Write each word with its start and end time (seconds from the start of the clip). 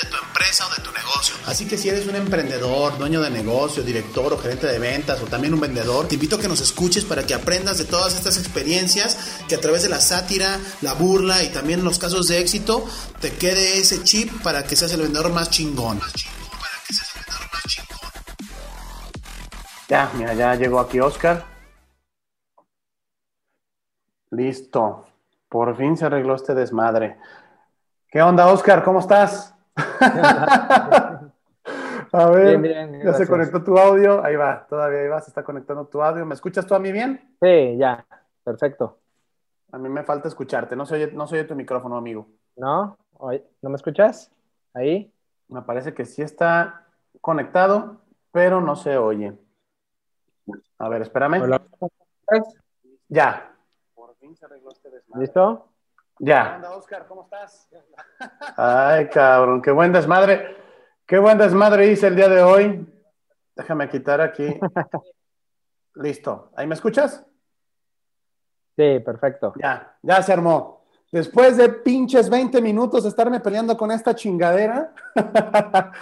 de 0.00 0.08
tu 0.08 0.16
empresa 0.16 0.66
o 0.66 0.74
de 0.74 0.82
tu 0.82 0.92
negocio. 0.92 1.34
Así 1.46 1.66
que 1.66 1.76
si 1.76 1.88
eres 1.88 2.06
un 2.06 2.16
emprendedor, 2.16 2.98
dueño 2.98 3.20
de 3.20 3.30
negocio, 3.30 3.82
director 3.82 4.32
o 4.32 4.38
gerente 4.38 4.66
de 4.66 4.78
ventas 4.78 5.20
o 5.22 5.26
también 5.26 5.54
un 5.54 5.60
vendedor, 5.60 6.08
te 6.08 6.14
invito 6.14 6.36
a 6.36 6.40
que 6.40 6.48
nos 6.48 6.60
escuches 6.60 7.04
para 7.04 7.24
que 7.26 7.34
aprendas 7.34 7.78
de 7.78 7.84
todas 7.84 8.14
estas 8.14 8.36
experiencias 8.36 9.16
que 9.48 9.54
a 9.54 9.60
través 9.60 9.82
de 9.82 9.88
la 9.88 10.00
sátira, 10.00 10.58
la 10.80 10.94
burla 10.94 11.42
y 11.42 11.48
también 11.48 11.84
los 11.84 11.98
casos 11.98 12.28
de 12.28 12.40
éxito 12.40 12.84
te 13.20 13.32
quede 13.32 13.78
ese 13.78 14.02
chip 14.02 14.42
para 14.42 14.64
que 14.64 14.76
seas 14.76 14.92
el 14.92 15.02
vendedor 15.02 15.32
más 15.32 15.50
chingón. 15.50 16.00
Ya, 19.88 20.10
mira, 20.14 20.34
ya 20.34 20.54
llegó 20.54 20.80
aquí 20.80 21.00
Oscar. 21.00 21.44
Listo. 24.30 25.06
Por 25.48 25.76
fin 25.78 25.96
se 25.96 26.04
arregló 26.04 26.34
este 26.34 26.54
desmadre. 26.54 27.16
¿Qué 28.10 28.20
onda, 28.20 28.46
Oscar? 28.48 28.84
¿Cómo 28.84 29.00
estás? 29.00 29.54
A 32.12 32.30
ver, 32.30 33.02
ya 33.04 33.12
se 33.14 33.26
conectó 33.26 33.62
tu 33.62 33.76
audio. 33.78 34.24
Ahí 34.24 34.36
va, 34.36 34.66
todavía 34.66 35.00
ahí 35.00 35.08
va, 35.08 35.20
se 35.20 35.30
está 35.30 35.42
conectando 35.44 35.86
tu 35.86 36.02
audio. 36.02 36.24
¿Me 36.24 36.34
escuchas 36.34 36.66
tú 36.66 36.74
a 36.74 36.78
mí 36.78 36.90
bien? 36.92 37.36
Sí, 37.40 37.76
ya, 37.76 38.06
perfecto. 38.42 38.98
A 39.72 39.78
mí 39.78 39.88
me 39.88 40.02
falta 40.02 40.28
escucharte. 40.28 40.74
No 40.76 40.86
se 40.86 40.94
oye, 40.94 41.12
no 41.12 41.26
tu 41.26 41.54
micrófono, 41.54 41.96
amigo. 41.96 42.26
¿No? 42.56 42.96
¿No 43.62 43.70
me 43.70 43.76
escuchas? 43.76 44.32
Ahí. 44.72 45.12
Me 45.48 45.62
parece 45.62 45.92
que 45.92 46.04
sí 46.04 46.22
está 46.22 46.86
conectado, 47.20 48.00
pero 48.32 48.60
no 48.60 48.76
se 48.76 48.96
oye. 48.96 49.36
A 50.78 50.88
ver, 50.88 51.02
espérame. 51.02 51.42
Ya. 53.08 53.54
Por 53.94 54.14
fin 54.16 54.36
se 54.36 54.46
arregló 54.46 54.70
este 54.70 54.90
desmadre. 54.90 55.26
¿Listo? 55.26 55.67
Ya. 56.18 56.58
¿Qué 56.60 56.66
Oscar? 56.66 57.06
¿Cómo 57.06 57.22
estás? 57.22 57.68
Ay, 58.56 59.08
cabrón, 59.08 59.62
qué 59.62 59.70
buen 59.70 59.92
desmadre. 59.92 60.56
Qué 61.06 61.18
buen 61.18 61.38
desmadre 61.38 61.86
hice 61.90 62.08
el 62.08 62.16
día 62.16 62.28
de 62.28 62.42
hoy. 62.42 62.86
Déjame 63.54 63.88
quitar 63.88 64.20
aquí. 64.20 64.46
Listo. 65.94 66.50
¿Ahí 66.56 66.66
me 66.66 66.74
escuchas? 66.74 67.24
Sí, 68.76 69.00
perfecto. 69.00 69.54
Ya, 69.60 69.96
ya 70.02 70.22
se 70.22 70.32
armó. 70.32 70.84
Después 71.10 71.56
de 71.56 71.68
pinches 71.70 72.28
20 72.28 72.60
minutos 72.60 73.04
de 73.04 73.08
estarme 73.08 73.40
peleando 73.40 73.76
con 73.76 73.90
esta 73.90 74.14
chingadera, 74.14 74.92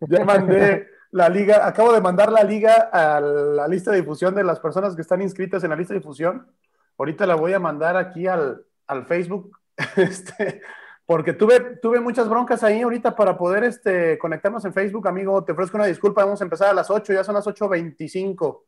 ya 0.00 0.24
mandé 0.24 0.88
la 1.10 1.28
liga, 1.28 1.66
acabo 1.66 1.92
de 1.92 2.00
mandar 2.00 2.32
la 2.32 2.42
liga 2.42 2.88
a 2.90 3.20
la 3.20 3.68
lista 3.68 3.90
de 3.90 3.98
difusión 3.98 4.34
de 4.34 4.42
las 4.42 4.58
personas 4.58 4.96
que 4.96 5.02
están 5.02 5.20
inscritas 5.20 5.62
en 5.62 5.70
la 5.70 5.76
lista 5.76 5.92
de 5.92 6.00
difusión. 6.00 6.50
Ahorita 6.96 7.26
la 7.26 7.34
voy 7.34 7.52
a 7.52 7.60
mandar 7.60 7.96
aquí 7.96 8.26
al, 8.26 8.64
al 8.86 9.04
Facebook, 9.04 9.56
este, 9.96 10.62
porque 11.06 11.32
tuve, 11.32 11.76
tuve 11.82 12.00
muchas 12.00 12.28
broncas 12.28 12.62
ahí 12.62 12.82
ahorita 12.82 13.14
para 13.14 13.36
poder 13.36 13.64
este, 13.64 14.18
conectarnos 14.18 14.64
en 14.64 14.72
Facebook, 14.72 15.06
amigo. 15.06 15.44
Te 15.44 15.52
ofrezco 15.52 15.76
una 15.76 15.86
disculpa, 15.86 16.24
vamos 16.24 16.40
a 16.40 16.44
empezar 16.44 16.70
a 16.70 16.74
las 16.74 16.90
8, 16.90 17.12
ya 17.12 17.24
son 17.24 17.34
las 17.34 17.46
8.25. 17.46 18.62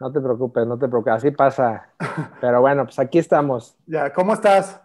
No 0.00 0.10
te 0.10 0.20
preocupes, 0.20 0.66
no 0.66 0.78
te 0.78 0.88
preocupes, 0.88 1.14
así 1.14 1.30
pasa. 1.30 1.90
Pero 2.40 2.60
bueno, 2.60 2.84
pues 2.84 2.98
aquí 2.98 3.18
estamos. 3.18 3.76
Ya, 3.86 4.12
¿cómo 4.12 4.32
estás? 4.32 4.80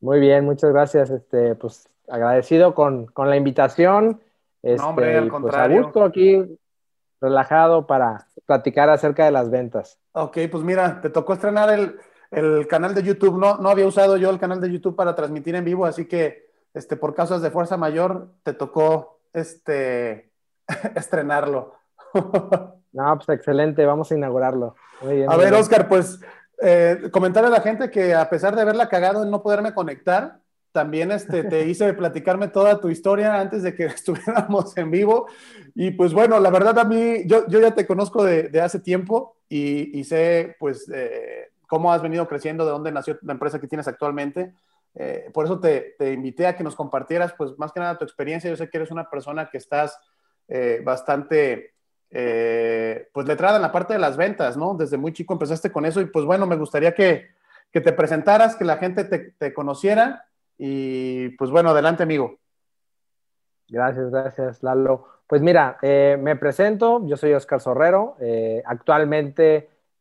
Muy 0.00 0.20
bien, 0.20 0.44
muchas 0.44 0.72
gracias. 0.72 1.10
Este, 1.10 1.54
pues 1.54 1.88
agradecido 2.08 2.74
con, 2.74 3.12
la 3.16 3.36
invitación. 3.36 4.20
Este, 4.62 4.82
no, 4.82 4.90
hombre, 4.90 5.16
al 5.16 5.28
contrario. 5.28 5.76
Pues 5.76 5.84
a 5.84 5.86
gusto 5.86 6.04
aquí, 6.04 6.58
relajado 7.20 7.86
para 7.86 8.26
platicar 8.44 8.90
acerca 8.90 9.24
de 9.24 9.30
las 9.30 9.50
ventas. 9.50 9.98
Ok, 10.12 10.38
pues 10.50 10.64
mira, 10.64 11.00
te 11.00 11.10
tocó 11.10 11.32
estrenar 11.32 11.70
el, 11.70 11.98
canal 12.68 12.94
de 12.94 13.02
YouTube. 13.02 13.38
No, 13.38 13.58
no 13.58 13.68
había 13.68 13.86
usado 13.86 14.16
yo 14.16 14.30
el 14.30 14.38
canal 14.38 14.60
de 14.60 14.70
YouTube 14.70 14.96
para 14.96 15.14
transmitir 15.14 15.54
en 15.54 15.64
vivo, 15.64 15.86
así 15.86 16.06
que 16.06 16.46
este, 16.74 16.96
por 16.96 17.14
causas 17.14 17.42
de 17.42 17.50
fuerza 17.50 17.76
mayor 17.76 18.28
te 18.42 18.52
tocó 18.52 19.20
este, 19.32 20.30
estrenarlo. 20.94 21.74
No, 22.92 23.14
pues 23.18 23.28
excelente, 23.28 23.84
vamos 23.84 24.10
a 24.10 24.14
inaugurarlo. 24.14 24.74
a 25.28 25.36
ver, 25.36 25.52
Oscar, 25.52 25.86
pues 25.86 26.18
eh, 26.62 27.10
comentarle 27.12 27.48
a 27.48 27.50
la 27.50 27.60
gente 27.60 27.90
que 27.90 28.14
a 28.14 28.30
pesar 28.30 28.56
de 28.56 28.62
haberla 28.62 28.88
cagado 28.88 29.22
en 29.22 29.30
no 29.30 29.42
poderme 29.42 29.74
conectar, 29.74 30.40
también 30.72 31.10
este, 31.12 31.44
te 31.44 31.66
hice 31.68 31.92
platicarme 31.92 32.48
toda 32.48 32.80
tu 32.80 32.88
historia 32.88 33.40
antes 33.40 33.62
de 33.62 33.74
que 33.74 33.84
estuviéramos 33.86 34.76
en 34.76 34.90
vivo. 34.90 35.26
Y 35.74 35.90
pues 35.90 36.12
bueno, 36.12 36.40
la 36.40 36.50
verdad 36.50 36.78
a 36.78 36.84
mí, 36.84 37.24
yo, 37.26 37.46
yo 37.48 37.60
ya 37.60 37.74
te 37.74 37.86
conozco 37.86 38.24
de, 38.24 38.50
hace 38.60 38.80
tiempo 38.80 39.36
y, 39.48 40.02
sé 40.04 40.56
pues 40.58 40.90
eh, 40.92 41.50
cómo 41.66 41.92
has 41.92 42.02
venido 42.02 42.26
creciendo, 42.28 42.64
de 42.64 42.70
dónde 42.70 42.92
nació 42.92 43.18
la 43.22 43.32
empresa 43.32 43.60
que 43.60 43.68
tienes 43.68 43.88
actualmente. 43.88 44.54
Eh, 44.94 45.30
por 45.32 45.44
eso 45.44 45.60
te, 45.60 45.94
te, 45.98 46.12
invité 46.12 46.46
a 46.46 46.56
que 46.56 46.64
nos 46.64 46.74
compartieras 46.74 47.34
pues 47.34 47.58
más 47.58 47.72
que 47.72 47.80
nada 47.80 47.98
tu 47.98 48.04
experiencia. 48.04 48.48
Yo 48.48 48.56
sé 48.56 48.70
que 48.70 48.78
eres 48.78 48.90
una 48.90 49.08
persona 49.10 49.48
que 49.50 49.58
estás 49.58 49.98
bastante 50.84 51.74
eh, 52.10 53.08
pues 53.12 53.26
letrada 53.26 53.56
en 53.56 53.62
la 53.62 53.72
parte 53.72 53.92
de 53.92 53.98
las 53.98 54.16
ventas, 54.16 54.56
¿no? 54.56 54.74
Desde 54.74 54.96
muy 54.96 55.12
chico 55.12 55.32
empezaste 55.32 55.72
con 55.72 55.84
eso 55.84 56.00
y 56.00 56.06
pues 56.06 56.24
bueno, 56.24 56.46
me 56.46 56.56
gustaría 56.56 56.94
que, 56.94 57.34
te 57.72 57.92
presentaras, 57.92 58.56
que 58.56 58.64
la 58.64 58.78
gente 58.78 59.04
te, 59.04 59.52
conociera 59.52 60.24
y 60.56 61.28
pues 61.30 61.50
bueno, 61.50 61.70
adelante 61.70 62.04
amigo. 62.04 62.38
Gracias, 63.68 64.10
gracias 64.10 64.62
Lalo. 64.62 65.06
Pues 65.26 65.42
mira, 65.42 65.76
eh, 65.82 66.16
me 66.18 66.36
presento, 66.36 67.06
yo 67.06 67.18
soy 67.18 67.34
Oscar 67.34 67.60
Sorrero, 67.60 68.16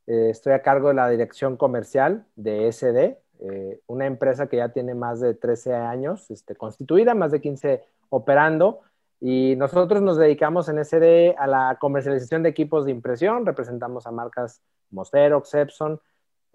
eh, 0.07 0.29
estoy 0.29 0.53
a 0.53 0.61
cargo 0.61 0.89
de 0.89 0.95
la 0.95 1.09
dirección 1.09 1.57
comercial 1.57 2.25
de 2.35 2.71
SD, 2.71 3.17
una 3.87 4.05
empresa 4.05 4.47
que 4.47 4.57
ya 4.57 4.69
tiene 4.69 4.95
más 4.95 5.19
de 5.19 5.33
13 5.33 5.75
años 5.75 6.31
este, 6.31 6.55
constituida, 6.55 7.13
más 7.13 7.31
de 7.31 7.41
15 7.41 7.83
operando. 8.09 8.81
Y 9.19 9.55
nosotros 9.57 10.01
nos 10.01 10.17
dedicamos 10.17 10.69
en 10.69 10.83
SD 10.83 11.35
a 11.37 11.47
la 11.47 11.77
comercialización 11.79 12.43
de 12.43 12.49
equipos 12.49 12.85
de 12.85 12.91
impresión, 12.91 13.45
representamos 13.45 14.07
a 14.07 14.11
marcas 14.11 14.61
como 14.89 15.03
Xerox, 15.05 15.53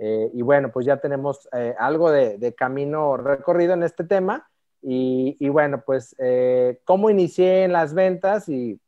eh, 0.02 0.30
y 0.32 0.40
bueno, 0.40 0.72
pues 0.72 0.86
ya 0.86 0.96
tenemos 0.96 1.46
eh, 1.52 1.74
algo 1.78 2.10
de, 2.10 2.54
camino 2.56 3.18
recorrido 3.18 3.74
en 3.74 3.82
este 3.82 4.04
tema. 4.04 4.48
Y, 4.82 5.46
bueno, 5.50 5.82
pues 5.84 6.16
eh, 6.18 6.80
cómo 6.84 7.10
inicié 7.10 7.64
en 7.64 7.72
las 7.72 7.92
ventas 7.92 8.48
y 8.48 8.80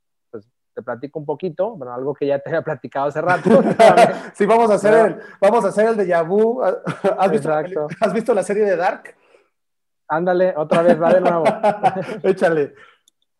te 0.74 0.82
platico 0.82 1.18
un 1.18 1.26
poquito, 1.26 1.76
bueno, 1.76 1.92
algo 1.92 2.14
que 2.14 2.26
ya 2.26 2.38
te 2.38 2.50
había 2.50 2.62
platicado 2.62 3.06
hace 3.06 3.20
rato. 3.20 3.50
sí, 4.34 4.46
vamos 4.46 4.70
a 4.70 4.74
hacer, 4.74 5.06
el, 5.06 5.18
vamos 5.40 5.64
a 5.64 5.68
hacer 5.68 5.88
el 5.88 5.96
de 5.96 6.06
Yabu. 6.06 6.62
¿Has 6.62 7.30
visto, 7.30 7.50
¿Has 8.00 8.12
visto 8.12 8.34
la 8.34 8.42
serie 8.42 8.64
de 8.64 8.76
Dark? 8.76 9.14
Ándale, 10.08 10.54
otra 10.56 10.82
vez, 10.82 11.00
va 11.00 11.12
de 11.12 11.20
nuevo. 11.20 11.44
Échale. 12.22 12.74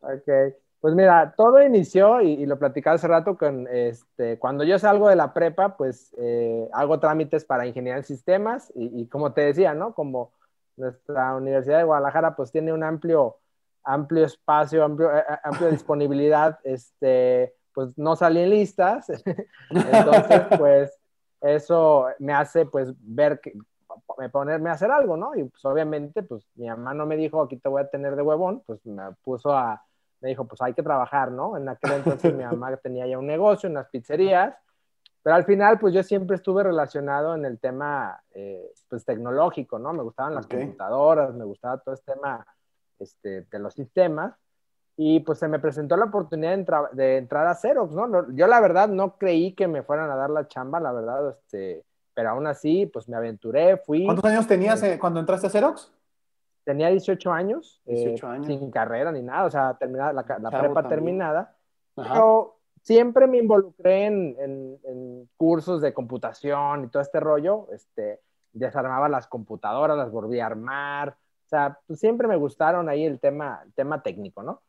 Ok, 0.00 0.54
pues 0.80 0.94
mira, 0.94 1.34
todo 1.36 1.62
inició 1.62 2.20
y, 2.20 2.44
lo 2.44 2.58
platicaba 2.58 2.96
hace 2.96 3.06
rato 3.06 3.38
con, 3.38 3.68
este, 3.68 4.38
cuando 4.38 4.64
yo 4.64 4.78
salgo 4.80 5.08
de 5.08 5.14
la 5.14 5.32
prepa, 5.32 5.76
pues 5.76 6.12
eh, 6.18 6.68
hago 6.72 6.98
trámites 6.98 7.44
para 7.44 7.66
ingeniería 7.66 7.98
en 7.98 8.04
sistemas 8.04 8.72
y, 8.74 9.06
como 9.06 9.32
te 9.32 9.42
decía, 9.42 9.74
¿no? 9.74 9.94
Como 9.94 10.32
nuestra 10.76 11.36
Universidad 11.36 11.78
de 11.78 11.84
Guadalajara 11.84 12.34
pues 12.34 12.50
tiene 12.50 12.72
un 12.72 12.82
amplio, 12.82 13.36
amplio 13.84 14.24
espacio, 14.24 14.84
amplio, 14.84 15.14
eh, 15.14 15.24
eh, 15.28 15.36
amplia 15.44 15.68
disponibilidad, 15.70 16.58
este, 16.64 17.54
pues 17.74 17.96
no 17.96 18.16
salí 18.16 18.40
en 18.40 18.50
listas, 18.50 19.10
entonces 19.70 20.42
pues 20.58 20.98
eso 21.40 22.06
me 22.18 22.32
hace 22.32 22.66
pues 22.66 22.92
ver 22.98 23.40
que, 23.40 23.52
ponerme 24.30 24.70
a 24.70 24.74
hacer 24.74 24.90
algo, 24.90 25.16
¿no? 25.16 25.34
Y 25.34 25.44
pues 25.44 25.64
obviamente 25.64 26.22
pues 26.22 26.46
mi 26.54 26.68
mamá 26.68 26.94
no 26.94 27.06
me 27.06 27.16
dijo 27.16 27.42
aquí 27.42 27.56
te 27.56 27.68
voy 27.68 27.82
a 27.82 27.88
tener 27.88 28.16
de 28.16 28.22
huevón, 28.22 28.62
pues 28.66 28.84
me 28.86 29.02
puso 29.22 29.52
a 29.52 29.82
me 30.20 30.28
dijo, 30.28 30.46
pues 30.46 30.60
hay 30.62 30.72
que 30.72 30.84
trabajar, 30.84 31.32
¿no? 31.32 31.56
En 31.56 31.68
aquel 31.68 31.92
entonces 31.94 32.32
mi 32.32 32.44
mamá 32.44 32.76
tenía 32.76 33.08
ya 33.08 33.18
un 33.18 33.26
negocio, 33.26 33.68
unas 33.68 33.88
pizzerías, 33.88 34.54
pero 35.22 35.36
al 35.36 35.44
final, 35.44 35.78
pues 35.78 35.94
yo 35.94 36.02
siempre 36.02 36.36
estuve 36.36 36.64
relacionado 36.64 37.34
en 37.34 37.44
el 37.44 37.60
tema, 37.60 38.20
eh, 38.32 38.72
pues 38.88 39.04
tecnológico, 39.04 39.78
¿no? 39.78 39.92
Me 39.92 40.02
gustaban 40.02 40.34
las 40.34 40.46
computadoras, 40.46 41.32
me 41.34 41.44
gustaba 41.44 41.78
todo 41.78 41.94
este 41.94 42.12
tema 42.12 42.44
este, 43.02 43.42
de 43.42 43.58
los 43.58 43.74
sistemas, 43.74 44.34
y 44.96 45.20
pues 45.20 45.38
se 45.38 45.48
me 45.48 45.58
presentó 45.58 45.96
la 45.96 46.06
oportunidad 46.06 46.90
de, 46.92 47.16
entrar 47.16 47.46
a 47.46 47.54
Xerox, 47.54 47.94
¿no? 47.94 48.32
Yo 48.34 48.46
la 48.46 48.60
verdad 48.60 48.88
no 48.88 49.16
creí 49.16 49.54
que 49.54 49.68
me 49.68 49.82
fueran 49.82 50.10
a 50.10 50.16
dar 50.16 50.30
la 50.30 50.48
chamba, 50.48 50.80
la 50.80 50.92
verdad, 50.92 51.30
este, 51.30 51.84
pero 52.14 52.30
aún 52.30 52.46
así, 52.46 52.86
pues 52.86 53.08
me 53.08 53.16
aventuré, 53.16 53.78
fui. 53.78 54.04
¿Cuántos 54.04 54.24
años 54.24 54.46
tenías 54.46 54.82
eh, 54.82 54.98
cuando 54.98 55.20
entraste 55.20 55.46
a 55.46 55.50
Xerox? 55.50 55.92
tenía 56.64 56.88
18 56.88 57.32
años, 57.32 57.80
eh, 57.86 58.16
sin 58.46 58.70
carrera 58.70 59.10
ni 59.12 59.22
nada, 59.22 59.44
o 59.44 59.50
sea, 59.50 59.74
terminada, 59.74 60.12
la, 60.12 60.50
prepa 60.50 60.88
terminada, 60.88 61.56
pero 61.94 62.58
siempre 62.82 63.26
me 63.26 63.38
involucré 63.38 64.06
en, 64.06 65.28
cursos 65.36 65.80
de 65.80 65.92
computación 65.92 66.84
y 66.84 66.88
todo 66.88 67.02
este 67.02 67.20
rollo, 67.20 67.66
este, 67.72 68.20
desarmaba 68.52 69.08
las 69.08 69.26
computadoras, 69.26 69.96
las 69.96 70.10
volví 70.10 70.40
a 70.40 70.46
armar, 70.46 71.16
sea, 71.52 71.78
pues 71.86 72.00
siempre 72.00 72.26
me 72.26 72.36
gustaron 72.36 72.88
ahí 72.88 73.04
el 73.04 73.20
tema, 73.20 73.60
el 73.64 73.72
tema 73.74 74.02
técnico, 74.02 74.42
¿no? 74.42 74.62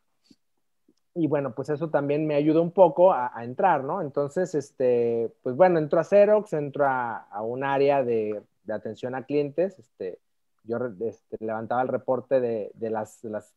Y 1.14 1.28
bueno, 1.28 1.54
pues 1.54 1.70
eso 1.70 1.90
también 1.90 2.26
me 2.26 2.34
ayudó 2.34 2.60
un 2.60 2.72
poco 2.72 3.12
a, 3.12 3.32
entrar, 3.44 3.84
¿no? 3.84 4.02
Entonces, 4.02 4.54
este, 4.54 5.32
pues 5.42 5.56
bueno, 5.56 5.78
entro 5.78 6.00
a 6.00 6.04
Xerox, 6.04 6.52
entro 6.52 6.86
a, 6.86 7.26
un 7.42 7.64
área 7.64 8.02
de, 8.02 8.42
atención 8.68 9.14
a 9.14 9.24
clientes, 9.24 9.78
este, 9.78 10.18
yo 10.64 10.78
este, 11.00 11.36
levantaba 11.38 11.82
el 11.82 11.88
reporte 11.88 12.40
de, 12.40 12.72
de, 12.74 12.90
las, 12.90 13.22
las, 13.24 13.54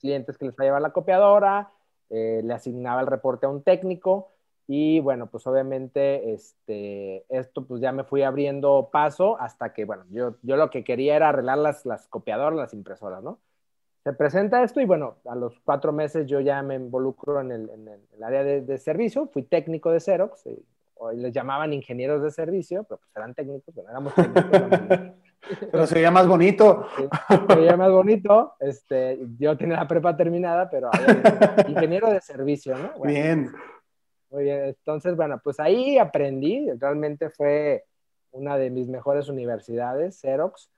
clientes 0.00 0.36
que 0.36 0.46
les 0.46 0.56
fallaba 0.56 0.80
la 0.80 0.92
copiadora, 0.92 1.70
eh, 2.10 2.40
le 2.42 2.54
asignaba 2.54 3.00
el 3.00 3.06
reporte 3.06 3.46
a 3.46 3.48
un 3.48 3.62
técnico 3.62 4.31
y 4.66 5.00
bueno, 5.00 5.26
pues 5.26 5.46
obviamente 5.46 6.32
este, 6.32 7.24
esto 7.28 7.66
pues 7.66 7.80
ya 7.80 7.92
me 7.92 8.04
fui 8.04 8.22
abriendo 8.22 8.88
paso 8.92 9.38
hasta 9.40 9.72
que, 9.72 9.84
bueno, 9.84 10.04
yo, 10.10 10.36
yo 10.42 10.56
lo 10.56 10.70
que 10.70 10.84
quería 10.84 11.16
era 11.16 11.30
arreglar 11.30 11.58
las, 11.58 11.84
las 11.84 12.06
copiadoras, 12.08 12.56
las 12.56 12.74
impresoras, 12.74 13.22
¿no? 13.22 13.38
Se 14.04 14.12
presenta 14.12 14.62
esto 14.62 14.80
y 14.80 14.84
bueno, 14.84 15.16
a 15.26 15.36
los 15.36 15.60
cuatro 15.60 15.92
meses 15.92 16.26
yo 16.26 16.40
ya 16.40 16.62
me 16.62 16.74
involucro 16.74 17.40
en 17.40 17.52
el, 17.52 17.70
en 17.70 17.88
el 17.88 18.22
área 18.22 18.42
de, 18.42 18.60
de, 18.62 18.78
servicio, 18.78 19.28
fui 19.28 19.42
técnico 19.42 19.90
de 19.90 20.00
Xerox, 20.00 20.46
y, 20.46 20.64
les 21.14 21.32
llamaban 21.32 21.72
ingenieros 21.72 22.22
de 22.22 22.30
servicio, 22.30 22.84
pero 22.84 22.98
pues 22.98 23.10
eran 23.16 23.34
técnicos, 23.34 23.74
bueno, 23.74 23.90
éramos 23.90 24.14
técnicos. 24.14 24.50
pero 25.72 25.86
se 25.86 25.94
veía 25.96 26.10
más 26.12 26.28
bonito. 26.28 26.86
se 27.48 27.56
veía 27.56 27.76
más 27.76 27.90
bonito, 27.90 28.54
este, 28.60 29.18
yo 29.38 29.56
tenía 29.56 29.76
la 29.76 29.88
prepa 29.88 30.16
terminada, 30.16 30.70
pero 30.70 30.90
ingeniero 31.68 32.10
de 32.10 32.20
servicio, 32.20 32.76
¿no? 32.76 33.02
Bien. 33.02 33.50
Muy 34.32 34.44
bien, 34.44 34.64
entonces, 34.64 35.14
bueno, 35.14 35.38
pues 35.44 35.60
ahí 35.60 35.98
aprendí, 35.98 36.66
realmente 36.78 37.28
fue 37.28 37.84
una 38.30 38.56
de 38.56 38.70
mis 38.70 38.88
mejores 38.88 39.28
universidades, 39.28 40.18
Xerox, 40.22 40.70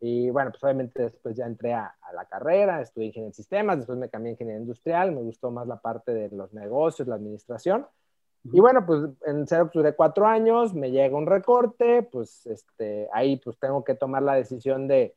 y 0.00 0.30
bueno, 0.30 0.50
pues 0.50 0.64
obviamente 0.64 1.02
después 1.02 1.36
ya 1.36 1.44
entré 1.44 1.74
a, 1.74 1.94
la 2.14 2.24
carrera, 2.24 2.80
estudié 2.80 3.08
ingeniería 3.08 3.28
en 3.28 3.34
sistemas, 3.34 3.76
después 3.76 3.98
me 3.98 4.08
cambié 4.08 4.30
a 4.30 4.32
ingeniería 4.32 4.62
industrial, 4.62 5.12
me 5.12 5.20
gustó 5.20 5.50
más 5.50 5.66
la 5.66 5.76
parte 5.76 6.14
de 6.14 6.30
los 6.34 6.54
negocios, 6.54 7.06
la 7.06 7.16
administración, 7.16 7.86
y 8.44 8.60
bueno, 8.60 8.86
pues 8.86 9.02
en 9.26 9.46
Xerox 9.46 9.72
duré 9.74 9.94
cuatro 9.94 10.26
años, 10.26 10.72
me 10.72 10.90
llega 10.90 11.14
un 11.14 11.26
recorte, 11.26 12.02
pues 12.04 12.46
este, 12.46 13.10
ahí 13.12 13.36
pues 13.36 13.58
tengo 13.58 13.84
que 13.84 13.94
tomar 13.94 14.22
la 14.22 14.36
decisión 14.36 14.88
de, 14.88 15.14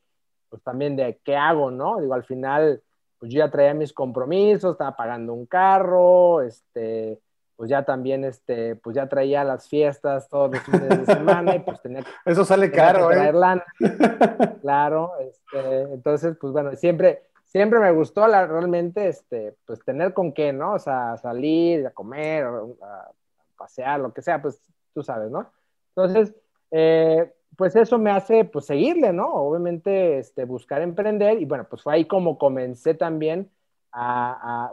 pues 0.50 0.62
también 0.62 0.96
de 0.96 1.18
qué 1.24 1.34
hago, 1.34 1.70
¿no? 1.70 1.98
Digo, 1.98 2.12
al 2.12 2.24
final, 2.24 2.82
pues 3.18 3.32
yo 3.32 3.38
ya 3.38 3.50
traía 3.50 3.72
mis 3.72 3.94
compromisos, 3.94 4.72
estaba 4.72 4.94
pagando 4.94 5.32
un 5.32 5.46
carro, 5.46 6.42
este, 6.42 7.20
pues 7.56 7.70
ya 7.70 7.84
también, 7.84 8.24
este, 8.24 8.76
pues 8.76 8.94
ya 8.94 9.08
traía 9.08 9.42
las 9.42 9.68
fiestas 9.68 10.28
todos 10.28 10.52
los 10.52 10.62
fines 10.62 11.06
de 11.06 11.06
semana 11.06 11.56
y 11.56 11.60
pues 11.60 11.80
tenía 11.80 12.02
que... 12.02 12.10
Eso 12.30 12.44
sale 12.44 12.70
caro, 12.70 13.10
¿eh? 13.10 13.32
claro, 14.60 15.12
este, 15.20 15.82
entonces, 15.94 16.36
pues 16.38 16.52
bueno, 16.52 16.74
siempre, 16.76 17.22
siempre 17.46 17.78
me 17.80 17.90
gustó 17.92 18.26
la, 18.28 18.46
realmente, 18.46 19.08
este, 19.08 19.54
pues 19.64 19.82
tener 19.84 20.12
con 20.12 20.32
qué, 20.32 20.52
¿no? 20.52 20.74
O 20.74 20.78
sea, 20.78 21.16
salir 21.16 21.86
a 21.86 21.90
comer, 21.90 22.44
a 22.44 23.10
pasear, 23.56 24.00
lo 24.00 24.12
que 24.12 24.20
sea, 24.20 24.42
pues 24.42 24.60
tú 24.92 25.02
sabes, 25.02 25.30
¿no? 25.30 25.50
Entonces, 25.94 26.34
eh, 26.70 27.32
pues 27.56 27.74
eso 27.74 27.98
me 27.98 28.10
hace, 28.10 28.44
pues 28.44 28.66
seguirle, 28.66 29.14
¿no? 29.14 29.32
Obviamente, 29.32 30.18
este, 30.18 30.44
buscar 30.44 30.82
emprender 30.82 31.40
y 31.40 31.46
bueno, 31.46 31.66
pues 31.68 31.82
fue 31.82 31.94
ahí 31.94 32.04
como 32.04 32.36
comencé 32.36 32.92
también 32.92 33.50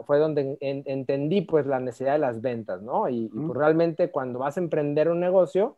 fue 0.06 0.18
donde 0.18 0.58
entendí 0.60 1.42
pues 1.42 1.66
la 1.66 1.80
necesidad 1.80 2.12
de 2.12 2.18
las 2.18 2.42
ventas, 2.42 2.82
¿no? 2.82 3.08
Y, 3.08 3.28
pues, 3.28 3.58
realmente 3.58 4.10
cuando 4.10 4.38
vas 4.38 4.56
a 4.56 4.60
emprender 4.60 5.08
un 5.08 5.20
negocio, 5.20 5.76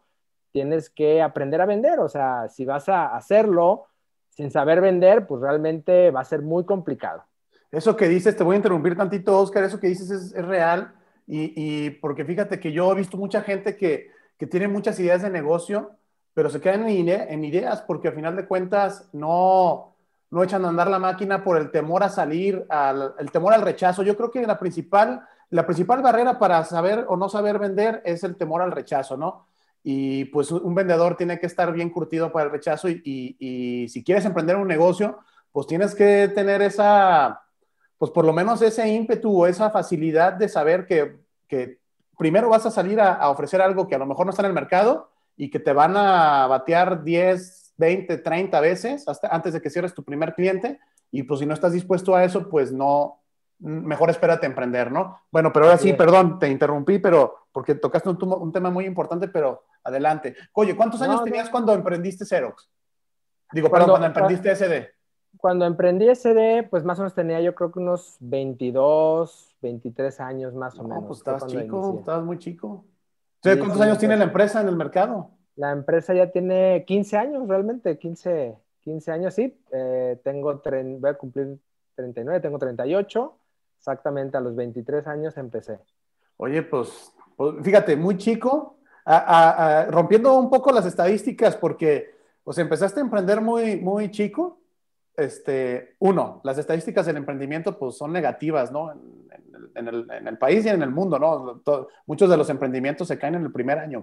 tienes 0.52 0.90
que 0.90 1.22
aprender 1.22 1.60
a 1.60 1.66
vender, 1.66 2.00
o 2.00 2.08
sea, 2.08 2.48
si 2.48 2.64
vas 2.64 2.88
a 2.88 3.14
hacerlo 3.14 3.86
sin 4.30 4.50
saber 4.50 4.80
vender, 4.80 5.26
pues 5.26 5.40
realmente 5.40 6.10
va 6.10 6.20
a 6.20 6.24
ser 6.24 6.42
muy 6.42 6.64
complicado. 6.64 7.24
Eso 7.70 7.96
que 7.96 8.08
dices, 8.08 8.36
te 8.36 8.44
voy 8.44 8.54
a 8.54 8.56
interrumpir 8.56 8.96
tantito, 8.96 9.38
Oscar, 9.38 9.64
eso 9.64 9.78
que 9.78 9.88
dices 9.88 10.10
es, 10.10 10.32
real 10.32 10.94
y, 11.26 11.90
porque 11.90 12.24
fíjate 12.24 12.60
que 12.60 12.72
yo 12.72 12.92
he 12.92 12.94
visto 12.94 13.16
mucha 13.16 13.42
gente 13.42 13.76
que, 13.76 14.10
que 14.38 14.46
tiene 14.46 14.68
muchas 14.68 14.98
ideas 15.00 15.22
de 15.22 15.30
negocio, 15.30 15.90
pero 16.34 16.50
se 16.50 16.60
quedan 16.60 16.88
en, 16.88 17.08
en 17.08 17.44
ideas 17.44 17.82
porque 17.82 18.08
al 18.08 18.14
final 18.14 18.36
de 18.36 18.46
cuentas 18.46 19.08
no, 19.12 19.95
no 20.36 20.42
echan 20.42 20.66
a 20.66 20.68
andar 20.68 20.88
la 20.88 20.98
máquina 20.98 21.42
por 21.42 21.56
el 21.56 21.70
temor 21.70 22.02
a 22.02 22.10
salir, 22.10 22.66
al, 22.68 23.14
el 23.18 23.30
temor 23.30 23.54
al 23.54 23.62
rechazo. 23.62 24.02
Yo 24.02 24.18
creo 24.18 24.30
que 24.30 24.46
la 24.46 24.58
principal, 24.58 25.26
la 25.48 25.64
principal 25.64 26.02
barrera 26.02 26.38
para 26.38 26.62
saber 26.62 27.06
o 27.08 27.16
no 27.16 27.30
saber 27.30 27.58
vender 27.58 28.02
es 28.04 28.22
el 28.22 28.36
temor 28.36 28.60
al 28.60 28.70
rechazo, 28.70 29.16
¿no? 29.16 29.46
Y 29.82 30.26
pues 30.26 30.52
un 30.52 30.74
vendedor 30.74 31.16
tiene 31.16 31.40
que 31.40 31.46
estar 31.46 31.72
bien 31.72 31.88
curtido 31.88 32.30
para 32.30 32.44
el 32.44 32.52
rechazo 32.52 32.90
y, 32.90 33.00
y, 33.38 33.88
si 33.88 34.04
quieres 34.04 34.26
emprender 34.26 34.56
un 34.56 34.68
negocio, 34.68 35.20
pues 35.52 35.66
tienes 35.66 35.94
que 35.94 36.30
tener 36.34 36.60
esa, 36.60 37.40
pues 37.96 38.10
por 38.10 38.26
lo 38.26 38.34
menos 38.34 38.60
ese 38.60 38.86
ímpetu 38.86 39.40
o 39.40 39.46
esa 39.46 39.70
facilidad 39.70 40.34
de 40.34 40.50
saber 40.50 40.84
que, 40.84 41.16
que 41.48 41.78
primero 42.18 42.50
vas 42.50 42.66
a 42.66 42.70
salir 42.70 43.00
a, 43.00 43.14
a 43.14 43.30
ofrecer 43.30 43.62
algo 43.62 43.88
que 43.88 43.94
a 43.94 43.98
lo 43.98 44.06
mejor 44.06 44.26
no 44.26 44.30
está 44.30 44.42
en 44.42 44.48
el 44.48 44.52
mercado 44.52 45.12
y 45.34 45.48
que 45.48 45.60
te 45.60 45.72
van 45.72 45.96
a 45.96 46.46
batear 46.46 47.04
10, 47.04 47.65
20, 47.76 48.18
30 48.18 48.60
veces 48.60 49.08
hasta 49.08 49.28
antes 49.28 49.52
de 49.52 49.60
que 49.60 49.70
cierres 49.70 49.94
tu 49.94 50.04
primer 50.04 50.34
cliente. 50.34 50.78
Y 51.10 51.22
pues 51.22 51.40
si 51.40 51.46
no 51.46 51.54
estás 51.54 51.72
dispuesto 51.72 52.14
a 52.14 52.24
eso, 52.24 52.48
pues 52.48 52.72
no, 52.72 53.20
mejor 53.58 54.10
espérate 54.10 54.46
a 54.46 54.48
emprender, 54.48 54.90
¿no? 54.90 55.20
Bueno, 55.30 55.52
pero 55.52 55.66
ahora 55.66 55.78
sí, 55.78 55.92
perdón, 55.92 56.38
te 56.38 56.48
interrumpí, 56.48 56.98
pero 56.98 57.48
porque 57.52 57.74
tocaste 57.74 58.10
un, 58.10 58.52
tema 58.52 58.70
muy 58.70 58.84
importante, 58.84 59.28
pero 59.28 59.64
adelante. 59.82 60.36
Oye, 60.52 60.76
¿cuántos 60.76 61.00
años 61.02 61.24
tenías 61.24 61.48
cuando 61.48 61.72
emprendiste 61.72 62.24
Xerox? 62.24 62.68
Digo, 63.52 63.70
perdón, 63.70 63.90
cuando 63.90 64.06
emprendiste 64.08 64.54
SD. 64.54 64.90
Cuando 65.38 65.66
emprendí 65.66 66.08
SD, 66.14 66.64
pues 66.70 66.84
más 66.84 66.98
o 66.98 67.02
menos 67.02 67.14
tenía 67.14 67.40
yo 67.40 67.54
creo 67.54 67.70
que 67.70 67.78
unos 67.78 68.16
22, 68.20 69.56
23 69.60 70.20
años 70.20 70.54
más 70.54 70.78
o 70.78 70.82
menos. 70.82 71.04
pues 71.06 71.18
estabas 71.18 71.46
chico, 71.46 71.96
estabas 72.00 72.24
muy 72.24 72.38
chico. 72.38 72.84
¿Cuántos 73.42 73.80
años 73.80 73.98
tiene 73.98 74.16
la 74.16 74.24
empresa 74.24 74.60
en 74.60 74.68
el 74.68 74.76
mercado? 74.76 75.30
La 75.56 75.72
empresa 75.72 76.14
ya 76.14 76.30
tiene 76.30 76.84
15 76.86 77.16
años, 77.16 77.48
realmente, 77.48 77.98
15, 77.98 78.56
15 78.82 79.10
años, 79.10 79.34
sí. 79.34 79.58
Eh, 79.72 80.20
tengo, 80.22 80.62
voy 80.62 81.10
a 81.10 81.14
cumplir 81.14 81.58
39, 81.94 82.40
tengo 82.40 82.58
38. 82.58 83.38
Exactamente 83.78 84.36
a 84.36 84.40
los 84.40 84.54
23 84.54 85.06
años 85.06 85.36
empecé. 85.36 85.78
Oye, 86.36 86.62
pues, 86.62 87.12
pues 87.36 87.54
fíjate, 87.62 87.96
muy 87.96 88.16
chico, 88.16 88.78
rompiendo 89.88 90.34
un 90.34 90.50
poco 90.50 90.72
las 90.72 90.86
estadísticas, 90.86 91.56
porque 91.56 92.14
pues 92.44 92.58
empezaste 92.58 93.00
a 93.00 93.02
emprender 93.02 93.40
muy, 93.40 93.76
muy 93.76 94.10
chico. 94.10 94.60
Este, 95.16 95.96
uno, 95.98 96.40
las 96.44 96.58
estadísticas 96.58 97.06
del 97.06 97.16
emprendimiento 97.16 97.78
pues 97.78 97.96
son 97.96 98.12
negativas, 98.12 98.70
¿no? 98.70 98.92
En, 99.74 99.88
el, 99.88 100.06
en 100.10 100.28
el, 100.28 100.36
país 100.36 100.64
y 100.64 100.68
en 100.68 100.82
el 100.82 100.90
mundo, 100.90 101.18
¿no? 101.18 101.62
muchos 102.06 102.28
de 102.28 102.36
los 102.36 102.48
emprendimientos 102.50 103.08
se 103.08 103.18
caen 103.18 103.36
en 103.36 103.44
el 103.44 103.52
primer 103.52 103.78
año. 103.78 104.02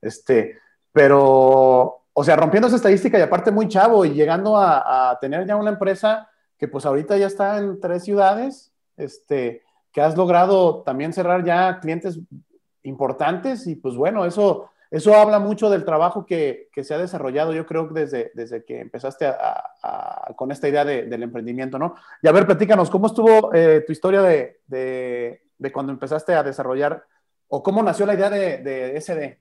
Este, 0.00 0.58
pero, 0.92 2.02
o 2.12 2.24
sea, 2.24 2.36
rompiendo 2.36 2.66
esa 2.68 2.76
estadística 2.76 3.18
y 3.18 3.22
aparte 3.22 3.50
muy 3.50 3.68
chavo 3.68 4.04
y 4.04 4.10
llegando 4.10 4.56
a, 4.56 5.16
tener 5.20 5.46
ya 5.46 5.56
una 5.56 5.70
empresa 5.70 6.28
que 6.58 6.68
pues 6.68 6.84
ahorita 6.84 7.16
ya 7.16 7.26
está 7.26 7.58
en 7.58 7.80
tres 7.80 8.04
ciudades, 8.04 8.72
este, 8.96 9.62
que 9.92 10.00
has 10.00 10.16
logrado 10.16 10.82
también 10.82 11.12
cerrar 11.12 11.44
ya 11.44 11.80
clientes 11.80 12.18
importantes 12.82 13.66
y 13.66 13.76
pues 13.76 13.96
bueno, 13.96 14.26
eso, 14.26 14.70
eso 14.90 15.14
habla 15.14 15.38
mucho 15.38 15.70
del 15.70 15.84
trabajo 15.84 16.26
que, 16.26 16.68
que 16.72 16.84
se 16.84 16.94
ha 16.94 16.98
desarrollado, 16.98 17.52
yo 17.52 17.64
creo, 17.64 17.86
desde, 17.88 18.30
desde 18.34 18.64
que 18.64 18.80
empezaste 18.80 19.26
a, 19.26 20.34
con 20.36 20.50
esta 20.50 20.68
idea 20.68 20.84
del 20.84 21.22
emprendimiento, 21.22 21.78
¿no? 21.78 21.94
Y 22.22 22.28
a 22.28 22.32
ver, 22.32 22.46
platícanos, 22.46 22.90
¿cómo 22.90 23.06
estuvo 23.06 23.54
eh, 23.54 23.82
tu 23.86 23.92
historia 23.92 24.22
de, 24.22 24.60
de, 24.66 25.42
de, 25.58 25.72
cuando 25.72 25.92
empezaste 25.92 26.34
a 26.34 26.42
desarrollar 26.42 27.04
o 27.48 27.62
cómo 27.62 27.82
nació 27.82 28.06
la 28.06 28.14
idea 28.14 28.30
de, 28.30 28.58
de 28.58 29.00
SD? 29.00 29.38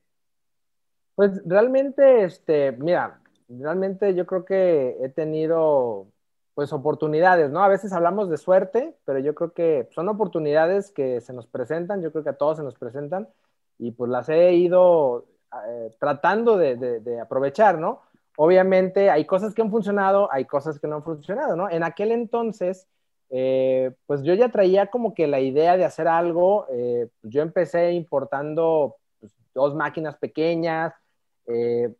Pues 1.19 1.41
realmente, 1.45 2.23
este, 2.23 2.71
mira, 2.71 3.19
realmente 3.49 4.15
yo 4.15 4.25
creo 4.25 4.45
que 4.45 4.95
he 5.01 5.09
tenido 5.09 6.07
pues 6.53 6.71
oportunidades, 6.71 7.51
¿no? 7.51 7.61
A 7.61 7.67
veces 7.67 7.91
hablamos 7.91 8.29
de 8.29 8.37
suerte, 8.37 8.95
pero 9.03 9.19
yo 9.19 9.35
creo 9.35 9.51
que 9.51 9.89
son 9.91 10.07
oportunidades 10.07 10.91
que 10.91 11.19
se 11.19 11.33
nos 11.33 11.45
presentan, 11.45 12.01
yo 12.01 12.13
creo 12.13 12.23
que 12.23 12.29
a 12.29 12.37
todos 12.37 12.55
se 12.59 12.63
nos 12.63 12.75
presentan 12.75 13.27
y 13.77 13.91
pues 13.91 14.09
las 14.09 14.29
he 14.29 14.53
ido 14.53 15.25
eh, 15.67 15.93
tratando 15.99 16.55
de, 16.55 17.19
aprovechar, 17.21 17.79
¿no? 17.79 17.99
Obviamente 18.37 19.09
hay 19.09 19.25
cosas 19.25 19.53
que 19.53 19.61
han 19.61 19.71
funcionado, 19.71 20.31
hay 20.31 20.45
cosas 20.45 20.79
que 20.79 20.87
no 20.87 20.95
han 20.95 21.03
funcionado, 21.03 21.57
¿no? 21.57 21.69
En 21.69 21.83
aquel 21.83 22.13
entonces, 22.13 22.87
eh, 23.29 23.91
pues 24.05 24.23
yo 24.23 24.35
ya 24.35 24.47
traía 24.47 24.87
como 24.87 25.13
que 25.13 25.27
la 25.27 25.41
idea 25.41 25.75
de 25.75 25.83
hacer 25.83 26.07
algo, 26.07 26.65
eh, 26.71 27.09
yo 27.23 27.41
empecé 27.41 27.91
importando 27.91 28.95
pues, 29.19 29.33
dos 29.53 29.75
máquinas 29.75 30.15
pequeñas, 30.15 30.93
eh, 31.49 31.93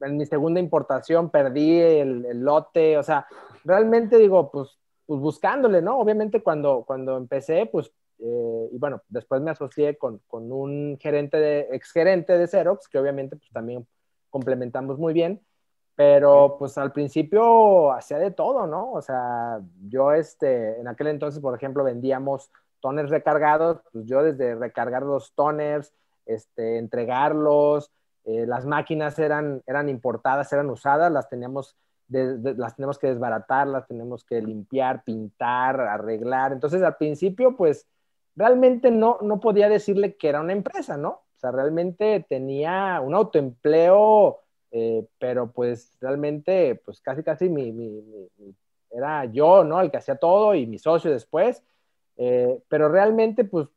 en 0.00 0.16
mi 0.16 0.26
segunda 0.26 0.60
importación 0.60 1.30
perdí 1.30 1.78
el, 1.78 2.40
lote, 2.40 2.98
o 2.98 3.02
sea, 3.02 3.26
realmente 3.64 4.18
digo, 4.18 4.50
pues, 4.50 4.78
pues 5.06 5.20
buscándole, 5.20 5.82
¿no? 5.82 5.98
Obviamente 5.98 6.42
cuando, 6.42 6.84
cuando 6.86 7.16
empecé, 7.16 7.66
pues, 7.66 7.92
eh, 8.20 8.68
y 8.72 8.78
bueno, 8.78 9.02
después 9.08 9.40
me 9.40 9.50
asocié 9.50 9.96
con, 9.96 10.20
con, 10.26 10.50
un 10.52 10.98
gerente 11.00 11.38
de, 11.38 11.68
ex 11.72 11.92
gerente 11.92 12.36
de 12.36 12.46
Xerox, 12.46 12.88
que 12.88 12.98
obviamente 12.98 13.36
pues 13.36 13.50
también 13.50 13.86
complementamos 14.30 14.98
muy 14.98 15.12
bien, 15.12 15.40
pero 15.94 16.56
pues 16.58 16.78
al 16.78 16.92
principio 16.92 17.92
hacía 17.92 18.18
de 18.18 18.30
todo, 18.30 18.66
¿no? 18.66 18.92
O 18.92 19.02
sea, 19.02 19.60
yo 19.88 20.12
este, 20.12 20.80
en 20.80 20.88
aquel 20.88 21.08
entonces, 21.08 21.40
por 21.40 21.54
ejemplo, 21.54 21.84
vendíamos 21.84 22.50
toners 22.80 23.10
recargados, 23.10 23.80
pues 23.92 24.06
yo 24.06 24.22
desde 24.22 24.54
recargar 24.54 25.02
los 25.02 25.32
toners, 25.34 25.92
este, 26.26 26.78
entregarlos, 26.78 27.90
eh, 28.28 28.44
las 28.46 28.66
máquinas 28.66 29.18
eran, 29.18 29.62
eran 29.66 29.88
importadas, 29.88 30.52
eran 30.52 30.68
usadas, 30.68 31.10
las 31.10 31.30
teníamos, 31.30 31.78
las 32.08 32.76
tenemos 32.76 32.98
que 32.98 33.06
desbaratar, 33.06 33.66
las 33.66 33.86
tenemos 33.86 34.22
que 34.22 34.42
limpiar, 34.42 35.02
pintar, 35.02 35.80
arreglar. 35.80 36.52
Entonces, 36.52 36.82
al 36.82 36.96
principio, 36.96 37.56
pues, 37.56 37.86
realmente 38.36 38.90
no, 38.90 39.16
no 39.22 39.40
podía 39.40 39.70
decirle 39.70 40.16
que 40.16 40.28
era 40.28 40.42
una 40.42 40.52
empresa, 40.52 40.98
¿no? 40.98 41.08
O 41.08 41.40
sea, 41.40 41.52
realmente 41.52 42.26
tenía 42.28 43.00
un 43.00 43.14
autoempleo, 43.14 44.40
eh, 44.72 45.06
pero 45.18 45.50
pues 45.50 45.96
realmente, 45.98 46.74
pues 46.84 47.00
casi, 47.00 47.22
casi 47.22 47.48
mi, 47.48 47.72
era 48.90 49.24
yo, 49.24 49.64
¿no? 49.64 49.80
El 49.80 49.90
que 49.90 49.96
hacía 49.96 50.16
todo 50.16 50.54
y 50.54 50.66
mi 50.66 50.78
socio 50.78 51.10
después. 51.10 51.62
Eh, 52.18 52.60
pero 52.68 52.90
realmente, 52.90 53.44
pues 53.44 53.68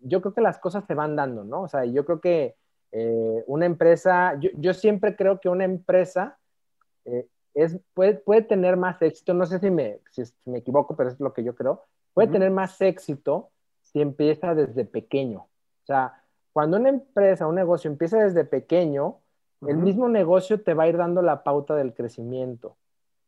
yo 0.00 0.20
creo 0.20 0.34
que 0.34 0.40
las 0.40 0.58
cosas 0.58 0.84
se 0.86 0.94
van 0.94 1.14
dando, 1.14 1.44
¿no? 1.44 1.62
O 1.62 1.68
sea, 1.68 1.84
yo 1.84 2.04
creo 2.04 2.20
que 2.20 2.56
eh, 2.92 3.44
una 3.46 3.66
empresa, 3.66 4.38
yo, 4.38 4.74
siempre 4.74 5.16
creo 5.16 5.40
que 5.40 5.48
una 5.48 5.64
empresa 5.64 6.38
eh, 7.06 7.26
es, 7.54 7.78
puede, 7.94 8.14
puede, 8.14 8.42
tener 8.42 8.76
más 8.76 9.00
éxito, 9.00 9.34
no 9.34 9.46
sé 9.46 9.58
si 9.58 9.70
me, 9.70 10.00
si 10.10 10.22
me 10.44 10.58
equivoco, 10.58 10.94
pero 10.94 11.10
es 11.10 11.18
lo 11.18 11.32
que 11.32 11.42
yo 11.42 11.54
creo, 11.54 11.84
puede 12.12 12.28
tener 12.28 12.50
más 12.50 12.80
éxito 12.80 13.50
si 13.80 14.00
empieza 14.00 14.54
desde 14.54 14.84
pequeño. 14.84 15.40
O 15.40 15.86
sea, 15.86 16.22
cuando 16.52 16.76
una 16.76 16.90
empresa, 16.90 17.46
un 17.46 17.54
negocio 17.54 17.90
empieza 17.90 18.22
desde 18.22 18.44
pequeño, 18.44 19.18
el 19.66 19.76
mismo 19.76 20.08
negocio 20.08 20.60
te 20.62 20.74
va 20.74 20.84
a 20.84 20.88
ir 20.88 20.96
dando 20.96 21.22
la 21.22 21.44
pauta 21.44 21.76
del 21.76 21.94
crecimiento. 21.94 22.76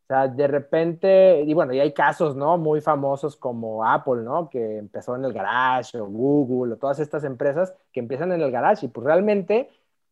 O 0.05 0.07
sea, 0.07 0.29
de 0.29 0.47
repente, 0.47 1.41
y 1.47 1.55
bueno, 1.55 1.73
y 1.73 1.81
hay 1.81 1.95
casos, 1.95 2.37
¿no? 2.37 2.59
Muy 2.59 2.83
famosos 2.83 3.37
como 3.37 3.87
Apple, 3.87 4.23
¿no? 4.23 4.51
Que 4.51 4.77
empezó 4.77 5.17
en 5.17 5.25
el 5.25 5.33
garage, 5.33 5.99
o 5.99 6.07
Google, 6.07 6.75
o 6.75 6.77
todas 6.77 6.99
estas 7.01 7.25
empresas 7.25 7.75
que 7.91 8.01
empiezan 8.01 8.31
en 8.33 8.43
el 8.43 8.51
garage. 8.51 8.85
Y 8.85 8.89
pues 8.91 9.07
realmente, 9.07 9.71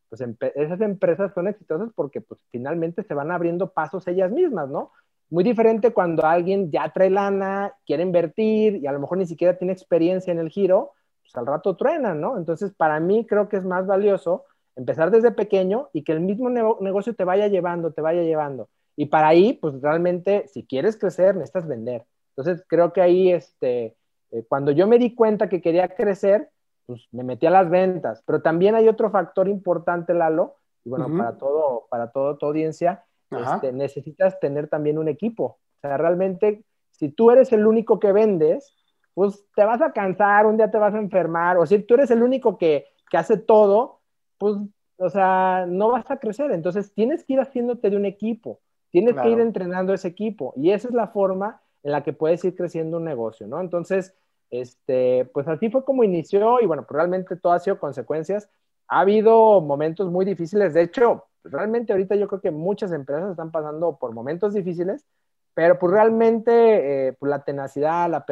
pues 0.09 0.23
esas 0.55 0.81
empresas 0.81 1.35
son 1.35 1.47
exitosas 1.47 1.91
porque 1.95 2.23
pues 2.23 2.41
finalmente 2.51 3.03
se 3.03 3.13
van 3.13 3.31
abriendo 3.31 3.71
pasos 3.73 4.09
ellas 4.09 4.31
mismas, 4.31 4.71
¿no? 4.71 4.93
Muy 5.29 5.45
diferente 5.45 5.93
cuando 5.93 6.25
alguien 6.25 6.71
ya 6.71 6.91
trae 6.91 7.11
lana, 7.11 7.75
quiere 7.85 8.03
invertir 8.03 8.77
y 8.77 8.87
a 8.87 8.93
lo 8.93 9.01
mejor 9.01 9.19
ni 9.19 9.27
siquiera 9.27 9.59
tiene 9.59 9.75
experiencia 9.75 10.33
en 10.33 10.39
el 10.39 10.49
giro, 10.49 10.93
pues 11.23 11.37
al 11.37 11.47
rato 11.47 11.77
truenan, 11.77 12.19
¿no? 12.19 12.39
Entonces, 12.39 12.73
para 12.73 12.99
mí 12.99 13.27
creo 13.27 13.51
que 13.51 13.59
es 13.59 13.65
más 13.65 13.87
valioso 13.87 14.45
empezar 14.75 15.11
desde 15.11 15.33
pequeño 15.33 15.91
y 15.93 16.03
que 16.03 16.13
el 16.13 16.21
mismo 16.21 16.49
negocio 16.49 17.15
te 17.15 17.25
vaya 17.25 17.49
llevando, 17.49 17.93
te 17.93 18.01
vaya 18.01 18.23
llevando. 18.23 18.69
Y 18.97 19.07
para 19.07 19.29
ahí, 19.29 19.55
pues 19.55 19.81
realmente, 19.81 20.47
si 20.49 20.65
quieres 20.65 20.99
crecer, 20.99 21.35
necesitas 21.35 21.67
vender. 21.67 22.07
Entonces, 22.37 22.65
creo 22.67 22.93
que 22.93 23.01
ahí, 23.01 23.33
este, 23.33 23.97
eh, 24.31 24.45
cuando 24.49 24.71
yo 24.71 24.87
me 24.87 24.99
di 24.99 25.15
cuenta 25.15 25.49
que 25.49 25.61
quería 25.61 25.89
crecer, 25.89 26.51
pues 26.87 27.09
me 27.13 27.25
metí 27.25 27.47
a 27.47 27.51
las 27.51 27.71
ventas. 27.71 28.23
Pero 28.27 28.43
también 28.43 28.75
hay 28.75 28.89
otro 28.89 29.11
factor 29.11 29.49
importante, 29.49 30.15
Lalo, 30.15 30.57
y 30.85 30.91
bueno, 30.91 31.09
para 31.17 31.39
todo, 31.39 31.87
para 31.91 32.11
toda 32.11 32.37
tu 32.37 32.47
audiencia, 32.47 33.05
este, 33.31 33.73
necesitas 33.73 34.39
tener 34.41 34.69
también 34.69 34.99
un 34.99 35.09
equipo. 35.09 35.45
O 35.45 35.81
sea, 35.81 35.97
realmente, 35.97 36.65
si 36.91 37.09
tú 37.09 37.31
eres 37.31 37.53
el 37.53 37.67
único 37.67 38.01
que 38.01 38.13
vendes, 38.13 38.75
pues 39.15 39.45
te 39.55 39.65
vas 39.65 39.81
a 39.81 39.93
cansar, 39.93 40.47
un 40.47 40.57
día 40.57 40.71
te 40.71 40.79
vas 40.79 40.95
a 40.95 40.99
enfermar, 40.99 41.59
o 41.59 41.67
si 41.67 41.79
tú 41.81 41.95
eres 41.95 42.11
el 42.11 42.23
único 42.23 42.59
que, 42.59 42.87
que 43.11 43.17
hace 43.17 43.37
todo, 43.37 44.01
pues, 44.39 44.57
o 44.97 45.11
sea, 45.11 45.67
no 45.69 45.91
vas 45.91 46.11
a 46.11 46.19
crecer. 46.19 46.51
Entonces, 46.51 46.93
tienes 46.95 47.25
que 47.25 47.35
ir 47.35 47.41
haciéndote 47.41 47.91
de 47.91 47.97
un 47.97 48.07
equipo. 48.07 48.61
Tienes 48.93 49.17
que 49.17 49.31
ir 49.31 49.41
entrenando 49.41 49.95
ese 49.95 50.09
equipo 50.09 50.53
y 50.55 50.71
esa 50.71 50.89
es 50.89 50.95
la 50.95 51.09
forma 51.09 51.63
en 51.83 51.93
la 51.93 52.03
que 52.03 52.13
puedes 52.13 52.45
ir 52.45 52.55
creciendo 52.55 52.99
un 52.99 53.05
negocio, 53.05 53.47
¿no? 53.47 53.59
Entonces, 53.59 54.15
este, 54.51 55.25
pues 55.33 55.49
así 55.49 55.71
fue 55.71 55.83
como 55.83 56.05
inició 56.05 56.61
y 56.61 56.67
bueno, 56.67 56.85
pues 56.87 56.97
realmente 56.97 57.37
todo 57.37 57.55
ha 57.55 57.59
sido 57.59 57.79
consecuencias. 57.79 58.51
Ha 58.89 59.01
habido 59.01 59.63
momentos 59.63 60.11
muy 60.11 60.27
difíciles, 60.27 60.75
de 60.75 60.83
hecho, 60.83 61.25
realmente 61.43 61.93
ahorita 61.93 62.17
yo 62.17 62.29
creo 62.29 62.43
que 62.43 62.51
muchas 62.51 62.93
empresas 62.93 63.31
están 63.31 63.51
pasando 63.51 63.97
por 63.97 64.13
momentos 64.13 64.53
difíciles, 64.53 65.07
pero 65.55 65.79
pues 65.79 65.91
realmente 65.91 67.09
eh, 67.09 67.13
pues 67.15 67.31
la 67.31 67.43
tenacidad, 67.45 68.11
la, 68.11 68.27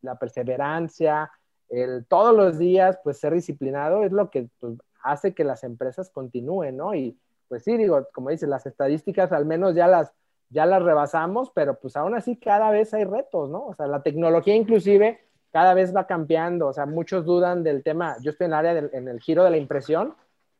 la 0.00 0.18
perseverancia, 0.18 1.30
el 1.68 2.06
todos 2.06 2.34
los 2.34 2.58
días 2.58 2.98
pues 3.04 3.18
ser 3.18 3.34
disciplinado 3.34 4.02
es 4.02 4.12
lo 4.12 4.30
que 4.30 4.48
pues, 4.60 4.78
hace 5.02 5.34
que 5.34 5.44
las 5.44 5.62
empresas 5.62 6.08
continúen, 6.08 6.78
¿no? 6.78 6.94
Y, 6.94 7.18
pues 7.48 7.64
sí, 7.64 7.76
digo, 7.76 8.06
como 8.12 8.30
dices, 8.30 8.48
las 8.48 8.66
estadísticas 8.66 9.32
al 9.32 9.46
menos 9.46 9.74
ya 9.74 9.86
las, 9.86 10.12
ya 10.50 10.66
las 10.66 10.82
rebasamos, 10.82 11.50
pero 11.54 11.78
pues 11.78 11.96
aún 11.96 12.14
así 12.14 12.36
cada 12.36 12.70
vez 12.70 12.92
hay 12.94 13.04
retos, 13.04 13.50
¿no? 13.50 13.66
O 13.66 13.74
sea, 13.74 13.86
la 13.86 14.02
tecnología 14.02 14.54
inclusive 14.54 15.20
cada 15.52 15.74
vez 15.74 15.94
va 15.94 16.06
cambiando, 16.06 16.66
o 16.68 16.72
sea, 16.72 16.86
muchos 16.86 17.24
dudan 17.24 17.62
del 17.62 17.82
tema, 17.82 18.16
yo 18.20 18.30
estoy 18.30 18.46
en 18.46 18.52
el 18.52 18.58
área, 18.58 18.74
del, 18.74 18.90
en 18.92 19.08
el 19.08 19.20
giro 19.20 19.42
de 19.44 19.50
la 19.50 19.56
impresión 19.56 20.14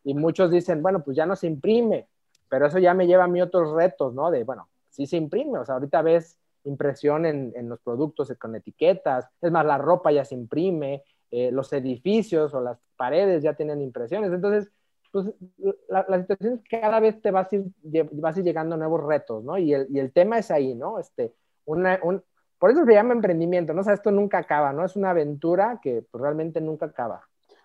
y 0.05 0.15
muchos 0.15 0.51
dicen, 0.51 0.83
bueno, 0.83 1.03
pues 1.05 1.17
ya 1.17 1.27
no 1.27 1.37
se 1.37 1.47
imprime, 1.47 2.09
pero 2.49 2.67
eso 2.67 2.79
ya 2.79 2.95
me 2.95 3.07
lleva 3.07 3.25
a 3.25 3.29
mí 3.29 3.43
otros 3.43 3.73
retos, 3.73 4.15
¿no? 4.15 4.31
De, 4.31 4.45
bueno, 4.45 4.69
sí 4.89 5.07
se 5.07 5.17
imprime, 5.17 5.59
o 5.59 5.65
sea, 5.65 5.75
ahorita 5.75 6.03
ves 6.03 6.39
impresión 6.65 7.27
en, 7.27 7.53
en 7.55 7.69
los 7.69 7.81
productos 7.81 8.33
con 8.39 8.57
etiquetas, 8.57 9.29
es 9.41 9.53
más, 9.53 9.67
la 9.67 9.79
ropa 9.79 10.11
ya 10.13 10.25
se 10.25 10.35
imprime, 10.35 11.05
eh, 11.31 11.51
los 11.51 11.73
edificios 11.73 12.55
o 12.55 12.61
las 12.61 12.79
paredes 12.97 13.43
ya 13.43 13.55
tienen 13.55 13.83
impresiones, 13.83 14.33
entonces 14.33 14.71
pues 15.13 15.27
la, 15.89 16.21
situación 16.21 16.55
es 16.55 16.61
que 16.69 16.81
cada 16.81 17.01
vez 17.01 17.21
te 17.21 17.31
vas 17.31 17.53
a 17.53 17.57
ir, 17.57 17.65
vas 18.13 18.37
a 18.37 18.39
ir 18.41 18.45
llegando 18.45 18.75
a 18.75 18.79
nuevos 18.79 19.05
retos, 19.05 19.45
¿no? 19.45 19.59
Y 19.59 19.75
el, 19.75 19.87
y 19.91 19.99
el 19.99 20.13
tema 20.13 20.39
es 20.39 20.51
ahí, 20.51 20.75
¿no? 20.75 20.99
Este, 20.99 21.35
una, 21.65 21.99
un, 22.03 22.23
por 22.59 22.71
eso 22.71 22.85
se 22.85 22.93
llama 22.93 23.13
emprendimiento, 23.13 23.75
¿no? 23.75 23.83
O 23.83 23.85
sea, 23.85 23.95
esto 23.95 24.11
nunca 24.11 24.39
acaba, 24.39 24.73
¿no? 24.73 24.85
Es 24.85 24.97
una 24.97 25.11
aventura 25.11 25.79
que 25.83 26.05
pues, 26.11 26.21
realmente 26.21 26.61
nunca 26.61 26.87
acaba. 26.87 27.23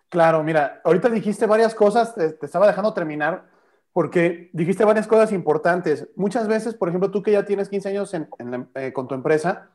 Claro, 0.09 0.43
mira, 0.43 0.81
ahorita 0.83 1.09
dijiste 1.09 1.45
varias 1.45 1.73
cosas, 1.73 2.13
te, 2.15 2.37
estaba 2.41 2.67
dejando 2.67 2.93
terminar, 2.93 3.45
porque 3.93 4.49
dijiste 4.53 4.83
varias 4.83 5.07
cosas 5.07 5.31
importantes. 5.31 6.09
Muchas 6.15 6.47
veces, 6.47 6.75
por 6.75 6.89
ejemplo, 6.89 7.11
tú 7.11 7.23
que 7.23 7.31
ya 7.31 7.45
tienes 7.45 7.69
15 7.69 7.89
años 7.89 8.13
en, 8.13 8.27
eh, 8.75 8.91
con 8.91 9.07
tu 9.07 9.15
empresa, 9.15 9.71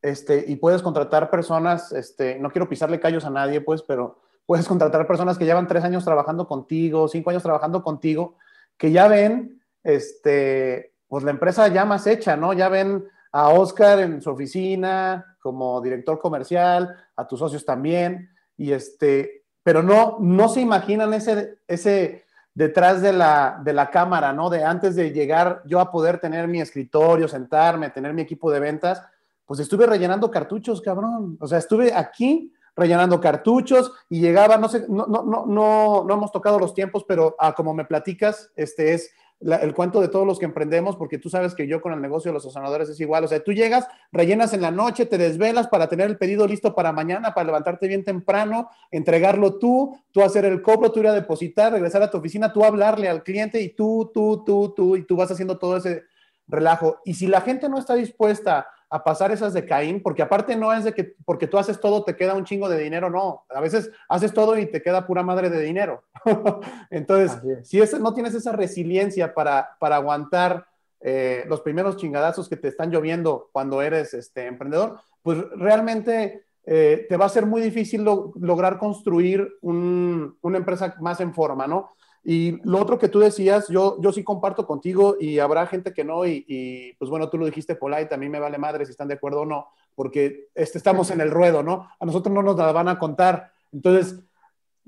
este, 0.00 0.44
y 0.46 0.56
puedes 0.56 0.82
contratar 0.82 1.30
personas, 1.30 1.92
este, 1.92 2.38
no 2.38 2.50
quiero 2.50 2.68
pisarle 2.68 3.00
callos 3.00 3.24
a 3.24 3.30
nadie, 3.30 3.60
pues, 3.60 3.82
pero 3.82 4.18
puedes 4.46 4.66
contratar 4.66 5.06
personas 5.06 5.38
que 5.38 5.44
llevan 5.44 5.66
tres 5.66 5.84
años 5.84 6.04
trabajando 6.04 6.46
contigo, 6.46 7.08
cinco 7.08 7.30
años 7.30 7.42
trabajando 7.42 7.82
contigo, 7.82 8.36
que 8.76 8.92
ya 8.92 9.08
ven, 9.08 9.62
este, 9.82 10.94
pues 11.08 11.24
la 11.24 11.30
empresa 11.30 11.68
ya 11.68 11.84
más 11.84 12.06
hecha, 12.06 12.36
¿no? 12.36 12.52
Ya 12.52 12.68
ven 12.68 13.04
a 13.32 13.48
Oscar 13.48 14.00
en 14.00 14.22
su 14.22 14.30
oficina 14.30 15.36
como 15.40 15.80
director 15.80 16.18
comercial, 16.18 16.96
a 17.16 17.26
tus 17.26 17.38
socios 17.38 17.64
también, 17.64 18.30
y 18.56 18.72
este, 18.72 19.44
pero 19.62 19.82
no, 19.82 20.18
no 20.20 20.48
se 20.48 20.60
imaginan 20.60 21.12
ese, 21.14 21.58
ese 21.66 22.24
detrás 22.54 23.02
de 23.02 23.12
la, 23.12 23.60
de 23.62 23.72
la 23.72 23.90
cámara, 23.90 24.32
¿no? 24.32 24.48
De 24.48 24.64
antes 24.64 24.94
de 24.94 25.10
llegar 25.10 25.62
yo 25.66 25.80
a 25.80 25.90
poder 25.90 26.18
tener 26.18 26.46
mi 26.48 26.60
escritorio, 26.60 27.28
sentarme, 27.28 27.90
tener 27.90 28.14
mi 28.14 28.22
equipo 28.22 28.50
de 28.50 28.60
ventas, 28.60 29.02
pues 29.44 29.60
estuve 29.60 29.86
rellenando 29.86 30.30
cartuchos, 30.30 30.80
cabrón. 30.80 31.36
O 31.40 31.46
sea, 31.46 31.58
estuve 31.58 31.92
aquí 31.92 32.52
rellenando 32.76 33.20
cartuchos 33.20 33.92
y 34.08 34.20
llegaba, 34.20 34.56
no 34.56 34.68
sé, 34.68 34.86
no, 34.88 35.06
no, 35.06 35.22
no, 35.24 35.46
no, 35.46 36.04
no 36.04 36.14
hemos 36.14 36.32
tocado 36.32 36.58
los 36.58 36.74
tiempos, 36.74 37.04
pero 37.06 37.36
ah, 37.38 37.54
como 37.54 37.74
me 37.74 37.84
platicas, 37.84 38.50
este 38.56 38.94
es 38.94 39.12
el 39.40 39.74
cuento 39.74 40.00
de 40.00 40.08
todos 40.08 40.26
los 40.26 40.38
que 40.38 40.46
emprendemos, 40.46 40.96
porque 40.96 41.18
tú 41.18 41.28
sabes 41.28 41.54
que 41.54 41.66
yo 41.66 41.82
con 41.82 41.92
el 41.92 42.00
negocio 42.00 42.30
de 42.30 42.34
los 42.34 42.44
sazonadores 42.44 42.88
es 42.88 42.98
igual, 43.00 43.24
o 43.24 43.28
sea, 43.28 43.42
tú 43.42 43.52
llegas, 43.52 43.86
rellenas 44.10 44.54
en 44.54 44.62
la 44.62 44.70
noche, 44.70 45.06
te 45.06 45.18
desvelas 45.18 45.68
para 45.68 45.88
tener 45.88 46.08
el 46.08 46.16
pedido 46.16 46.46
listo 46.46 46.74
para 46.74 46.92
mañana, 46.92 47.34
para 47.34 47.46
levantarte 47.46 47.86
bien 47.86 48.04
temprano, 48.04 48.70
entregarlo 48.90 49.58
tú, 49.58 49.98
tú 50.12 50.22
hacer 50.22 50.46
el 50.46 50.62
cobro, 50.62 50.92
tú 50.92 51.00
ir 51.00 51.08
a 51.08 51.12
depositar, 51.12 51.72
regresar 51.72 52.02
a 52.02 52.10
tu 52.10 52.18
oficina, 52.18 52.52
tú 52.52 52.64
hablarle 52.64 53.08
al 53.08 53.22
cliente 53.22 53.60
y 53.60 53.70
tú, 53.70 54.10
tú, 54.14 54.44
tú, 54.46 54.72
tú, 54.74 54.96
y 54.96 55.02
tú 55.02 55.16
vas 55.16 55.30
haciendo 55.30 55.58
todo 55.58 55.76
ese 55.76 56.04
relajo. 56.46 57.00
Y 57.04 57.14
si 57.14 57.26
la 57.26 57.40
gente 57.40 57.68
no 57.68 57.78
está 57.78 57.94
dispuesta 57.94 58.66
a 58.94 59.02
pasar 59.02 59.32
esas 59.32 59.52
de 59.52 59.66
Caín, 59.66 60.00
porque 60.00 60.22
aparte 60.22 60.54
no 60.54 60.72
es 60.72 60.84
de 60.84 60.94
que 60.94 61.16
porque 61.24 61.48
tú 61.48 61.58
haces 61.58 61.80
todo 61.80 62.04
te 62.04 62.14
queda 62.14 62.34
un 62.34 62.44
chingo 62.44 62.68
de 62.68 62.78
dinero, 62.78 63.10
no. 63.10 63.44
A 63.48 63.60
veces 63.60 63.90
haces 64.08 64.32
todo 64.32 64.56
y 64.56 64.66
te 64.66 64.82
queda 64.82 65.04
pura 65.04 65.24
madre 65.24 65.50
de 65.50 65.60
dinero. 65.62 66.04
Entonces, 66.90 67.36
si 67.64 67.82
no 67.98 68.14
tienes 68.14 68.34
esa 68.34 68.52
resiliencia 68.52 69.34
para, 69.34 69.76
para 69.80 69.96
aguantar 69.96 70.68
eh, 71.00 71.44
los 71.48 71.60
primeros 71.62 71.96
chingadazos 71.96 72.48
que 72.48 72.56
te 72.56 72.68
están 72.68 72.92
lloviendo 72.92 73.48
cuando 73.50 73.82
eres 73.82 74.14
este, 74.14 74.46
emprendedor, 74.46 75.00
pues 75.24 75.38
realmente 75.56 76.44
eh, 76.64 77.04
te 77.08 77.16
va 77.16 77.24
a 77.24 77.30
ser 77.30 77.46
muy 77.46 77.62
difícil 77.62 78.04
lograr 78.04 78.78
construir 78.78 79.54
una 79.60 80.56
empresa 80.56 80.94
más 81.00 81.20
en 81.20 81.34
forma, 81.34 81.66
¿no? 81.66 81.90
Y 82.24 82.58
lo 82.68 82.80
otro 82.80 82.98
que 82.98 83.08
tú 83.08 83.20
decías, 83.20 83.68
yo, 83.68 84.00
yo 84.00 84.10
sí 84.10 84.24
comparto 84.24 84.66
contigo 84.66 85.16
y 85.20 85.38
habrá 85.38 85.66
gente 85.66 85.92
que 85.92 86.04
no, 86.04 86.26
y, 86.26 86.94
pues 86.98 87.10
bueno, 87.10 87.28
tú 87.28 87.36
lo 87.36 87.44
dijiste, 87.44 87.76
Polite, 87.76 88.14
a 88.14 88.18
mí 88.18 88.30
me 88.30 88.40
vale 88.40 88.56
madre 88.56 88.86
si 88.86 88.92
están 88.92 89.08
de 89.08 89.14
acuerdo 89.14 89.42
o 89.42 89.46
no, 89.46 89.68
porque 89.94 90.48
este, 90.54 90.78
estamos 90.78 91.10
en 91.10 91.20
el 91.20 91.30
ruedo, 91.30 91.62
¿no? 91.62 91.88
A 92.00 92.06
nosotros 92.06 92.34
no 92.34 92.42
nos 92.42 92.56
la 92.56 92.72
van 92.72 92.88
a 92.88 92.98
contar. 92.98 93.52
Entonces, 93.72 94.18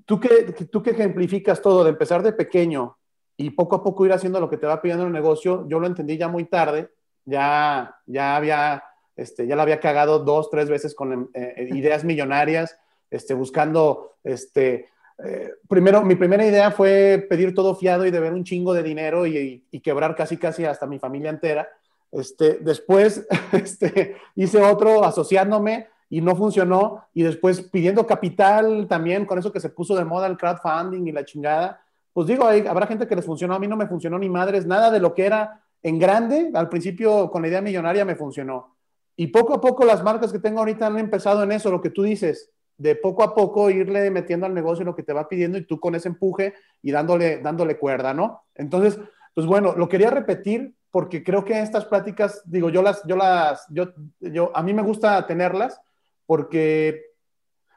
¿tú 0.07 0.19
qué, 0.19 0.55
tú 0.71 0.83
qué 0.83 0.91
ejemplificas 0.91 1.61
todo 1.61 1.85
de 1.85 1.91
empezar 1.91 2.23
de 2.23 2.33
pequeño 2.33 2.97
y 3.37 3.51
poco 3.51 3.77
a 3.77 3.83
poco 3.83 4.07
ir 4.07 4.13
haciendo 4.13 4.41
lo 4.41 4.49
que 4.49 4.57
te 4.57 4.67
va 4.67 4.81
pidiendo 4.81 5.07
el 5.07 5.13
negocio. 5.13 5.67
Yo 5.69 5.79
lo 5.79 5.87
entendí 5.87 6.17
ya 6.17 6.29
muy 6.29 6.45
tarde, 6.45 6.91
ya, 7.25 7.97
ya 8.07 8.37
había, 8.37 8.83
este, 9.15 9.47
ya 9.47 9.57
la 9.57 9.63
había 9.63 9.81
cagado 9.81 10.21
dos, 10.21 10.51
tres 10.51 10.69
veces 10.69 10.95
con 10.95 11.31
eh, 11.35 11.69
ideas 11.73 12.05
millonarias, 12.05 12.79
este, 13.11 13.35
buscando, 13.35 14.17
este, 14.25 14.89
eh, 15.25 15.51
primero, 15.69 16.03
mi 16.03 16.15
primera 16.15 16.47
idea 16.47 16.71
fue 16.71 17.27
pedir 17.29 17.55
todo 17.55 17.75
fiado 17.75 18.05
y 18.05 18.11
deber 18.11 18.33
un 18.33 18.45
chingo 18.45 18.75
de 18.75 18.83
dinero 18.83 19.27
y, 19.27 19.65
quebrar 19.83 20.15
casi, 20.15 20.37
casi 20.37 20.65
hasta 20.65 20.87
mi 20.87 20.99
familia 20.99 21.31
entera. 21.31 21.69
Este, 22.13 22.59
después 22.61 23.27
este, 23.53 24.17
hice 24.35 24.61
otro 24.63 25.05
asociándome 25.05 25.89
y 26.11 26.21
no 26.21 26.37
funcionó. 26.37 27.05
Y 27.15 27.23
después 27.23 27.63
pidiendo 27.63 28.07
capital 28.07 28.87
también, 28.89 29.25
con 29.25 29.39
eso 29.39 29.53
que 29.53 29.61
se 29.61 29.71
puso 29.71 29.97
de 29.97 30.05
moda 30.05 30.27
el 30.27 30.37
crowdfunding 30.37 31.07
y 31.07 31.13
la 31.13 31.25
chingada. 31.25 31.81
Pues 32.13 32.27
digo, 32.29 32.47
habrá 32.47 32.87
gente 32.87 33.07
que 33.07 33.17
les 33.17 33.25
funcionó, 33.25 33.55
a 33.55 33.59
mí 33.59 33.67
no 33.67 33.77
me 33.77 33.87
funcionó 33.87 34.19
ni 34.19 34.29
madres, 34.29 34.67
nada 34.67 34.91
de 34.91 35.01
lo 35.01 35.15
que 35.15 35.27
era 35.27 35.63
en 35.83 35.99
grande, 35.99 36.51
al 36.55 36.69
principio 36.69 37.31
con 37.31 37.43
la 37.43 37.49
idea 37.49 37.61
millonaria 37.61 38.05
me 38.05 38.17
funcionó. 38.17 38.75
Y 39.17 39.29
poco 39.29 39.55
a 39.55 39.61
poco 39.61 39.85
las 39.85 40.03
marcas 40.03 40.33
que 40.33 40.39
tengo 40.39 40.61
ahorita 40.61 40.87
han 40.87 40.99
empezado 40.99 41.43
en 41.43 41.53
eso, 41.53 41.71
lo 41.71 41.81
que 41.81 41.91
tú 41.91 42.03
dices, 42.03 42.51
de 42.79 42.95
poco 42.95 43.23
a 43.23 43.35
poco 43.35 43.71
irle 43.71 44.11
metiendo 44.11 44.47
al 44.47 44.55
negocio 44.55 44.85
lo 44.85 44.95
que 44.95 45.03
te 45.03 45.13
va 45.13 45.29
pidiendo 45.29 45.59
y 45.59 45.67
tú 45.67 45.81
con 45.81 45.95
ese 45.95 46.09
empuje 46.09 46.55
y 46.83 46.93
dándole, 46.93 47.39
dándole 47.39 47.79
cuerda, 47.79 48.13
¿no? 48.13 48.45
Entonces, 48.55 48.99
pues 49.35 49.47
bueno, 49.47 49.75
lo 49.77 49.89
quería 49.89 50.11
repetir 50.11 50.75
porque 50.91 51.23
creo 51.23 51.45
que 51.45 51.61
estas 51.61 51.85
pláticas, 51.85 52.43
digo, 52.47 52.71
yo 52.71 52.83
las, 52.83 53.03
yo 53.07 53.17
las, 53.17 53.67
yo, 53.71 53.93
yo, 54.21 54.51
a 54.55 54.63
mí 54.63 54.73
me 54.73 54.83
gusta 54.83 55.27
tenerlas 55.27 55.81
porque 56.25 57.07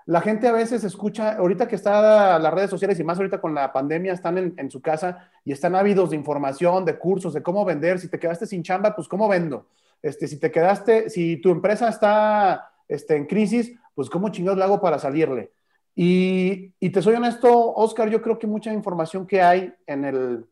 la 0.10 0.22
gente 0.22 0.48
a 0.48 0.52
veces 0.52 0.84
escucha, 0.84 1.34
ahorita 1.34 1.68
que 1.68 1.76
está 1.76 2.40
las 2.40 2.54
redes 2.54 2.72
sociales 2.72 3.00
y 3.00 3.04
más 3.04 3.20
ahorita 3.20 3.40
con 3.40 3.54
la 3.54 3.72
pandemia, 3.72 4.14
están 4.14 4.54
en, 4.58 4.72
su 4.72 4.82
casa 4.82 5.30
y 5.46 5.52
están 5.52 5.76
ávidos 5.76 6.10
de 6.10 6.16
información, 6.16 6.84
de 6.84 6.98
cursos, 6.98 7.34
de 7.34 7.44
cómo 7.44 7.64
vender. 7.64 8.00
Si 8.00 8.08
te 8.08 8.18
quedaste 8.18 8.48
sin 8.48 8.64
chamba, 8.64 8.96
pues 8.96 9.08
cómo 9.08 9.28
vendo. 9.28 9.68
Este, 10.02 10.28
si 10.28 10.40
te 10.40 10.50
quedaste, 10.50 11.12
si 11.12 11.38
tu 11.38 11.52
empresa 11.52 11.90
está 11.90 12.72
este, 12.88 13.18
en 13.18 13.28
crisis, 13.28 13.72
pues 14.00 14.10
cómo 14.10 14.30
chingados 14.30 14.58
le 14.58 14.64
hago 14.64 14.80
para 14.80 14.98
salirle. 14.98 15.52
Y, 15.94 16.70
te 16.90 17.02
soy 17.02 17.16
honesto, 17.16 17.74
Oscar, 17.74 18.10
yo 18.10 18.22
creo 18.22 18.40
que 18.40 18.48
mucha 18.48 18.72
información 18.72 19.28
que 19.28 19.42
hay 19.42 19.74
en, 19.88 20.06
el, 20.06 20.46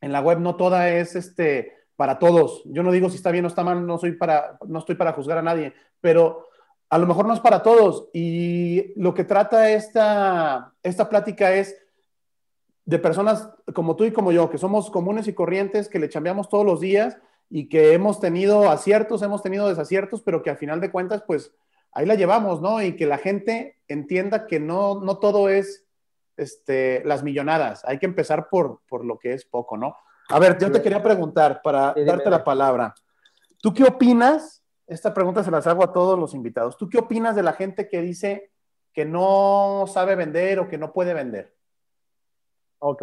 en 0.00 0.12
la 0.12 0.20
web, 0.20 0.38
no 0.38 0.54
toda 0.54 0.88
es 0.88 1.16
este, 1.16 1.72
para 1.96 2.20
todos. 2.20 2.62
Yo 2.66 2.84
no 2.84 2.92
digo 2.92 3.10
si 3.10 3.16
está 3.16 3.32
bien 3.32 3.44
o 3.44 3.48
está 3.48 3.64
mal, 3.64 3.84
no, 3.84 3.98
soy 3.98 4.12
para, 4.12 4.56
no 4.68 4.78
estoy 4.78 4.94
para 4.94 5.14
juzgar 5.14 5.36
a 5.36 5.42
nadie, 5.42 5.74
pero 6.00 6.46
a 6.88 6.96
lo 6.98 7.08
mejor 7.08 7.26
no 7.26 7.34
es 7.34 7.40
para 7.40 7.64
todos. 7.64 8.08
Y 8.12 8.92
lo 8.94 9.14
que 9.14 9.24
trata 9.24 9.68
esta, 9.72 10.72
esta 10.84 11.08
plática 11.08 11.54
es 11.54 11.76
de 12.84 13.00
personas 13.00 13.50
como 13.74 13.96
tú 13.96 14.04
y 14.04 14.12
como 14.12 14.30
yo, 14.30 14.48
que 14.48 14.58
somos 14.58 14.92
comunes 14.92 15.26
y 15.26 15.34
corrientes, 15.34 15.88
que 15.88 15.98
le 15.98 16.08
chambeamos 16.08 16.48
todos 16.48 16.64
los 16.64 16.78
días 16.78 17.18
y 17.50 17.68
que 17.68 17.94
hemos 17.94 18.20
tenido 18.20 18.70
aciertos, 18.70 19.22
hemos 19.22 19.42
tenido 19.42 19.68
desaciertos, 19.68 20.22
pero 20.22 20.44
que 20.44 20.50
al 20.50 20.56
final 20.56 20.80
de 20.80 20.92
cuentas, 20.92 21.24
pues 21.26 21.52
ahí 21.96 22.06
la 22.06 22.14
llevamos, 22.14 22.60
¿no? 22.60 22.82
Y 22.82 22.94
que 22.94 23.06
la 23.06 23.18
gente 23.18 23.78
entienda 23.88 24.46
que 24.46 24.60
no, 24.60 25.00
no 25.00 25.18
todo 25.18 25.48
es 25.48 25.84
este, 26.36 27.02
las 27.04 27.22
millonadas, 27.22 27.84
hay 27.84 27.98
que 27.98 28.06
empezar 28.06 28.48
por, 28.50 28.80
por 28.88 29.04
lo 29.04 29.18
que 29.18 29.32
es 29.32 29.44
poco, 29.44 29.76
¿no? 29.76 29.96
A 30.28 30.38
ver, 30.38 30.58
yo 30.58 30.70
te 30.70 30.82
quería 30.82 31.02
preguntar 31.02 31.60
para 31.62 31.94
darte 31.94 32.28
la 32.28 32.44
palabra. 32.44 32.94
¿Tú 33.62 33.72
qué 33.72 33.84
opinas 33.84 34.62
esta 34.86 35.12
pregunta 35.12 35.42
se 35.42 35.50
las 35.50 35.66
hago 35.66 35.82
a 35.82 35.92
todos 35.92 36.18
los 36.18 36.34
invitados. 36.34 36.76
¿Tú 36.76 36.88
qué 36.88 36.98
opinas 36.98 37.34
de 37.34 37.42
la 37.42 37.52
gente 37.52 37.88
que 37.88 38.00
dice 38.00 38.50
que 38.92 39.04
no 39.04 39.84
sabe 39.88 40.14
vender 40.14 40.60
o 40.60 40.68
que 40.68 40.78
no 40.78 40.92
puede 40.92 41.12
vender? 41.12 41.54
Ok, 42.78 43.02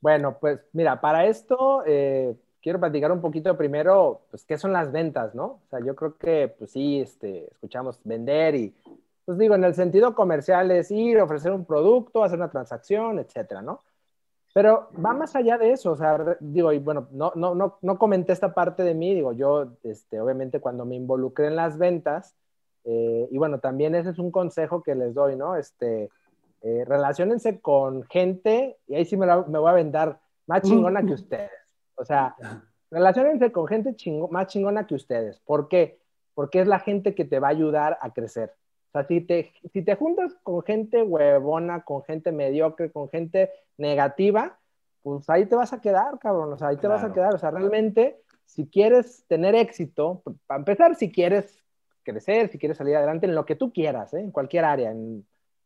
bueno, 0.00 0.38
pues 0.38 0.60
mira, 0.72 1.00
para 1.00 1.26
esto 1.26 1.82
eh, 1.86 2.34
quiero 2.68 2.80
platicar 2.80 3.10
un 3.10 3.22
poquito 3.22 3.56
primero, 3.56 4.20
pues, 4.30 4.44
qué 4.44 4.58
son 4.58 4.74
las 4.74 4.92
ventas, 4.92 5.34
¿no? 5.34 5.44
O 5.44 5.60
sea, 5.70 5.80
yo 5.80 5.96
creo 5.96 6.18
que, 6.18 6.54
pues 6.58 6.72
sí, 6.72 7.00
este, 7.00 7.46
escuchamos 7.50 7.98
vender 8.04 8.56
y, 8.56 8.74
pues 9.24 9.38
digo, 9.38 9.54
en 9.54 9.64
el 9.64 9.74
sentido 9.74 10.14
comercial 10.14 10.70
es 10.70 10.90
ir, 10.90 11.18
ofrecer 11.18 11.52
un 11.52 11.64
producto, 11.64 12.22
hacer 12.22 12.36
una 12.36 12.50
transacción, 12.50 13.20
etcétera, 13.20 13.62
¿no? 13.62 13.80
Pero 14.52 14.90
va 15.02 15.14
más 15.14 15.34
allá 15.34 15.56
de 15.56 15.72
eso, 15.72 15.92
o 15.92 15.96
sea, 15.96 16.36
digo, 16.40 16.70
y 16.74 16.78
bueno, 16.78 17.08
no, 17.10 17.32
no, 17.36 17.54
no, 17.54 17.78
no 17.80 17.98
comenté 17.98 18.34
esta 18.34 18.52
parte 18.52 18.82
de 18.82 18.92
mí, 18.92 19.14
digo, 19.14 19.32
yo, 19.32 19.68
este, 19.82 20.20
obviamente 20.20 20.60
cuando 20.60 20.84
me 20.84 20.94
involucré 20.94 21.46
en 21.46 21.56
las 21.56 21.78
ventas, 21.78 22.36
eh, 22.84 23.28
y 23.30 23.38
bueno, 23.38 23.60
también 23.60 23.94
ese 23.94 24.10
es 24.10 24.18
un 24.18 24.30
consejo 24.30 24.82
que 24.82 24.94
les 24.94 25.14
doy, 25.14 25.36
¿no? 25.36 25.56
Este, 25.56 26.10
eh, 26.60 26.84
relacionense 26.86 27.60
con 27.60 28.02
gente, 28.02 28.76
y 28.86 28.94
ahí 28.96 29.06
sí 29.06 29.16
me, 29.16 29.24
me 29.24 29.58
voy 29.58 29.70
a 29.70 29.72
vender 29.72 30.16
más 30.46 30.60
chingona 30.60 31.02
que 31.02 31.14
ustedes. 31.14 31.57
O 31.98 32.04
sea, 32.04 32.36
relacionense 32.90 33.52
con 33.52 33.66
gente 33.66 33.94
más 34.30 34.46
chingona 34.46 34.86
que 34.86 34.94
ustedes. 34.94 35.40
¿Por 35.40 35.68
qué? 35.68 36.00
Porque 36.34 36.60
es 36.60 36.66
la 36.66 36.78
gente 36.78 37.14
que 37.14 37.24
te 37.24 37.40
va 37.40 37.48
a 37.48 37.50
ayudar 37.50 37.98
a 38.00 38.12
crecer. 38.12 38.54
O 38.88 38.90
sea, 38.92 39.06
si 39.06 39.20
te, 39.20 39.52
si 39.72 39.82
te 39.82 39.96
juntas 39.96 40.34
con 40.42 40.62
gente 40.62 41.02
huevona, 41.02 41.82
con 41.82 42.02
gente 42.04 42.32
mediocre, 42.32 42.90
con 42.90 43.08
gente 43.10 43.50
negativa, 43.76 44.58
pues 45.02 45.28
ahí 45.28 45.46
te 45.46 45.56
vas 45.56 45.72
a 45.72 45.80
quedar, 45.80 46.18
cabrón. 46.18 46.52
O 46.52 46.58
sea, 46.58 46.68
ahí 46.68 46.76
te 46.76 46.88
vas 46.88 47.04
a 47.04 47.12
quedar. 47.12 47.34
O 47.34 47.38
sea, 47.38 47.50
realmente, 47.50 48.22
si 48.46 48.66
quieres 48.66 49.24
tener 49.26 49.54
éxito, 49.54 50.22
para 50.46 50.58
empezar, 50.58 50.94
si 50.94 51.10
quieres 51.10 51.62
crecer, 52.02 52.48
si 52.48 52.58
quieres 52.58 52.78
salir 52.78 52.96
adelante 52.96 53.26
en 53.26 53.34
lo 53.34 53.44
que 53.44 53.56
tú 53.56 53.72
quieras, 53.72 54.14
¿eh? 54.14 54.20
en 54.20 54.30
cualquier 54.30 54.64
área. 54.64 54.94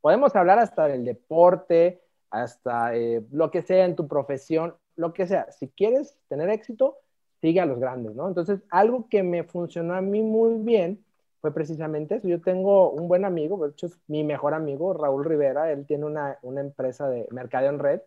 podemos 0.00 0.34
hablar 0.34 0.58
hasta 0.58 0.88
del 0.88 1.04
deporte, 1.04 2.02
hasta 2.30 2.96
eh, 2.96 3.22
lo 3.30 3.50
que 3.50 3.62
sea 3.62 3.84
en 3.84 3.94
tu 3.94 4.08
profesión, 4.08 4.74
lo 4.96 5.12
que 5.12 5.26
sea. 5.26 5.50
Si 5.52 5.68
quieres 5.68 6.18
tener 6.28 6.50
éxito, 6.50 6.98
sigue 7.40 7.61
a 7.61 7.66
los 7.66 7.78
grandes, 7.78 8.14
¿no? 8.14 8.28
Entonces, 8.28 8.61
algo 8.70 9.09
que 9.09 9.22
me 9.22 9.44
funcionó 9.44 9.94
a 9.94 10.00
mí 10.00 10.22
muy 10.22 10.59
bien 10.62 11.05
fue 11.40 11.52
precisamente 11.52 12.16
eso. 12.16 12.28
Yo 12.28 12.40
tengo 12.40 12.90
un 12.90 13.09
buen 13.09 13.24
amigo, 13.24 13.64
de 13.64 13.72
hecho 13.72 13.87
es 13.87 13.98
mi 14.07 14.22
mejor 14.24 14.55
amigo, 14.55 14.94
Raúl 14.94 15.24
Rivera, 15.24 15.72
él 15.72 15.87
tiene 15.87 16.07
una, 16.07 16.38
una 16.42 16.61
empresa 16.61 17.09
de 17.09 17.26
mercado 17.31 17.68
en 17.68 17.78
red 17.81 18.00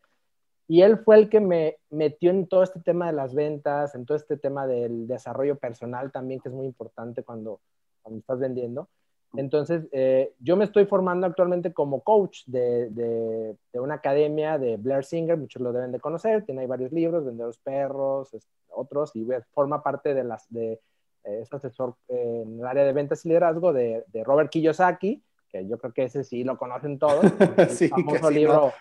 y 0.68 0.82
él 0.82 0.98
fue 0.98 1.18
el 1.18 1.30
que 1.30 1.40
me 1.40 1.78
metió 1.90 2.32
en 2.32 2.48
todo 2.48 2.64
este 2.64 2.80
tema 2.80 3.08
de 3.08 3.14
las 3.14 3.36
ventas, 3.36 3.94
en 3.94 4.06
todo 4.06 4.18
este 4.18 4.38
tema 4.38 4.66
del 4.66 5.08
desarrollo 5.08 5.58
personal 5.58 6.12
también, 6.12 6.40
que 6.40 6.50
es 6.50 6.56
muy 6.56 6.66
importante 6.66 7.24
cuando, 7.24 7.60
cuando 8.02 8.20
estás 8.20 8.40
vendiendo. 8.40 8.90
Entonces, 9.38 9.88
eh, 9.92 10.34
yo 10.40 10.56
me 10.56 10.66
estoy 10.66 10.86
formando 10.86 11.28
actualmente 11.28 11.74
como 11.74 12.02
coach 12.02 12.44
de, 12.46 12.90
de, 12.90 13.56
de, 13.74 13.80
una 13.80 13.96
academia 13.96 14.58
de 14.58 14.78
Blair 14.78 15.04
Singer, 15.04 15.38
muchos 15.38 15.62
lo 15.62 15.74
deben 15.74 15.92
de 15.92 16.00
conocer, 16.00 16.44
tiene 16.44 16.62
ahí 16.62 16.68
varios 16.68 16.92
libros, 16.92 17.26
Vender 17.26 17.48
los 17.48 17.60
Perros, 17.60 18.36
otros, 18.70 19.16
y 19.16 19.26
forma 19.54 19.82
parte 19.84 20.14
de 20.14 20.24
las, 20.24 20.46
de 20.50 20.80
es 21.26 21.52
asesor 21.52 21.96
en 22.08 22.60
el 22.60 22.68
área 22.68 22.84
de 22.84 22.94
ventas 22.94 23.26
y 23.26 23.30
liderazgo 23.30 23.74
de, 23.74 24.04
de, 24.14 24.24
Robert 24.24 24.50
Kiyosaki, 24.50 25.24
que 25.50 25.68
yo 25.68 25.78
creo 25.78 25.94
que 25.94 26.04
ese 26.04 26.24
sí 26.24 26.44
lo 26.44 26.58
conocen 26.58 27.00
todos, 27.00 27.24
el 27.58 27.70
sí, 27.70 27.90
famoso 27.90 28.30
libro 28.30 28.72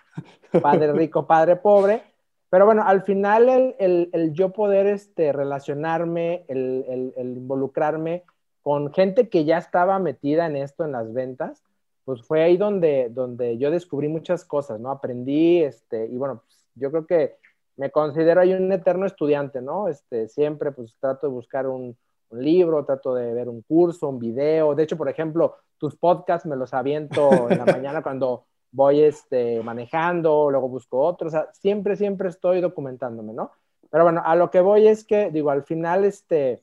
Padre 0.63 0.93
Rico, 0.93 1.27
Padre 1.27 1.57
Pobre. 1.57 2.03
Pero 2.51 2.67
bueno, 2.67 2.85
al 2.87 3.03
final 3.03 3.49
el, 3.49 3.75
el, 3.81 4.11
el 4.13 4.33
yo 4.33 4.53
poder 4.53 4.87
este, 4.87 5.33
relacionarme, 5.33 6.45
el, 6.47 7.13
el, 7.17 7.37
involucrarme 7.37 8.23
con 8.65 8.93
gente 8.95 9.29
que 9.29 9.45
ya 9.45 9.59
estaba 9.59 9.99
metida 9.99 10.47
en 10.47 10.57
esto, 10.57 10.85
en 10.87 10.93
las 10.93 11.13
ventas, 11.13 11.63
pues 12.07 12.23
fue 12.23 12.43
ahí 12.43 12.57
donde, 12.57 13.11
donde 13.11 13.59
yo 13.59 13.71
descubrí 13.71 14.09
muchas 14.09 14.45
cosas, 14.45 14.81
¿no? 14.81 14.91
Aprendí, 14.91 15.63
este, 15.63 16.07
y 16.07 16.17
bueno, 16.17 16.43
pues 16.45 16.67
yo 16.75 16.91
creo 16.91 17.07
que 17.07 17.37
me 17.77 17.91
considero 17.91 18.41
ahí 18.41 18.55
un 18.55 18.73
eterno 18.73 19.05
estudiante, 19.05 19.61
¿no? 19.61 19.89
Este, 19.89 20.29
siempre 20.29 20.73
pues 20.73 20.97
trato 20.99 21.27
de 21.27 21.33
buscar 21.35 21.67
un, 21.67 21.95
un 22.31 22.43
libro, 22.43 22.87
trato 22.87 23.15
de 23.15 23.35
ver 23.35 23.51
un 23.51 23.61
curso, 23.61 24.09
un 24.09 24.19
video. 24.19 24.75
De 24.75 24.85
hecho, 24.85 24.97
por 24.97 25.11
ejemplo, 25.11 25.57
tus 25.77 25.95
podcasts 25.95 26.47
me 26.49 26.57
los 26.57 26.73
aviento 26.73 27.51
en 27.51 27.59
la 27.59 27.67
mañana 27.67 28.03
cuando 28.03 28.47
voy 28.73 29.03
este, 29.03 29.63
manejando, 29.63 30.51
luego 30.51 30.71
busco 30.71 31.01
otros. 31.01 31.35
O 31.35 31.37
sea, 31.37 31.53
siempre, 31.53 31.97
siempre 31.97 32.31
estoy 32.31 32.63
documentándome, 32.63 33.35
¿no? 33.35 33.51
Pero 33.91 34.05
bueno, 34.05 34.23
a 34.25 34.35
lo 34.37 34.51
que 34.51 34.61
voy 34.61 34.89
es 34.89 35.05
que, 35.05 35.31
digo, 35.31 35.51
al 35.51 35.65
final, 35.65 36.05
este, 36.07 36.63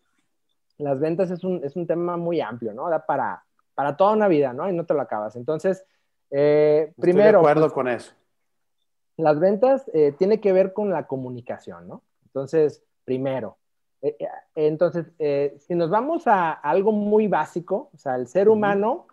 las 0.81 0.99
ventas 0.99 1.31
es 1.31 1.43
un, 1.43 1.63
es 1.63 1.75
un 1.75 1.87
tema 1.87 2.17
muy 2.17 2.41
amplio, 2.41 2.73
¿no? 2.73 2.89
Da 2.89 3.05
para, 3.05 3.43
para 3.73 3.95
toda 3.95 4.13
una 4.13 4.27
vida, 4.27 4.53
¿no? 4.53 4.69
Y 4.69 4.73
no 4.73 4.85
te 4.85 4.93
lo 4.93 5.01
acabas. 5.01 5.35
Entonces, 5.35 5.85
eh, 6.29 6.93
primero... 6.99 7.27
Estoy 7.27 7.31
de 7.33 7.37
acuerdo 7.37 7.61
pues, 7.63 7.73
con 7.73 7.87
eso. 7.87 8.13
Las 9.17 9.39
ventas 9.39 9.89
eh, 9.93 10.13
tiene 10.17 10.39
que 10.39 10.53
ver 10.53 10.73
con 10.73 10.89
la 10.89 11.07
comunicación, 11.07 11.87
¿no? 11.87 12.03
Entonces, 12.25 12.83
primero, 13.03 13.57
eh, 14.01 14.15
eh, 14.19 14.27
entonces, 14.55 15.11
eh, 15.19 15.55
si 15.59 15.75
nos 15.75 15.89
vamos 15.89 16.27
a 16.27 16.51
algo 16.51 16.91
muy 16.91 17.27
básico, 17.27 17.89
o 17.93 17.97
sea, 17.97 18.15
el 18.15 18.27
ser 18.27 18.49
humano 18.49 19.07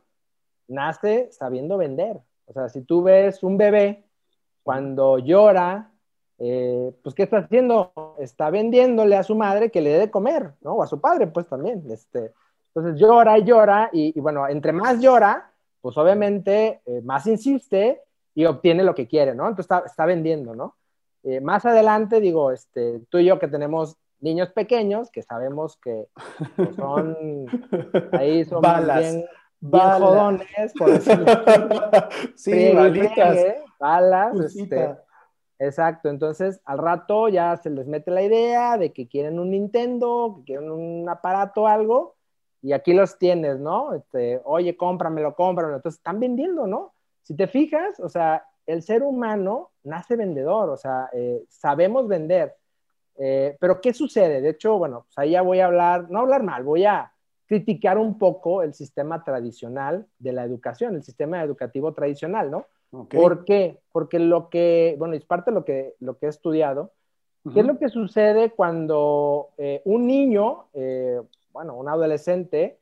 nace 0.66 1.30
sabiendo 1.30 1.76
vender. 1.76 2.20
O 2.46 2.52
sea, 2.52 2.68
si 2.68 2.82
tú 2.82 3.02
ves 3.02 3.42
un 3.42 3.58
bebé 3.58 4.04
cuando 4.62 5.18
llora, 5.18 5.90
pues 6.38 7.14
¿qué 7.14 7.24
está 7.24 7.38
haciendo? 7.38 7.92
Está 8.18 8.50
vendiéndole 8.50 9.16
a 9.16 9.22
su 9.22 9.34
madre 9.34 9.70
que 9.70 9.80
le 9.80 9.90
dé 9.90 9.98
de 9.98 10.10
comer, 10.10 10.52
¿no? 10.60 10.74
O 10.74 10.82
a 10.82 10.86
su 10.86 11.00
padre, 11.00 11.26
pues 11.26 11.46
también. 11.48 11.82
Este, 11.90 12.32
entonces 12.74 13.00
llora 13.00 13.38
y 13.38 13.44
llora 13.44 13.90
y, 13.92 14.18
bueno, 14.20 14.48
entre 14.48 14.72
más 14.72 15.00
llora, 15.00 15.50
pues 15.80 15.96
obviamente 15.98 16.80
más 17.02 17.26
insiste 17.26 18.02
y 18.34 18.44
obtiene 18.44 18.84
lo 18.84 18.94
que 18.94 19.08
quiere, 19.08 19.34
¿no? 19.34 19.48
Entonces 19.48 19.64
está, 19.64 19.82
está 19.84 20.06
vendiendo, 20.06 20.54
¿no? 20.54 20.76
eh, 21.24 21.40
más 21.40 21.64
adelante, 21.66 22.20
digo, 22.20 22.52
este, 22.52 23.00
tú 23.10 23.18
y 23.18 23.26
yo 23.26 23.38
que 23.38 23.48
tenemos 23.48 23.96
niños 24.20 24.50
pequeños, 24.50 25.10
que 25.10 25.22
sabemos 25.22 25.76
que 25.76 26.06
pues, 26.56 26.74
son, 26.76 27.16
ahí 28.12 28.44
son 28.44 28.62
bien, 28.62 29.24
jodones, 29.60 30.72
por 30.78 30.90
decirlo 30.92 31.26
Sí, 32.36 32.72
balitas. 32.74 33.38
balas, 33.78 34.38
este, 34.40 34.96
exacto, 35.58 36.08
entonces 36.08 36.60
al 36.64 36.78
rato 36.78 37.28
ya 37.28 37.56
se 37.56 37.70
les 37.70 37.86
mete 37.86 38.10
la 38.10 38.22
idea 38.22 38.78
de 38.78 38.92
que 38.92 39.08
quieren 39.08 39.38
un 39.38 39.50
Nintendo, 39.50 40.36
que 40.38 40.52
quieren 40.52 40.70
un 40.70 41.08
aparato 41.08 41.66
algo, 41.66 42.16
y 42.62 42.72
aquí 42.72 42.92
los 42.92 43.18
tienes, 43.18 43.58
¿no? 43.58 43.94
Este, 43.94 44.40
oye, 44.44 44.76
cómpramelo, 44.76 45.34
cómpramelo, 45.34 45.76
entonces 45.76 45.98
están 45.98 46.20
vendiendo, 46.20 46.66
¿no? 46.66 46.92
Si 47.22 47.36
te 47.36 47.46
fijas, 47.46 48.00
o 48.00 48.08
sea, 48.08 48.44
el 48.66 48.82
ser 48.82 49.02
humano 49.02 49.70
nace 49.84 50.16
vendedor, 50.16 50.70
o 50.70 50.76
sea, 50.76 51.08
eh, 51.12 51.44
sabemos 51.48 52.08
vender. 52.08 52.56
Eh, 53.16 53.56
pero 53.60 53.80
¿qué 53.80 53.92
sucede? 53.92 54.40
De 54.40 54.50
hecho, 54.50 54.78
bueno, 54.78 55.04
pues 55.06 55.18
ahí 55.18 55.30
ya 55.32 55.42
voy 55.42 55.60
a 55.60 55.66
hablar, 55.66 56.10
no 56.10 56.20
hablar 56.20 56.42
mal, 56.42 56.64
voy 56.64 56.84
a 56.84 57.12
criticar 57.46 57.98
un 57.98 58.18
poco 58.18 58.62
el 58.62 58.74
sistema 58.74 59.24
tradicional 59.24 60.06
de 60.18 60.32
la 60.32 60.44
educación, 60.44 60.94
el 60.94 61.02
sistema 61.02 61.42
educativo 61.42 61.92
tradicional, 61.94 62.50
¿no? 62.50 62.66
¿Por 62.90 63.44
qué? 63.44 63.80
Porque 63.92 64.18
lo 64.18 64.48
que, 64.48 64.96
bueno, 64.98 65.14
es 65.14 65.24
parte 65.24 65.50
de 65.50 65.54
lo 65.54 65.64
que, 65.64 65.94
lo 66.00 66.18
que 66.18 66.26
he 66.26 66.28
estudiado, 66.28 66.92
¿qué 67.52 67.60
es 67.60 67.66
lo 67.66 67.78
que 67.78 67.88
sucede 67.88 68.50
cuando 68.50 69.50
eh, 69.58 69.82
un 69.84 70.06
niño, 70.06 70.66
bueno, 71.52 71.74
un 71.76 71.88
adolescente, 71.88 72.78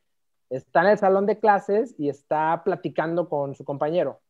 está 0.49 0.83
en 0.83 0.89
el 0.89 0.99
salón 0.99 1.27
de 1.27 1.39
clases 1.39 1.95
y 1.99 2.09
está 2.09 2.63
platicando 2.65 3.29
con 3.29 3.55
su 3.55 3.65
compañero? 3.65 4.21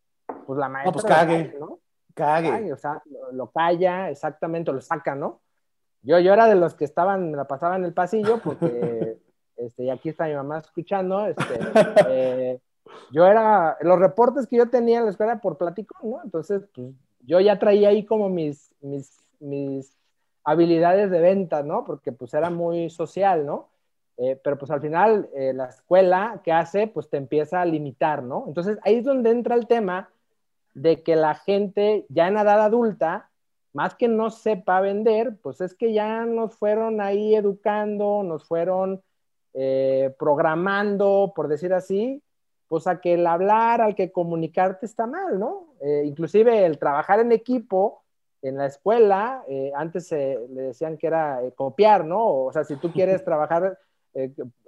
pues 0.46 0.58
la 0.58 0.68
maestra. 0.68 0.90
No, 0.90 0.92
pues 0.92 1.04
cague. 1.04 1.56
¿no? 1.58 1.78
Cague. 2.14 2.72
o 2.72 2.76
sea, 2.76 3.02
lo, 3.32 3.50
calla, 3.50 4.10
exactamente, 4.10 4.72
lo 4.72 4.80
saca, 4.80 5.14
¿no? 5.14 5.40
Yo, 6.02 6.18
yo 6.20 6.32
era 6.32 6.46
de 6.46 6.54
los 6.54 6.74
que 6.74 6.84
estaban, 6.84 7.30
me 7.30 7.36
la 7.36 7.46
pasaba 7.46 7.76
en 7.76 7.84
el 7.84 7.92
pasillo 7.92 8.40
porque, 8.42 9.18
este, 9.56 9.84
y 9.84 9.90
aquí 9.90 10.08
está 10.08 10.26
mi 10.26 10.34
mamá 10.34 10.58
escuchando, 10.58 11.26
este, 11.26 11.58
eh, 12.08 12.60
yo 13.12 13.26
era, 13.26 13.76
los 13.80 13.98
reportes 13.98 14.46
que 14.46 14.56
yo 14.56 14.68
tenía 14.68 14.98
en 14.98 15.04
la 15.04 15.10
escuela 15.10 15.40
por 15.40 15.58
plático, 15.58 15.96
¿no? 16.02 16.20
Entonces, 16.24 16.62
pues, 16.74 16.92
yo 17.20 17.40
ya 17.40 17.58
traía 17.58 17.88
ahí 17.90 18.04
como 18.04 18.28
mis, 18.28 18.74
mis, 18.80 19.18
mis 19.40 19.96
habilidades 20.44 21.10
de 21.10 21.20
venta, 21.20 21.62
¿no? 21.62 21.84
Porque 21.84 22.12
pues 22.12 22.32
era 22.34 22.50
muy 22.50 22.88
social, 22.88 23.44
¿no? 23.44 23.68
Eh, 24.16 24.40
pero 24.42 24.56
pues 24.56 24.70
al 24.70 24.80
final 24.80 25.28
eh, 25.34 25.52
la 25.52 25.66
escuela 25.66 26.40
que 26.42 26.52
hace, 26.52 26.86
pues 26.86 27.10
te 27.10 27.16
empieza 27.18 27.60
a 27.60 27.66
limitar, 27.66 28.22
¿no? 28.22 28.44
Entonces 28.46 28.78
ahí 28.82 28.96
es 28.96 29.04
donde 29.04 29.30
entra 29.30 29.56
el 29.56 29.66
tema 29.66 30.08
de 30.72 31.02
que 31.02 31.16
la 31.16 31.34
gente 31.34 32.06
ya 32.08 32.28
en 32.28 32.36
edad 32.36 32.60
adulta, 32.60 33.30
más 33.72 33.94
que 33.94 34.08
no 34.08 34.30
sepa 34.30 34.80
vender, 34.80 35.36
pues 35.42 35.60
es 35.60 35.74
que 35.74 35.92
ya 35.92 36.24
nos 36.24 36.54
fueron 36.54 37.00
ahí 37.00 37.34
educando, 37.34 38.22
nos 38.22 38.44
fueron 38.44 39.02
eh, 39.52 40.14
programando, 40.18 41.32
por 41.34 41.48
decir 41.48 41.74
así, 41.74 42.22
pues 42.68 42.86
a 42.86 43.00
que 43.00 43.14
el 43.14 43.26
hablar, 43.26 43.80
al 43.80 43.94
que 43.94 44.12
comunicarte 44.12 44.86
está 44.86 45.06
mal, 45.06 45.38
¿no? 45.38 45.74
Eh, 45.80 46.02
inclusive 46.04 46.66
el 46.66 46.78
trabajar 46.78 47.20
en 47.20 47.32
equipo 47.32 48.02
en 48.42 48.58
la 48.58 48.66
escuela, 48.66 49.44
eh, 49.48 49.72
antes 49.74 50.10
le 50.12 50.62
decían 50.62 50.98
que 50.98 51.06
era 51.06 51.40
copiar, 51.54 52.04
¿no? 52.04 52.44
O 52.44 52.52
sea, 52.52 52.64
si 52.64 52.76
tú 52.76 52.92
quieres 52.92 53.24
trabajar 53.24 53.78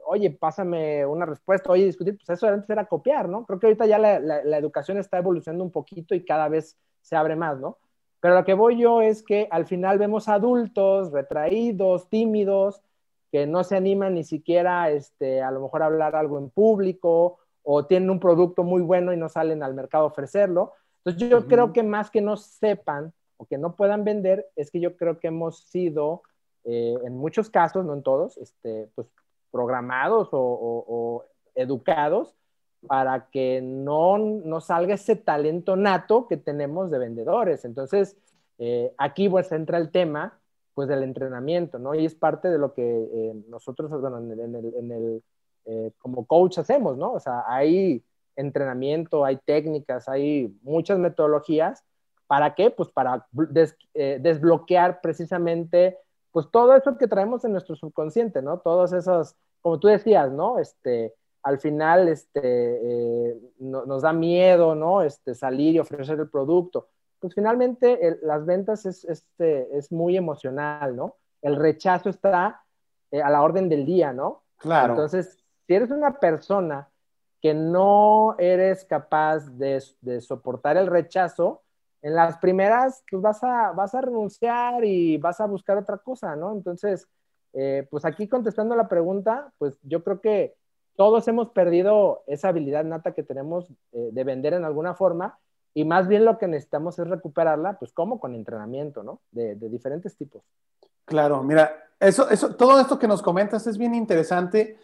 oye, 0.09 0.31
pásame 0.31 1.05
una 1.05 1.27
respuesta, 1.27 1.71
oye, 1.71 1.85
discutir, 1.85 2.17
pues 2.17 2.29
eso 2.31 2.47
antes 2.47 2.69
era 2.71 2.87
copiar, 2.87 3.29
¿no? 3.29 3.45
Creo 3.45 3.59
que 3.59 3.67
ahorita 3.67 3.87
ya 3.87 3.99
la, 3.99 4.59
educación 4.59 4.99
está 4.99 5.19
evolucionando 5.19 5.65
un 5.65 5.71
poquito 5.71 6.15
y 6.15 6.25
cada 6.25 6.49
vez 6.49 6.79
se 7.03 7.15
abre 7.15 7.37
más, 7.37 7.59
¿no? 7.59 7.79
Pero 8.21 8.35
lo 8.35 8.45
que 8.45 8.55
voy 8.55 8.79
yo 8.79 9.03
es 9.03 9.23
que 9.23 9.49
al 9.51 9.67
final 9.67 9.99
vemos 9.99 10.29
adultos 10.29 11.13
retraídos, 11.13 12.09
tímidos, 12.09 12.83
que 13.31 13.47
no 13.47 13.63
se 13.65 13.77
animan 13.77 14.15
ni 14.15 14.25
siquiera 14.25 14.91
este, 14.91 15.43
a 15.43 15.51
lo 15.51 15.61
mejor 15.61 15.83
a 15.83 15.87
hablar 15.87 16.17
algo 16.17 16.39
en 16.39 16.49
público 16.49 17.39
o 17.71 17.85
tienen 17.85 18.09
un 18.09 18.19
producto 18.19 18.65
muy 18.65 18.81
bueno 18.81 19.13
y 19.13 19.19
no 19.19 19.29
salen 19.29 19.63
al 19.63 19.75
mercado 19.75 20.05
a 20.05 20.07
ofrecerlo. 20.07 20.73
Entonces 21.05 21.29
yo 21.29 21.47
creo 21.47 21.75
que 21.75 21.83
más 21.83 22.11
que 22.11 22.23
no 22.23 22.39
sepan 22.39 23.13
o 23.37 23.45
que 23.45 23.59
no 23.59 23.77
puedan 23.77 24.05
vender, 24.05 24.47
es 24.57 24.71
que 24.71 24.81
yo 24.81 24.97
creo 24.97 25.19
que 25.21 25.29
hemos 25.29 25.65
sido, 25.65 26.23
eh, 26.65 26.97
en 27.05 27.19
muchos 27.19 27.51
casos, 27.51 27.85
no 27.85 27.93
en 27.93 28.03
todos, 28.03 28.39
este, 28.39 28.89
pues 28.95 29.07
programados 29.51 30.31
o, 30.33 31.27
educados 31.55 32.35
para 32.87 33.29
que 33.29 33.61
no, 33.61 34.17
no, 34.17 34.63
salga 34.63 34.95
ese 34.95 35.17
talento 35.17 35.77
nato 35.77 36.27
que 36.27 36.39
tenemos 36.39 36.91
de 36.91 36.99
vendedores. 36.99 37.67
Entonces, 37.67 38.17
eh, 38.57 38.95
aquí 38.97 39.29
pues 39.29 39.53
entra 39.53 39.77
el 39.77 39.91
tema 39.91 40.39
pues 40.73 40.89
del 40.89 41.03
entrenamiento, 41.03 41.79
¿no? 41.79 41.95
Y 41.95 42.07
es 42.07 42.15
parte 42.15 42.49
de 42.49 42.57
lo 42.57 42.73
que 42.73 42.83
eh, 42.83 43.35
nosotros, 43.49 43.91
bueno, 44.01 44.21
en 44.21 44.31
el, 44.55 44.75
en 44.75 44.91
el 44.91 45.23
eh, 45.69 45.93
como 45.99 46.27
coach 46.27 46.59
hacemos, 46.59 46.97
¿no? 46.97 47.13
O 47.13 47.21
sea, 47.21 47.45
hay 47.47 48.03
entrenamiento, 48.37 49.25
hay 49.25 49.39
técnicas, 49.45 50.09
hay 50.09 50.57
muchas 50.63 50.99
metodologías. 50.99 51.85
¿Para 52.27 52.55
qué? 52.55 52.71
Pues 52.71 52.91
para 52.91 53.27
desbloquear 53.33 55.01
precisamente 55.01 55.97
pues 56.31 56.51
todo 56.51 56.75
eso 56.77 56.97
que 56.99 57.09
traemos 57.09 57.45
en 57.45 57.53
nuestro 57.53 57.75
subconsciente, 57.77 58.43
¿no? 58.43 58.59
Todos 58.59 58.93
esos, 58.93 59.35
como 59.61 59.79
tú 59.81 59.89
decías, 59.89 60.31
¿no? 60.31 60.59
Este, 60.59 61.15
al 61.43 61.59
final, 61.59 62.09
este, 62.09 62.41
eh, 62.43 63.37
nos 63.59 64.03
da 64.03 64.13
miedo, 64.13 64.75
¿no? 64.75 65.03
Este, 65.03 65.35
salir 65.35 65.75
y 65.75 65.79
ofrecer 65.79 66.19
el 66.19 66.29
producto. 66.29 66.89
Pues 67.19 67.35
finalmente 67.35 68.19
las 68.23 68.47
ventas 68.47 68.87
es, 68.87 69.05
este, 69.05 69.77
es 69.77 69.91
muy 69.91 70.17
emocional, 70.17 70.95
¿no? 70.95 71.17
El 71.43 71.57
rechazo 71.57 72.11
está 72.11 72.63
eh, 73.11 73.23
a 73.23 73.31
la 73.31 73.43
orden 73.43 73.69
del 73.69 73.85
día, 73.87 74.13
¿no? 74.13 74.43
Claro. 74.59 74.93
Entonces, 74.93 75.45
si 75.69 75.75
eres 75.75 75.91
una 75.91 76.19
persona 76.19 76.89
que 77.41 77.55
no 77.55 78.35
eres 78.39 78.85
capaz 78.87 79.47
de, 79.59 79.81
de 80.01 80.21
soportar 80.21 80.77
el 80.79 80.89
rechazo, 80.89 81.63
en 82.01 82.15
las 82.15 82.39
primeras, 82.39 83.05
pues 83.11 83.23
vas 83.23 83.45
a, 83.45 83.73
vas 83.73 83.95
a 83.95 84.01
renunciar 84.01 84.85
y 84.85 85.19
vas 85.19 85.41
a 85.41 85.47
buscar 85.47 85.77
otra 85.77 85.99
cosa, 85.99 86.37
¿no? 86.37 86.53
Entonces, 86.53 87.07
eh, 87.53 87.87
pues 87.91 88.05
aquí 88.05 88.29
contestando 88.29 88.75
la 88.77 88.89
pregunta, 88.89 89.53
pues 89.59 89.79
yo 89.83 90.03
creo 90.03 90.21
que 90.21 90.57
todos 90.97 91.29
hemos 91.29 91.51
perdido 91.51 92.23
esa 92.27 92.49
habilidad 92.49 92.85
nata 92.85 93.13
que 93.13 93.23
tenemos 93.23 93.71
eh, 93.93 94.09
de 94.13 94.25
vender 94.25 94.55
en 94.55 94.65
alguna 94.65 94.95
forma 94.95 95.39
y 95.75 95.85
más 95.85 96.09
bien 96.09 96.25
lo 96.25 96.39
que 96.39 96.49
necesitamos 96.49 96.99
es 96.99 97.07
recuperarla, 97.09 97.79
pues 97.79 97.93
como 97.93 98.19
con 98.21 98.35
entrenamiento, 98.35 99.03
¿no? 99.03 99.21
De, 99.31 99.55
de 99.55 99.69
diferentes 99.69 100.17
tipos. 100.17 100.43
Claro, 101.05 101.43
mira, 101.43 101.91
eso, 102.01 102.31
eso, 102.31 102.55
todo 102.57 102.81
esto 102.81 102.99
que 102.99 103.09
nos 103.09 103.23
comentas 103.23 103.67
es 103.67 103.77
bien 103.77 103.95
interesante 103.95 104.79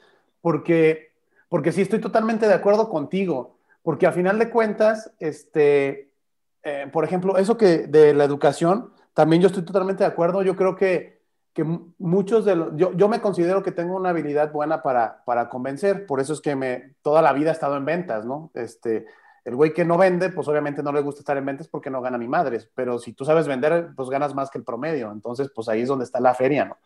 porque, 0.45 1.15
porque 1.49 1.73
sí 1.73 1.81
estoy 1.81 2.03
totalmente 2.03 2.47
de 2.47 2.53
acuerdo 2.53 2.91
contigo, 2.91 3.57
porque 3.83 4.07
a 4.07 4.13
final 4.13 4.39
de 4.39 4.51
cuentas, 4.51 5.11
este, 5.19 6.11
eh, 6.63 6.87
por 6.93 7.03
ejemplo, 7.03 7.39
eso 7.39 7.57
que 7.57 7.87
de 7.87 8.13
la 8.13 8.25
educación, 8.25 8.93
también 9.15 9.41
yo 9.41 9.49
estoy 9.49 9.65
totalmente 9.65 10.05
de 10.05 10.09
acuerdo. 10.09 10.43
Yo 10.43 10.55
creo 10.55 10.77
que, 10.77 11.23
que 11.55 11.65
muchos 11.97 12.45
de 12.45 12.57
los, 12.57 12.77
yo, 12.77 12.93
yo, 12.93 13.09
me 13.09 13.23
considero 13.23 13.63
que 13.63 13.73
tengo 13.73 13.97
una 13.97 14.11
habilidad 14.11 14.53
buena 14.53 14.83
para, 14.83 15.25
para 15.25 15.49
convencer, 15.49 16.05
por 16.05 16.21
eso 16.21 16.35
es 16.35 16.43
que 16.43 16.55
me, 16.55 16.95
toda 17.01 17.23
la 17.23 17.33
vida 17.33 17.49
he 17.49 17.55
estado 17.55 17.79
en 17.79 17.87
ventas, 17.87 18.27
¿no? 18.27 18.51
Este, 18.53 19.07
el 19.45 19.57
güey 19.57 19.75
que 19.75 19.85
no 19.85 19.99
vende, 19.99 20.31
pues 20.31 20.49
obviamente 20.49 20.83
no 20.83 20.91
le 20.91 21.03
gusta 21.03 21.21
estar 21.21 21.37
en 21.37 21.45
ventas 21.45 21.69
porque 21.69 21.91
no 21.91 22.01
gana 22.01 22.17
ni 22.17 22.27
madres, 22.27 22.69
pero 22.75 22.99
si 22.99 23.13
tú 23.13 23.27
sabes 23.27 23.47
vender, 23.47 23.91
pues 23.95 24.09
ganas 24.09 24.35
más 24.35 24.51
que 24.51 24.57
el 24.57 24.65
promedio, 24.65 25.13
entonces 25.13 25.51
pues 25.55 25.69
ahí 25.69 25.83
es 25.83 25.89
donde 25.89 26.07
está 26.07 26.19
la 26.19 26.35
feria, 26.35 26.65
¿no? 26.65 26.79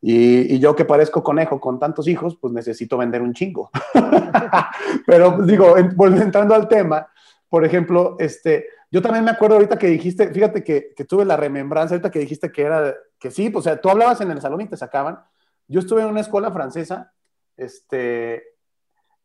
Y, 0.00 0.58
yo 0.58 0.74
que 0.74 0.86
parezco 0.86 1.22
conejo 1.22 1.60
con 1.60 1.78
tantos 1.78 2.08
hijos, 2.08 2.36
pues 2.40 2.52
necesito 2.52 2.96
vender 2.96 3.20
un 3.20 3.34
chingo. 3.34 3.70
pero 5.06 5.36
pues, 5.36 5.46
digo, 5.46 5.76
entrando 5.76 6.54
al 6.54 6.66
tema, 6.66 7.08
por 7.48 7.64
ejemplo, 7.64 8.16
este, 8.18 8.66
yo 8.90 9.02
también 9.02 9.24
me 9.24 9.30
acuerdo 9.30 9.56
ahorita 9.56 9.78
que 9.78 9.88
dijiste, 9.88 10.32
fíjate 10.32 10.64
que, 10.64 10.94
que, 10.96 11.04
tuve 11.04 11.24
la 11.24 11.36
remembranza 11.36 11.94
ahorita 11.94 12.10
que 12.10 12.20
dijiste 12.20 12.50
que 12.50 12.62
era, 12.62 12.94
que 13.18 13.30
sí, 13.30 13.50
pues, 13.50 13.66
o 13.66 13.68
sea, 13.68 13.80
tú 13.80 13.90
hablabas 13.90 14.20
en 14.22 14.30
el 14.30 14.40
salón 14.40 14.62
y 14.62 14.68
te 14.68 14.76
sacaban. 14.76 15.20
Yo 15.66 15.80
estuve 15.80 16.00
en 16.00 16.08
una 16.08 16.20
escuela 16.20 16.50
francesa, 16.50 17.12
este, 17.56 18.57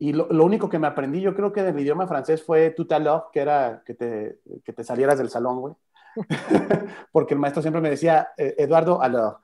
y 0.03 0.11
lo, 0.11 0.27
lo 0.29 0.43
único 0.43 0.67
que 0.67 0.79
me 0.79 0.87
aprendí, 0.87 1.21
yo 1.21 1.33
creo 1.33 1.53
que 1.53 1.63
del 1.63 1.79
idioma 1.79 2.07
francés 2.07 2.43
fue 2.43 2.71
tout 2.71 2.89
à 2.89 2.99
l'heure, 2.99 3.23
que 3.31 3.39
era 3.39 3.83
que 3.85 3.93
te, 3.93 4.41
que 4.61 4.73
te 4.73 4.83
salieras 4.83 5.17
del 5.17 5.29
salón, 5.29 5.61
güey. 5.61 5.73
Porque 7.13 7.35
el 7.35 7.39
maestro 7.39 7.61
siempre 7.61 7.81
me 7.81 7.89
decía, 7.89 8.33
eh, 8.35 8.53
Eduardo, 8.57 9.01
alors. 9.01 9.35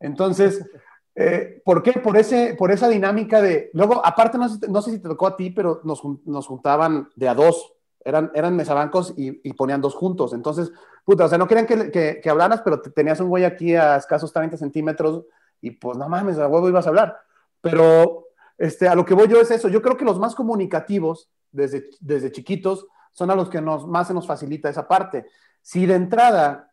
Entonces, 0.00 0.68
eh, 1.14 1.62
¿por 1.64 1.84
qué? 1.84 1.92
Por, 1.92 2.16
ese, 2.16 2.56
por 2.58 2.72
esa 2.72 2.88
dinámica 2.88 3.40
de... 3.40 3.70
Luego, 3.74 4.04
aparte, 4.04 4.38
no 4.38 4.48
sé, 4.48 4.68
no 4.68 4.82
sé 4.82 4.90
si 4.90 4.98
te 4.98 5.08
tocó 5.08 5.28
a 5.28 5.36
ti, 5.36 5.50
pero 5.50 5.82
nos, 5.84 6.02
nos 6.24 6.48
juntaban 6.48 7.10
de 7.14 7.28
a 7.28 7.34
dos 7.36 7.74
eran, 8.04 8.32
eran 8.34 8.56
mesabancos 8.56 9.14
y, 9.16 9.48
y, 9.48 9.52
ponían 9.52 9.80
dos 9.80 9.94
juntos. 9.94 10.32
Entonces, 10.32 10.72
puta, 11.04 11.26
o 11.26 11.28
sea, 11.28 11.38
no 11.38 11.46
querían 11.46 11.66
que, 11.66 11.92
que, 11.92 12.20
que 12.20 12.30
hablaras, 12.30 12.62
pero 12.62 12.80
te, 12.80 12.90
tenías 12.90 13.20
un 13.20 13.28
güey 13.28 13.44
aquí 13.44 13.76
a 13.76 13.94
escasos 13.94 14.32
30 14.32 14.56
centímetros 14.56 15.26
y 15.60 15.70
pues 15.70 15.96
no 15.96 16.08
mames, 16.08 16.40
a 16.40 16.48
huevo 16.48 16.68
ibas 16.68 16.86
a 16.86 16.88
hablar. 16.88 17.20
Pero 17.60 18.27
este, 18.58 18.88
a 18.88 18.94
lo 18.94 19.04
que 19.04 19.14
voy 19.14 19.28
yo 19.28 19.40
es 19.40 19.50
eso. 19.50 19.68
Yo 19.68 19.80
creo 19.80 19.96
que 19.96 20.04
los 20.04 20.18
más 20.18 20.34
comunicativos 20.34 21.30
desde, 21.52 21.88
desde 22.00 22.32
chiquitos 22.32 22.86
son 23.12 23.30
a 23.30 23.36
los 23.36 23.48
que 23.48 23.60
nos, 23.60 23.86
más 23.86 24.08
se 24.08 24.14
nos 24.14 24.26
facilita 24.26 24.68
esa 24.68 24.86
parte. 24.86 25.26
Si 25.62 25.86
de 25.86 25.94
entrada 25.94 26.72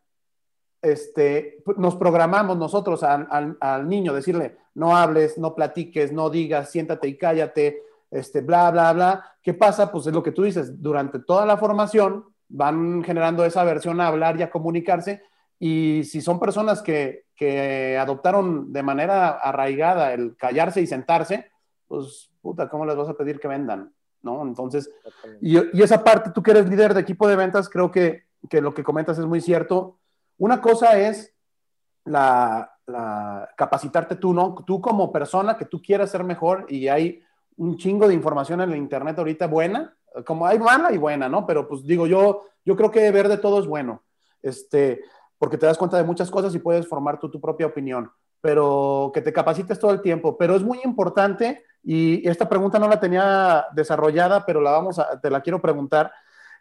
este, 0.81 1.63
nos 1.77 1.95
programamos 1.95 2.57
nosotros 2.57 3.03
al, 3.03 3.57
al, 3.59 3.87
niño, 3.87 4.13
decirle, 4.13 4.57
no 4.73 4.95
hables, 4.95 5.37
no 5.37 5.55
platiques, 5.55 6.11
no 6.11 6.29
digas, 6.29 6.69
siéntate 6.71 7.07
y 7.07 7.17
cállate, 7.17 7.81
este, 8.11 8.41
bla, 8.41 8.69
bla, 8.71 8.93
bla. 8.93 9.25
¿Qué 9.41 9.53
pasa? 9.53 9.91
Pues 9.91 10.07
es 10.07 10.13
lo 10.13 10.23
que 10.23 10.31
tú 10.31 10.43
dices, 10.43 10.81
durante 10.81 11.19
toda 11.19 11.45
la 11.45 11.57
formación 11.57 12.25
van 12.47 13.03
generando 13.03 13.43
esa 13.45 13.63
versión 13.63 13.99
a 13.99 14.07
hablar 14.07 14.39
y 14.39 14.43
a 14.43 14.51
comunicarse, 14.51 15.23
y 15.57 16.03
si 16.03 16.21
son 16.21 16.39
personas 16.39 16.81
que, 16.81 17.25
que 17.35 17.97
adoptaron 17.97 18.71
de 18.71 18.83
manera 18.83 19.29
arraigada 19.29 20.13
el 20.13 20.35
callarse 20.35 20.81
y 20.81 20.87
sentarse, 20.87 21.49
pues, 21.87 22.31
puta, 22.41 22.69
¿cómo 22.69 22.85
les 22.85 22.95
vas 22.95 23.09
a 23.09 23.13
pedir 23.13 23.39
que 23.39 23.47
vendan? 23.47 23.93
¿No? 24.21 24.41
Entonces, 24.41 24.89
y, 25.39 25.57
y 25.77 25.83
esa 25.83 26.03
parte, 26.03 26.31
tú 26.31 26.41
que 26.41 26.51
eres 26.51 26.67
líder 26.67 26.93
de 26.93 27.01
equipo 27.01 27.27
de 27.27 27.35
ventas, 27.35 27.69
creo 27.69 27.91
que, 27.91 28.23
que 28.49 28.61
lo 28.61 28.73
que 28.73 28.83
comentas 28.83 29.17
es 29.19 29.25
muy 29.25 29.41
cierto 29.41 29.99
una 30.37 30.61
cosa 30.61 30.97
es 30.99 31.33
la, 32.03 32.71
capacitarte 33.55 34.15
tú, 34.15 34.33
¿no? 34.33 34.55
Tú 34.65 34.81
como 34.81 35.11
persona 35.11 35.57
que 35.57 35.65
tú 35.65 35.81
quieras 35.81 36.11
ser 36.11 36.23
mejor 36.23 36.65
y 36.69 36.87
hay 36.87 37.21
un 37.57 37.77
chingo 37.77 38.07
de 38.07 38.13
información 38.13 38.61
en 38.61 38.71
el 38.71 38.77
internet 38.77 39.17
ahorita 39.17 39.47
buena, 39.47 39.95
como 40.25 40.45
hay 40.45 40.59
mala 40.59 40.91
y 40.91 40.97
buena, 40.97 41.27
¿no? 41.27 41.47
Pero 41.47 41.67
pues 41.67 41.83
digo, 41.83 42.05
yo, 42.05 42.43
yo 42.63 42.75
creo 42.75 42.91
que 42.91 43.09
ver 43.11 43.27
de 43.27 43.37
todo 43.37 43.59
es 43.59 43.65
bueno, 43.65 44.03
este, 44.41 45.01
porque 45.37 45.57
te 45.57 45.65
das 45.65 45.77
cuenta 45.77 45.97
de 45.97 46.03
muchas 46.03 46.29
cosas 46.29 46.53
y 46.53 46.59
puedes 46.59 46.87
formar 46.87 47.19
tu 47.19 47.41
propia 47.41 47.65
opinión, 47.65 48.11
pero 48.41 49.09
que 49.13 49.21
te 49.21 49.33
capacites 49.33 49.79
todo 49.79 49.91
el 49.91 50.01
tiempo. 50.01 50.37
Pero 50.37 50.55
es 50.55 50.63
muy 50.63 50.79
importante, 50.83 51.63
y 51.85 52.27
esta 52.27 52.49
pregunta 52.49 52.79
no 52.79 52.87
la 52.87 52.99
tenía 52.99 53.65
desarrollada, 53.73 54.45
pero 54.45 54.59
la 54.59 54.71
vamos 54.71 54.99
a, 54.99 55.19
te 55.19 55.29
la 55.29 55.41
quiero 55.41 55.61
preguntar 55.61 56.11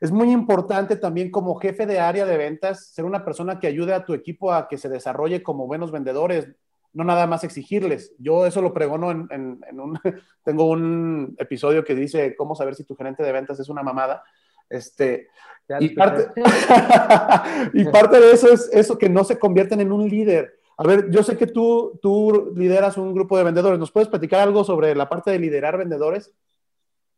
es 0.00 0.10
muy 0.10 0.30
importante 0.32 0.96
también 0.96 1.30
como 1.30 1.54
jefe 1.54 1.86
de 1.86 1.98
área 1.98 2.26
de 2.26 2.36
ventas 2.36 2.88
ser 2.88 3.04
una 3.04 3.24
persona 3.24 3.58
que 3.58 3.66
ayude 3.66 3.94
a 3.94 4.04
tu 4.04 4.14
equipo 4.14 4.52
a 4.52 4.68
que 4.68 4.78
se 4.78 4.88
desarrolle 4.88 5.42
como 5.42 5.66
buenos 5.66 5.92
vendedores, 5.92 6.48
no 6.92 7.04
nada 7.04 7.26
más 7.26 7.44
exigirles. 7.44 8.14
Yo 8.18 8.44
eso 8.46 8.60
lo 8.60 8.74
pregono 8.74 9.10
en, 9.10 9.60
un, 9.80 9.98
tengo 10.44 10.66
un 10.66 11.34
episodio 11.38 11.84
que 11.84 11.94
dice 11.94 12.36
cómo 12.36 12.54
saber 12.54 12.74
si 12.74 12.84
tu 12.84 12.94
gerente 12.96 13.22
de 13.22 13.32
ventas 13.32 13.58
es 13.60 13.68
una 13.68 13.82
mamada. 13.82 14.22
Este, 14.68 15.28
y 15.80 15.90
parte, 15.90 16.28
y 17.72 17.84
parte 17.86 18.20
de 18.20 18.32
eso 18.32 18.52
es 18.52 18.68
eso 18.72 18.98
que 18.98 19.08
no 19.08 19.24
se 19.24 19.38
convierten 19.38 19.80
en 19.80 19.92
un 19.92 20.08
líder. 20.08 20.58
A 20.76 20.82
ver, 20.86 21.10
yo 21.10 21.22
sé 21.22 21.36
que 21.36 21.46
tú, 21.46 22.52
lideras 22.56 22.96
un 22.96 23.14
grupo 23.14 23.38
de 23.38 23.44
vendedores. 23.44 23.78
¿Nos 23.78 23.92
puedes 23.92 24.08
platicar 24.08 24.40
algo 24.40 24.64
sobre 24.64 24.94
la 24.94 25.08
parte 25.08 25.30
de 25.30 25.38
liderar 25.38 25.78
vendedores? 25.78 26.32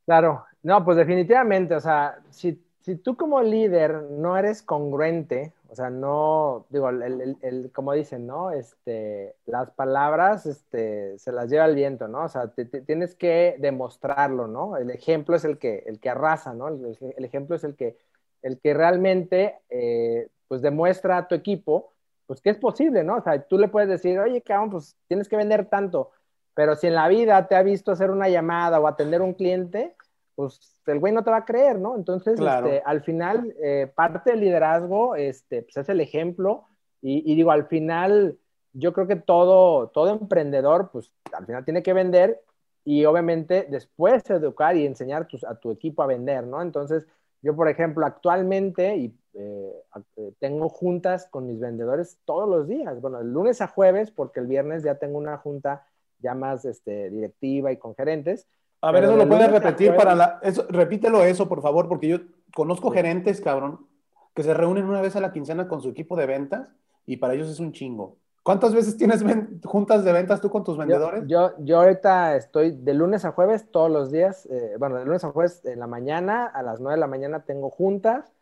Claro, 0.04 0.44
no, 0.62 0.84
pues 0.84 0.96
definitivamente, 0.96 1.74
o 1.74 1.80
sea, 1.80 2.18
si 2.30 2.60
tú 3.02 3.16
como 3.16 3.42
líder 3.42 4.02
no 4.10 4.36
eres 4.36 4.62
congruente, 4.62 5.52
o 5.68 5.74
sea, 5.74 5.90
no, 5.90 6.66
digo, 6.70 6.88
el, 6.88 7.70
como 7.74 7.92
dicen, 7.92 8.26
¿no? 8.26 8.50
Este, 8.50 9.34
las 9.46 9.70
palabras 9.72 10.46
este, 10.46 11.18
se 11.18 11.32
las 11.32 11.50
lleva 11.50 11.66
el 11.66 11.74
viento, 11.74 12.06
¿no? 12.08 12.24
O 12.24 12.28
sea, 12.28 12.52
tienes 12.86 13.14
que 13.14 13.56
demostrarlo, 13.58 14.46
¿no? 14.46 14.76
El 14.76 14.90
ejemplo 14.90 15.34
es 15.34 15.44
el 15.44 15.58
que, 15.58 15.82
el 15.86 15.98
que 15.98 16.10
arrasa, 16.10 16.54
¿no? 16.54 16.68
El, 16.68 17.24
ejemplo 17.24 17.56
es 17.56 17.64
el 17.64 17.74
que, 17.74 17.98
el 18.42 18.60
que 18.60 18.74
realmente, 18.74 19.56
eh, 19.68 20.28
pues, 20.46 20.62
demuestra 20.62 21.18
a 21.18 21.28
tu 21.28 21.34
equipo, 21.34 21.92
pues, 22.26 22.40
que 22.40 22.50
es 22.50 22.58
posible, 22.58 23.04
¿no? 23.04 23.16
O 23.16 23.22
sea, 23.22 23.40
tú 23.42 23.58
le 23.58 23.68
puedes 23.68 23.88
decir, 23.88 24.18
oye, 24.18 24.42
cabrón, 24.42 24.70
pues, 24.70 24.96
tienes 25.08 25.28
que 25.28 25.36
vender 25.36 25.66
tanto, 25.66 26.10
pero 26.54 26.74
si 26.74 26.86
en 26.86 26.94
la 26.94 27.08
vida 27.08 27.46
te 27.48 27.54
ha 27.54 27.62
visto 27.62 27.92
hacer 27.92 28.10
una 28.10 28.28
llamada 28.28 28.80
o 28.80 28.86
atender 28.86 29.22
un 29.22 29.34
cliente, 29.34 29.94
pues 30.34 30.80
el 30.86 31.00
güey 31.00 31.12
no 31.12 31.24
te 31.24 31.30
va 31.30 31.38
a 31.38 31.44
creer, 31.44 31.78
¿no? 31.78 31.96
Entonces, 31.96 32.38
este, 32.38 32.82
al 32.84 33.02
final, 33.02 33.54
eh, 33.62 33.90
parte 33.94 34.30
del 34.30 34.40
liderazgo 34.40 35.16
este, 35.16 35.62
pues, 35.62 35.76
es 35.76 35.88
el 35.88 36.00
ejemplo 36.00 36.64
y, 37.02 37.34
digo, 37.36 37.52
al 37.52 37.66
final, 37.66 38.38
yo 38.72 38.92
creo 38.92 39.06
que 39.06 39.16
todo, 39.16 39.88
todo 39.88 40.10
emprendedor, 40.10 40.90
pues 40.90 41.12
al 41.32 41.46
final 41.46 41.64
tiene 41.64 41.82
que 41.82 41.92
vender 41.92 42.42
y 42.84 43.04
obviamente 43.04 43.66
después 43.70 44.28
educar 44.28 44.76
y 44.76 44.86
enseñar 44.86 45.28
a 45.46 45.54
tu 45.54 45.70
equipo 45.70 46.02
a 46.02 46.06
vender, 46.06 46.46
¿no? 46.46 46.62
Entonces, 46.62 47.06
yo, 47.42 47.54
por 47.54 47.68
ejemplo, 47.68 48.04
actualmente 48.04 48.96
y, 48.96 49.14
eh, 49.36 50.32
tengo 50.38 50.68
juntas 50.68 51.28
con 51.30 51.46
mis 51.46 51.60
vendedores 51.60 52.18
todos 52.24 52.48
los 52.48 52.66
días, 52.68 53.00
bueno, 53.00 53.20
el 53.20 53.32
lunes 53.32 53.60
a 53.60 53.68
jueves, 53.68 54.10
porque 54.10 54.40
el 54.40 54.46
viernes 54.46 54.82
ya 54.82 54.96
tengo 54.96 55.18
una 55.18 55.36
junta 55.38 55.86
ya 56.18 56.34
más 56.34 56.64
este, 56.64 57.10
directiva 57.10 57.72
y 57.72 57.76
con 57.76 57.94
gerentes, 57.94 58.46
a 58.80 58.92
ver, 58.92 59.04
eso 59.04 59.16
lo 59.16 59.28
puedes 59.28 59.50
repetir 59.50 59.96
para 59.96 60.14
la. 60.14 60.38
Eso, 60.42 60.66
repítelo 60.68 61.24
eso, 61.24 61.48
por 61.48 61.62
favor, 61.62 61.88
porque 61.88 62.08
yo 62.08 62.18
conozco 62.54 62.90
gerentes, 62.90 63.40
cabrón, 63.40 63.86
que 64.34 64.42
se 64.42 64.54
reúnen 64.54 64.84
una 64.84 65.00
vez 65.00 65.16
a 65.16 65.20
la 65.20 65.32
quincena 65.32 65.66
con 65.66 65.80
su 65.80 65.88
equipo 65.88 66.16
de 66.16 66.26
ventas 66.26 66.72
y 67.06 67.16
para 67.16 67.34
ellos 67.34 67.48
es 67.48 67.58
un 67.58 67.72
chingo. 67.72 68.16
¿Cuántas 68.42 68.74
veces 68.74 68.96
tienes 68.96 69.24
juntas 69.64 70.04
de 70.04 70.12
ventas 70.12 70.40
tú 70.40 70.50
con 70.50 70.62
tus 70.62 70.78
vendedores? 70.78 71.24
Yo, 71.26 71.52
yo, 71.58 71.78
ahorita 71.78 72.36
estoy 72.36 72.70
de 72.70 72.94
lunes 72.94 73.24
a 73.24 73.32
jueves 73.32 73.68
todos 73.72 73.90
los 73.90 74.12
días. 74.12 74.46
Eh, 74.46 74.76
bueno, 74.78 74.96
de 74.96 75.04
lunes 75.04 75.24
a 75.24 75.32
jueves 75.32 75.64
en 75.64 75.80
la 75.80 75.88
mañana, 75.88 76.46
a 76.46 76.62
las 76.62 76.78
9 76.78 76.94
de 76.94 77.00
la 77.00 77.08
mañana 77.08 77.44
tengo 77.44 77.70
juntas. 77.70 78.32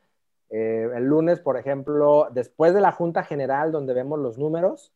Eh, 0.57 0.89
el 0.95 1.07
lunes, 1.07 1.41
por 1.41 1.57
ejemplo, 1.57 2.29
después 2.31 2.75
de 2.75 2.81
la 2.81 2.93
junta 2.93 3.25
general 3.25 3.73
donde 3.73 3.93
vemos 3.93 4.21
los 4.21 4.39
números, 4.39 4.93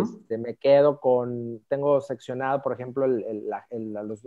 este, 0.00 0.38
me 0.38 0.54
quedo 0.54 1.00
con, 1.00 1.60
tengo 1.66 2.00
seccionado, 2.00 2.62
por 2.62 2.72
ejemplo, 2.72 3.04
el, 3.04 3.52
a, 3.52 3.66
los, 4.04 4.22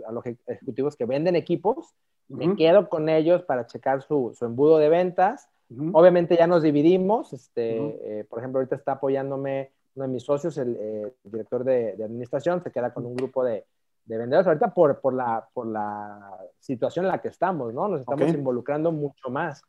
ejecutivos 0.46 0.94
que 0.94 1.06
venden 1.06 1.34
equipos, 1.34 1.94
me 2.28 2.56
quedo 2.56 2.90
con 2.90 3.08
ellos 3.08 3.42
para 3.44 3.66
checar 3.66 4.02
su, 4.02 4.34
su 4.38 4.44
embudo 4.44 4.76
de 4.76 4.90
ventas. 4.90 5.48
Obviamente 5.94 6.36
ya 6.36 6.46
nos 6.46 6.62
dividimos, 6.62 7.32
este, 7.32 8.20
eh, 8.20 8.24
por 8.24 8.40
ejemplo, 8.40 8.58
ahorita 8.58 8.76
está 8.76 8.92
apoyándome 8.92 9.70
uno 9.94 10.06
de 10.06 10.12
mis 10.12 10.24
socios, 10.24 10.58
el, 10.58 10.76
eh, 10.78 11.14
director 11.24 11.64
de, 11.64 11.96
de, 11.96 12.04
administración, 12.04 12.62
se 12.62 12.70
queda 12.70 12.92
con 12.92 13.06
un 13.06 13.16
grupo 13.16 13.42
de, 13.42 13.64
de 14.04 14.18
vendedores 14.18 14.46
ahorita 14.46 14.74
por, 14.74 15.00
por, 15.00 15.14
la, 15.14 15.48
por 15.54 15.66
la 15.66 16.38
situación 16.60 17.06
en 17.06 17.12
la 17.12 17.22
que 17.22 17.28
estamos, 17.28 17.72
¿no? 17.72 17.88
Nos 17.88 18.00
estamos 18.00 18.28
involucrando 18.28 18.92
mucho 18.92 19.30
más. 19.30 19.62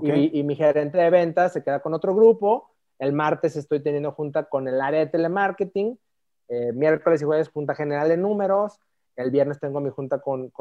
Y, 0.00 0.38
y 0.38 0.42
mi 0.42 0.56
gerente 0.56 0.96
de 0.98 1.10
ventas 1.10 1.52
se 1.52 1.62
queda 1.62 1.80
con 1.80 1.92
otro 1.92 2.14
grupo 2.14 2.72
el 3.02 3.12
martes 3.12 3.56
estoy 3.56 3.80
teniendo 3.80 4.12
junta 4.12 4.44
con 4.44 4.68
el 4.68 4.80
área 4.80 5.00
de 5.00 5.06
telemarketing. 5.08 5.98
Eh, 6.46 6.72
miércoles 6.72 7.20
y 7.20 7.24
jueves 7.24 7.48
junta 7.48 7.74
general 7.74 8.08
de 8.08 8.16
números. 8.16 8.78
El 9.16 9.32
viernes 9.32 9.58
tengo 9.58 9.80
mi 9.80 9.90
junta 9.90 10.20
con, 10.20 10.52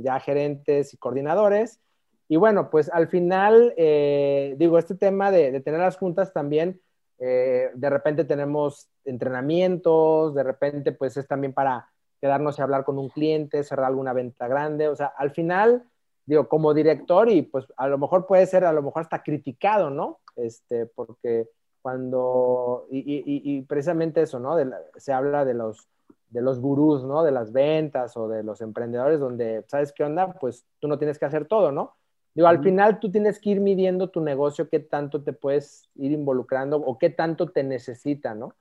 ya 0.00 0.20
gerentes 0.20 0.94
y 0.94 0.96
coordinadores. 0.96 1.80
Y 2.28 2.36
bueno, 2.36 2.70
pues 2.70 2.88
al 2.88 3.08
final, 3.08 3.74
eh, 3.76 4.54
digo, 4.58 4.78
este 4.78 4.94
tema 4.94 5.32
de, 5.32 5.60
tener 5.60 5.80
las 5.80 5.96
juntas 5.96 6.32
también, 6.32 6.80
eh, 7.18 7.70
de 7.74 7.90
repente 7.90 8.24
tenemos 8.24 8.88
entrenamientos, 9.04 10.36
de 10.36 10.44
repente 10.44 10.92
pues 10.92 11.16
es 11.16 11.26
también 11.26 11.52
para 11.52 11.88
quedarnos 12.20 12.60
y 12.60 12.62
hablar 12.62 12.84
con 12.84 12.96
un 12.96 13.08
cliente, 13.08 13.64
cerrar 13.64 13.86
alguna 13.86 14.12
venta 14.12 14.46
grande. 14.46 14.86
O 14.86 14.94
sea, 14.94 15.06
al 15.06 15.32
final, 15.32 15.82
digo, 16.26 16.48
como 16.48 16.74
director 16.74 17.30
y 17.30 17.42
pues 17.42 17.66
a 17.76 17.88
lo 17.88 17.98
mejor 17.98 18.26
puede 18.26 18.46
ser, 18.46 18.64
a 18.64 18.72
lo 18.72 18.82
mejor 18.82 19.02
hasta 19.02 19.22
criticado, 19.22 19.90
¿no? 19.90 20.18
Este, 20.34 20.86
porque 20.86 21.48
cuando, 21.80 22.86
y, 22.90 23.62
precisamente 23.62 24.22
eso, 24.22 24.40
¿no? 24.40 24.56
se 24.96 25.12
habla 25.12 25.44
de 25.44 25.54
los, 25.54 25.88
de 26.30 26.42
los 26.42 26.60
gurús, 26.60 27.04
¿no? 27.04 27.22
De 27.22 27.30
las 27.30 27.52
ventas 27.52 28.16
o 28.16 28.28
de 28.28 28.42
los 28.42 28.60
emprendedores 28.60 29.20
donde, 29.20 29.64
¿sabes 29.68 29.92
qué 29.92 30.02
onda? 30.02 30.32
Pues 30.32 30.66
tú 30.80 30.88
no 30.88 30.98
tienes 30.98 31.18
que 31.18 31.26
hacer 31.26 31.46
todo, 31.46 31.70
¿no? 31.70 31.94
Digo, 32.34 32.48
al 32.48 32.62
final 32.62 32.98
tú 32.98 33.10
tienes 33.10 33.40
que 33.40 33.50
ir 33.50 33.60
midiendo 33.60 34.10
tu 34.10 34.20
negocio, 34.20 34.68
qué 34.68 34.80
tanto 34.80 35.22
te 35.22 35.32
puedes 35.32 35.88
ir 35.94 36.12
involucrando 36.12 36.76
o 36.76 36.98
qué 36.98 37.08
tanto 37.08 37.50
te 37.50 37.62
necesita, 37.62 38.34
¿no? 38.34 38.54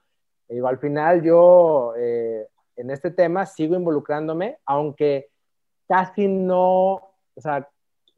Digo, 0.47 0.67
al 0.67 0.78
final 0.78 1.23
yo 1.23 1.93
eh, 1.97 2.47
en 2.75 2.91
este 2.91 3.12
tema 3.12 3.45
sigo 3.45 3.75
involucrándome, 3.75 4.60
aunque 4.65 5.30
casi 5.88 6.28
no, 6.28 7.14
o 7.36 7.41
sea, 7.41 7.69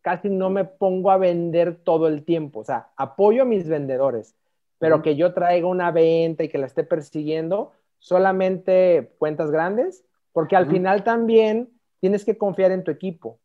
casi 0.01 0.29
no 0.29 0.49
me 0.49 0.65
pongo 0.65 1.11
a 1.11 1.17
vender 1.17 1.75
todo 1.83 2.07
el 2.07 2.23
tiempo, 2.23 2.61
o 2.61 2.63
sea, 2.63 2.89
apoyo 2.95 3.41
a 3.41 3.45
mis 3.45 3.67
vendedores, 3.67 4.35
pero 4.79 5.01
que 5.01 5.15
yo 5.15 5.33
traiga 5.33 5.67
una 5.67 5.91
venta 5.91 6.43
y 6.43 6.49
que 6.49 6.57
la 6.57 6.67
esté 6.67 6.83
persiguiendo, 6.83 7.71
solamente 7.99 9.11
cuentas 9.17 9.51
grandes, 9.51 10.05
porque 10.33 10.55
al 10.55 10.67
final 10.67 11.03
también 11.03 11.69
tienes 11.99 12.23
que 12.23 12.37
confiar 12.37 12.71
en 12.71 12.83
tu 12.83 12.91
equipo. 12.91 13.39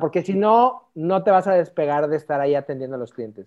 porque 0.00 0.22
si 0.22 0.34
no, 0.34 0.88
no 0.94 1.22
te 1.22 1.30
vas 1.30 1.46
a 1.46 1.54
despegar 1.54 2.08
de 2.08 2.16
estar 2.16 2.40
ahí 2.40 2.54
atendiendo 2.54 2.96
a 2.96 2.98
los 2.98 3.12
clientes. 3.12 3.46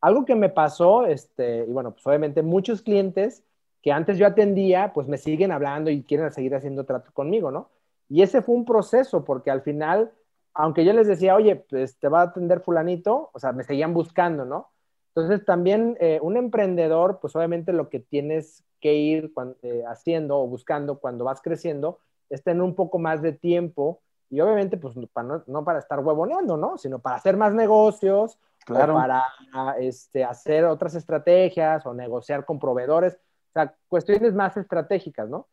Algo 0.00 0.24
que 0.24 0.34
me 0.34 0.48
pasó, 0.48 1.04
este, 1.06 1.66
y 1.68 1.72
bueno, 1.72 1.92
pues 1.92 2.06
obviamente 2.06 2.42
muchos 2.42 2.80
clientes 2.82 3.44
que 3.82 3.92
antes 3.92 4.18
yo 4.18 4.26
atendía, 4.26 4.92
pues 4.92 5.08
me 5.08 5.18
siguen 5.18 5.52
hablando 5.52 5.90
y 5.90 6.02
quieren 6.02 6.30
seguir 6.32 6.54
haciendo 6.54 6.84
trato 6.84 7.12
conmigo, 7.12 7.50
¿no? 7.50 7.68
Y 8.08 8.22
ese 8.22 8.42
fue 8.42 8.54
un 8.54 8.64
proceso, 8.64 9.24
porque 9.24 9.50
al 9.50 9.62
final, 9.62 10.10
aunque 10.54 10.84
yo 10.84 10.92
les 10.92 11.06
decía, 11.06 11.34
oye, 11.34 11.56
pues 11.56 11.98
te 11.98 12.08
va 12.08 12.20
a 12.20 12.24
atender 12.24 12.60
fulanito, 12.60 13.30
o 13.32 13.38
sea, 13.38 13.52
me 13.52 13.64
seguían 13.64 13.94
buscando, 13.94 14.44
¿no? 14.44 14.70
Entonces, 15.14 15.44
también 15.44 15.96
eh, 16.00 16.18
un 16.22 16.36
emprendedor, 16.36 17.18
pues 17.20 17.34
obviamente 17.34 17.72
lo 17.72 17.88
que 17.88 18.00
tienes 18.00 18.64
que 18.80 18.94
ir 18.94 19.32
eh, 19.62 19.82
haciendo 19.88 20.38
o 20.38 20.46
buscando 20.46 20.98
cuando 20.98 21.24
vas 21.24 21.42
creciendo 21.42 21.98
es 22.28 22.42
tener 22.42 22.62
un 22.62 22.74
poco 22.74 22.98
más 22.98 23.20
de 23.20 23.32
tiempo 23.32 24.00
y 24.30 24.40
obviamente, 24.40 24.76
pues 24.76 24.94
no, 24.96 25.64
para 25.64 25.80
estar 25.80 25.98
huevoneando, 25.98 26.56
¿no? 26.56 26.78
Sino 26.78 27.00
para 27.00 27.16
hacer 27.16 27.36
más 27.36 27.52
negocios 27.52 28.38
o 28.68 28.74
para 28.74 29.24
este, 29.80 30.22
hacer 30.22 30.64
otras 30.66 30.94
estrategias 30.94 31.84
o 31.84 31.92
negociar 31.92 32.44
con 32.44 32.60
proveedores, 32.60 33.14
o 33.14 33.52
sea, 33.52 33.74
cuestiones 33.88 34.32
más 34.32 34.56
estratégicas, 34.56 35.28
¿no? 35.28 35.48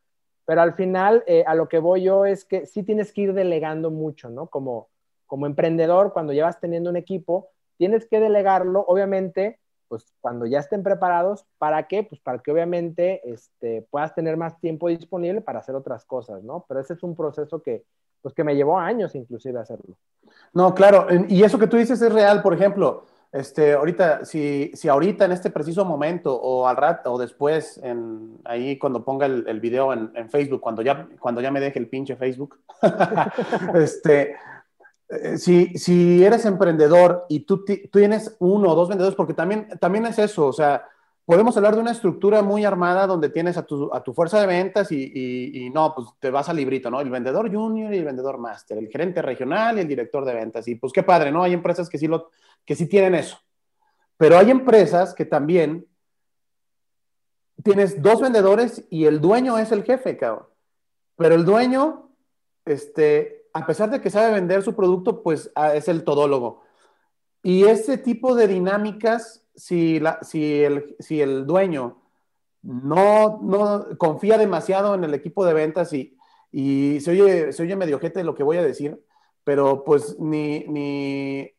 Pero 0.47 0.61
al 0.61 0.75
final, 0.75 1.25
eh, 1.27 1.43
a 1.45 1.55
lo 1.55 1.67
que 1.67 1.77
voy 1.77 2.03
yo 2.03 2.25
es 2.25 2.45
que 2.45 2.65
sí 2.65 2.81
tienes 2.81 3.11
que 3.11 3.19
ir 3.19 3.33
delegando 3.33 3.91
mucho, 3.91 4.29
¿no? 4.29 4.47
Como, 4.47 4.87
como 5.25 5.45
emprendedor, 5.45 6.13
cuando 6.13 6.31
llevas 6.31 6.61
teniendo 6.61 6.89
un 6.89 6.95
equipo, 6.95 7.49
tienes 7.75 8.07
que 8.07 8.21
delegarlo, 8.21 8.85
obviamente, 8.87 9.59
pues 9.89 10.05
cuando 10.21 10.45
ya 10.45 10.59
estén 10.59 10.83
preparados, 10.83 11.45
¿para 11.57 11.89
qué? 11.89 12.03
Pues 12.03 12.21
para 12.21 12.39
que 12.39 12.53
obviamente 12.53 13.29
este, 13.29 13.85
puedas 13.91 14.15
tener 14.15 14.37
más 14.37 14.57
tiempo 14.61 14.87
disponible 14.87 15.41
para 15.41 15.59
hacer 15.59 15.75
otras 15.75 16.05
cosas, 16.05 16.41
¿no? 16.43 16.63
Pero 16.69 16.79
ese 16.79 16.93
es 16.93 17.03
un 17.03 17.13
proceso 17.13 17.61
que, 17.61 17.83
pues 18.21 18.33
que 18.33 18.45
me 18.45 18.55
llevó 18.55 18.79
años 18.79 19.15
inclusive 19.15 19.59
hacerlo. 19.59 19.97
No, 20.53 20.73
claro, 20.73 21.07
y 21.27 21.43
eso 21.43 21.59
que 21.59 21.67
tú 21.67 21.75
dices 21.75 22.01
es 22.01 22.13
real, 22.13 22.41
por 22.41 22.53
ejemplo, 22.53 23.03
este, 23.31 23.73
ahorita, 23.73 24.25
si, 24.25 24.71
si 24.73 24.87
ahorita 24.87 25.25
en 25.25 25.31
este 25.31 25.49
preciso 25.49 25.83
momento 25.83 26.33
o 26.33 26.67
al 26.67 26.77
rato 26.77 27.13
o 27.13 27.17
después, 27.17 27.79
en, 27.83 28.37
ahí 28.45 28.77
cuando 28.77 29.03
ponga 29.03 29.25
el, 29.25 29.59
video 29.59 29.93
en, 29.93 30.11
en, 30.15 30.29
Facebook, 30.29 30.61
cuando 30.61 30.81
ya, 30.81 31.07
cuando 31.19 31.41
ya 31.41 31.51
me 31.51 31.59
deje 31.59 31.79
el 31.79 31.89
pinche 31.89 32.15
Facebook, 32.15 32.59
este, 33.75 34.35
eh, 35.09 35.37
si, 35.37 35.77
si 35.77 36.23
eres 36.23 36.45
emprendedor 36.45 37.25
y 37.29 37.41
tú, 37.41 37.63
tú 37.65 37.73
tienes 37.91 38.35
uno 38.39 38.71
o 38.71 38.75
dos 38.75 38.89
vendedores, 38.89 39.15
porque 39.15 39.33
también, 39.33 39.67
también 39.79 40.05
es 40.05 40.19
eso, 40.19 40.47
o 40.47 40.53
sea, 40.53 40.85
podemos 41.27 41.57
hablar 41.57 41.75
de 41.75 41.81
una 41.81 41.91
estructura 41.91 42.41
muy 42.41 42.63
armada 42.63 43.05
donde 43.05 43.27
tienes 43.27 43.57
a 43.57 43.63
tu, 43.65 43.93
a 43.93 44.01
tu 44.01 44.13
fuerza 44.13 44.39
de 44.39 44.47
ventas 44.47 44.93
y, 44.93 45.11
y, 45.13 45.65
y, 45.65 45.69
no, 45.69 45.93
pues 45.93 46.07
te 46.21 46.31
vas 46.31 46.47
al 46.47 46.55
librito, 46.55 46.89
¿no? 46.89 47.01
El 47.01 47.09
vendedor 47.09 47.53
junior 47.53 47.93
y 47.93 47.97
el 47.97 48.05
vendedor 48.05 48.37
máster, 48.37 48.77
el 48.77 48.87
gerente 48.87 49.21
regional 49.21 49.77
y 49.77 49.81
el 49.81 49.89
director 49.89 50.23
de 50.23 50.33
ventas. 50.33 50.65
Y 50.69 50.75
pues 50.75 50.93
qué 50.93 51.03
padre, 51.03 51.29
¿no? 51.29 51.43
Hay 51.43 51.51
empresas 51.51 51.89
que 51.89 51.97
sí, 51.97 52.07
lo, 52.07 52.31
que 52.63 52.75
sí 52.75 52.85
tienen 52.85 53.13
eso. 53.13 53.37
Pero 54.15 54.37
hay 54.37 54.51
empresas 54.51 55.13
que 55.13 55.25
también 55.25 55.85
tienes 57.61 58.01
dos 58.01 58.21
vendedores 58.21 58.85
y 58.89 59.03
el 59.03 59.19
dueño 59.19 59.57
es 59.57 59.73
el 59.73 59.83
jefe, 59.83 60.15
cabrón. 60.15 60.47
Pero 61.17 61.35
el 61.35 61.43
dueño, 61.43 62.09
este, 62.63 63.49
a 63.51 63.65
pesar 63.65 63.89
de 63.89 63.99
que 63.99 64.09
sabe 64.09 64.31
vender 64.31 64.63
su 64.63 64.73
producto, 64.73 65.21
pues 65.23 65.51
ah, 65.55 65.75
es 65.75 65.89
el 65.89 66.05
todólogo. 66.05 66.63
Y 67.47 67.63
ese 67.63 67.97
tipo 67.97 68.35
de 68.35 68.45
dinámicas, 68.45 69.41
si, 69.55 70.01
la, 70.01 70.19
si, 70.21 70.65
el, 70.65 70.97
si 70.99 71.21
el 71.21 71.45
dueño 71.47 71.97
no, 72.61 73.39
no 73.41 73.97
confía 73.97 74.37
demasiado 74.37 74.93
en 74.95 75.05
el 75.05 75.13
equipo 75.13 75.45
de 75.45 75.53
ventas 75.53 75.93
y, 75.93 76.17
y 76.51 76.99
se, 76.99 77.11
oye, 77.11 77.53
se 77.53 77.63
oye 77.63 77.77
medio 77.77 78.01
gente 78.01 78.21
lo 78.25 78.35
que 78.35 78.43
voy 78.43 78.57
a 78.57 78.63
decir, 78.63 79.01
pero 79.45 79.85
pues 79.85 80.19
ni, 80.19 80.65
ni, 80.67 81.49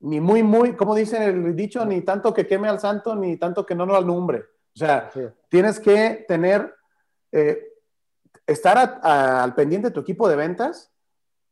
ni 0.00 0.20
muy, 0.20 0.42
muy, 0.42 0.74
como 0.74 0.96
dice 0.96 1.26
el 1.26 1.54
dicho, 1.54 1.84
ni 1.84 2.00
tanto 2.00 2.34
que 2.34 2.48
queme 2.48 2.66
al 2.68 2.80
santo, 2.80 3.14
ni 3.14 3.36
tanto 3.36 3.64
que 3.64 3.76
no 3.76 3.86
lo 3.86 3.94
alumbre. 3.94 4.40
O 4.74 4.78
sea, 4.80 5.08
sí. 5.14 5.20
tienes 5.48 5.78
que 5.78 6.24
tener, 6.26 6.74
eh, 7.30 7.62
estar 8.44 8.76
a, 8.76 8.98
a, 9.04 9.44
al 9.44 9.54
pendiente 9.54 9.86
de 9.86 9.94
tu 9.94 10.00
equipo 10.00 10.28
de 10.28 10.34
ventas 10.34 10.90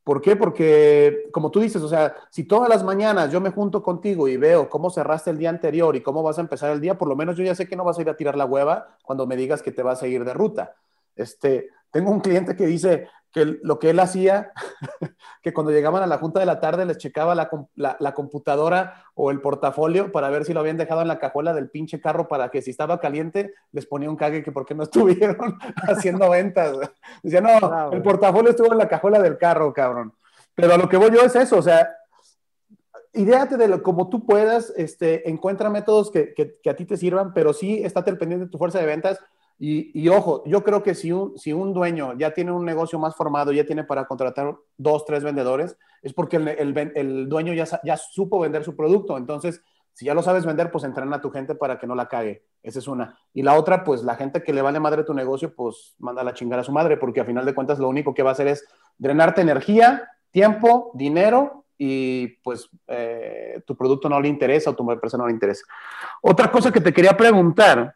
¿Por 0.07 0.23
qué? 0.23 0.37
Porque, 0.37 1.25
como 1.33 1.51
tú 1.51 1.59
dices, 1.59 1.83
o 1.83 1.89
sea, 1.89 2.15
si 2.31 2.45
todas 2.45 2.69
las 2.69 2.85
mañanas 2.85 3.33
yo 3.33 3.41
me 3.41 3.51
junto 3.51 3.83
contigo 3.83 4.29
y 4.29 4.37
veo 4.37 4.71
cómo 4.71 4.89
cerraste 4.89 5.31
el 5.31 5.39
día 5.39 5.51
anterior 5.51 5.97
y 5.97 6.01
cómo 6.01 6.23
vas 6.23 6.39
a 6.39 6.43
empezar 6.43 6.71
el 6.71 6.81
día, 6.81 6.97
por 6.97 7.09
lo 7.09 7.17
menos 7.17 7.37
yo 7.37 7.43
ya 7.43 7.57
sé 7.57 7.67
que 7.67 7.75
no 7.75 7.83
vas 7.83 7.99
a 7.99 8.03
ir 8.03 8.09
a 8.09 8.15
tirar 8.17 8.37
la 8.37 8.45
hueva 8.45 8.97
cuando 9.03 9.27
me 9.27 9.35
digas 9.35 9.63
que 9.63 9.73
te 9.73 9.83
vas 9.83 10.05
a 10.05 10.07
ir 10.07 10.25
de 10.25 10.33
ruta. 10.33 10.77
Este, 11.17 11.71
tengo 11.91 12.13
un 12.13 12.21
cliente 12.21 12.55
que 12.55 12.67
dice 12.67 13.09
que 13.33 13.59
lo 13.63 13.79
que 13.79 13.91
él 13.91 14.01
hacía, 14.01 14.53
que 15.43 15.53
cuando 15.53 15.73
llegaban 15.73 16.03
a 16.03 16.07
la 16.07 16.19
junta 16.19 16.41
de 16.41 16.47
la 16.47 16.61
tarde 16.61 16.87
les 16.87 16.99
checaba 16.99 17.35
la, 17.35 17.51
la, 17.75 17.97
la, 18.01 18.15
computadora 18.15 19.05
o 19.15 19.31
el 19.31 19.41
portafolio 19.41 20.11
para 20.11 20.31
ver 20.31 20.45
si 20.45 20.55
lo 20.55 20.61
habían 20.61 20.77
dejado 20.77 21.03
en 21.03 21.09
la 21.09 21.19
cajuela 21.19 21.53
del 21.53 21.69
pinche 21.69 22.01
carro 22.01 22.29
para 22.29 22.51
que 22.51 22.63
si 22.63 22.71
estaba 22.71 22.99
caliente 22.99 23.53
les 23.73 23.87
ponía 23.87 24.09
un 24.09 24.17
cague 24.17 24.43
que 24.43 24.53
por 24.53 24.65
qué 24.65 24.75
no 24.75 24.83
estuvieron 24.85 25.59
haciendo 25.89 26.31
ventas. 26.31 26.77
Decía, 27.23 27.41
no, 27.41 27.59
claro, 27.59 27.93
el 27.93 28.03
portafolio 28.03 28.51
estuvo 28.51 28.73
en 28.73 28.79
la 28.79 28.89
cajuela 28.89 29.21
del 29.21 29.39
carro, 29.39 29.73
cabrón. 29.73 30.15
Pero 30.55 30.73
a 30.73 30.79
lo 30.79 30.89
que 30.89 30.97
voy 30.97 31.11
yo 31.11 31.21
es 31.21 31.37
eso, 31.37 31.59
o 31.59 31.63
sea, 31.63 31.91
ideate 33.13 33.57
de 33.57 33.69
lo, 33.69 33.83
como 33.83 34.09
tú 34.09 34.25
puedas, 34.25 34.73
este, 34.77 35.29
encuentra 35.29 35.69
métodos 35.69 36.11
que, 36.11 36.33
que, 36.33 36.55
que 36.63 36.71
a 36.71 36.77
ti 36.77 36.87
te 36.87 36.97
sirvan, 36.97 37.35
pero 37.35 37.53
sí 37.53 37.83
estate 37.85 38.11
al 38.11 38.19
pendiente 38.19 38.47
de 38.47 38.51
tu 38.51 38.59
fuerza 38.59 38.79
de 38.79 38.87
ventas 38.87 39.21
y, 39.59 40.09
ojo, 40.11 40.43
yo 40.45 40.63
creo 40.63 40.83
que 40.83 40.95
si 40.95 41.13
un, 41.13 41.39
si 41.39 41.53
un 41.53 41.73
dueño 41.73 42.13
ya 42.19 42.35
tiene 42.35 42.53
un 42.53 42.65
negocio 42.65 42.99
más 42.99 43.17
formado, 43.17 43.53
ya 43.53 43.65
tiene 43.65 43.85
para 43.85 44.07
contratar 44.07 44.55
dos, 44.77 45.05
tres 45.07 45.25
vendedores, 45.25 45.79
es 46.03 46.13
porque 46.13 46.37
el, 46.37 46.49
el, 46.49 46.93
el 46.95 47.29
dueño 47.29 47.55
ya, 47.55 47.65
ya, 47.83 47.97
supo 47.97 48.39
vender 48.39 48.65
su 48.65 48.77
producto. 48.77 49.17
Entonces, 49.17 49.63
si 49.95 50.05
ya 50.05 50.13
lo 50.13 50.23
sabes 50.23 50.45
vender, 50.45 50.71
pues 50.71 50.85
entrena 50.85 51.17
a 51.17 51.21
tu 51.23 51.31
gente 51.31 51.55
para 51.55 51.79
que 51.79 51.87
no 51.87 51.95
la 51.95 52.07
cague. 52.07 52.45
Esa 52.63 52.81
es 52.81 52.87
una. 52.87 53.19
Y 53.33 53.43
la 53.43 53.55
otra, 53.55 53.83
pues 53.83 54.03
la 54.03 54.15
gente 54.17 54.43
que 54.43 54.53
le 54.53 54.61
vale 54.61 54.79
madre 54.79 55.05
tu 55.05 55.15
negocio, 55.15 55.55
pues 55.55 55.95
manda 55.99 56.21
a 56.21 56.35
chingar 56.35 56.59
a 56.59 56.65
su 56.65 56.73
madre, 56.73 56.99
porque 56.99 57.23
a 57.23 57.25
final 57.25 57.47
de 57.47 57.55
cuentas 57.55 57.79
lo 57.79 57.89
único 57.89 58.13
que 58.13 58.23
va 58.23 58.31
a 58.31 58.33
hacer 58.33 58.49
es 58.49 58.67
drenarte 58.99 59.41
energía, 59.41 60.07
tiempo, 60.31 60.91
dinero 60.93 61.65
y 61.79 62.29
pues 62.43 62.69
eh, 62.89 63.63
tu 63.67 63.75
producto 63.75 64.09
no 64.11 64.21
le 64.21 64.29
interesa 64.29 64.71
o 64.71 64.77
tu 64.77 64.91
empresa 64.91 65.17
no 65.17 65.27
le 65.27 65.33
interesa. 65.33 65.65
Otra 66.21 66.51
cosa 66.51 66.71
que 66.71 66.83
te 66.83 66.93
quería 66.93 67.17
preguntar 67.17 67.95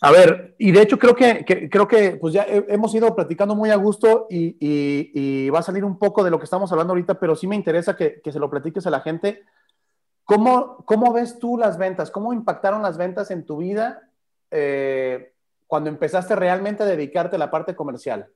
a 0.00 0.10
ver, 0.10 0.54
y 0.58 0.72
de 0.72 0.82
hecho 0.82 0.98
creo 0.98 1.14
que, 1.14 1.44
creo 1.70 1.88
que 1.88 2.16
pues 2.16 2.34
ya 2.34 2.46
hemos 2.48 2.94
ido 2.94 3.14
platicando 3.14 3.54
muy 3.54 3.70
a 3.70 3.76
gusto 3.76 4.26
y, 4.28 5.48
va 5.50 5.60
a 5.60 5.62
salir 5.62 5.84
un 5.84 5.98
poco 5.98 6.22
de 6.22 6.30
lo 6.30 6.38
que 6.38 6.44
estamos 6.44 6.70
hablando 6.70 6.92
ahorita, 6.92 7.18
pero 7.18 7.34
sí 7.34 7.46
me 7.46 7.56
interesa 7.56 7.96
que, 7.96 8.20
que 8.22 8.32
se 8.32 8.38
lo 8.38 8.50
platiques 8.50 8.86
a 8.86 8.90
la 8.90 9.00
gente. 9.00 9.44
¿Cómo, 10.24 10.84
¿Cómo, 10.84 11.12
ves 11.12 11.38
tú 11.38 11.56
las 11.56 11.78
ventas? 11.78 12.10
¿Cómo 12.10 12.32
impactaron 12.32 12.82
las 12.82 12.98
ventas 12.98 13.30
en 13.30 13.46
tu 13.46 13.58
vida 13.58 14.10
eh, 14.50 15.32
cuando 15.68 15.88
empezaste 15.88 16.34
realmente 16.34 16.82
a 16.82 16.86
dedicarte 16.86 17.36
a 17.36 17.38
la 17.38 17.50
parte 17.50 17.76
comercial? 17.76 18.28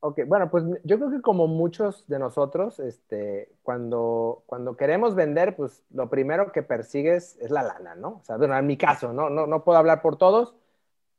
Ok, 0.00 0.20
bueno, 0.26 0.48
pues 0.48 0.64
yo 0.84 0.96
creo 0.96 1.10
que 1.10 1.20
como 1.20 1.48
muchos 1.48 2.06
de 2.06 2.20
nosotros, 2.20 2.78
este, 2.78 3.50
cuando, 3.62 4.44
cuando 4.46 4.76
queremos 4.76 5.16
vender, 5.16 5.56
pues 5.56 5.82
lo 5.90 6.08
primero 6.08 6.52
que 6.52 6.62
persigues 6.62 7.36
es 7.40 7.50
la 7.50 7.64
lana, 7.64 7.96
¿no? 7.96 8.20
O 8.20 8.22
sea, 8.22 8.36
bueno, 8.36 8.56
en 8.56 8.66
mi 8.66 8.76
caso, 8.76 9.12
¿no? 9.12 9.28
No, 9.28 9.48
no 9.48 9.64
puedo 9.64 9.76
hablar 9.76 10.00
por 10.00 10.16
todos. 10.16 10.54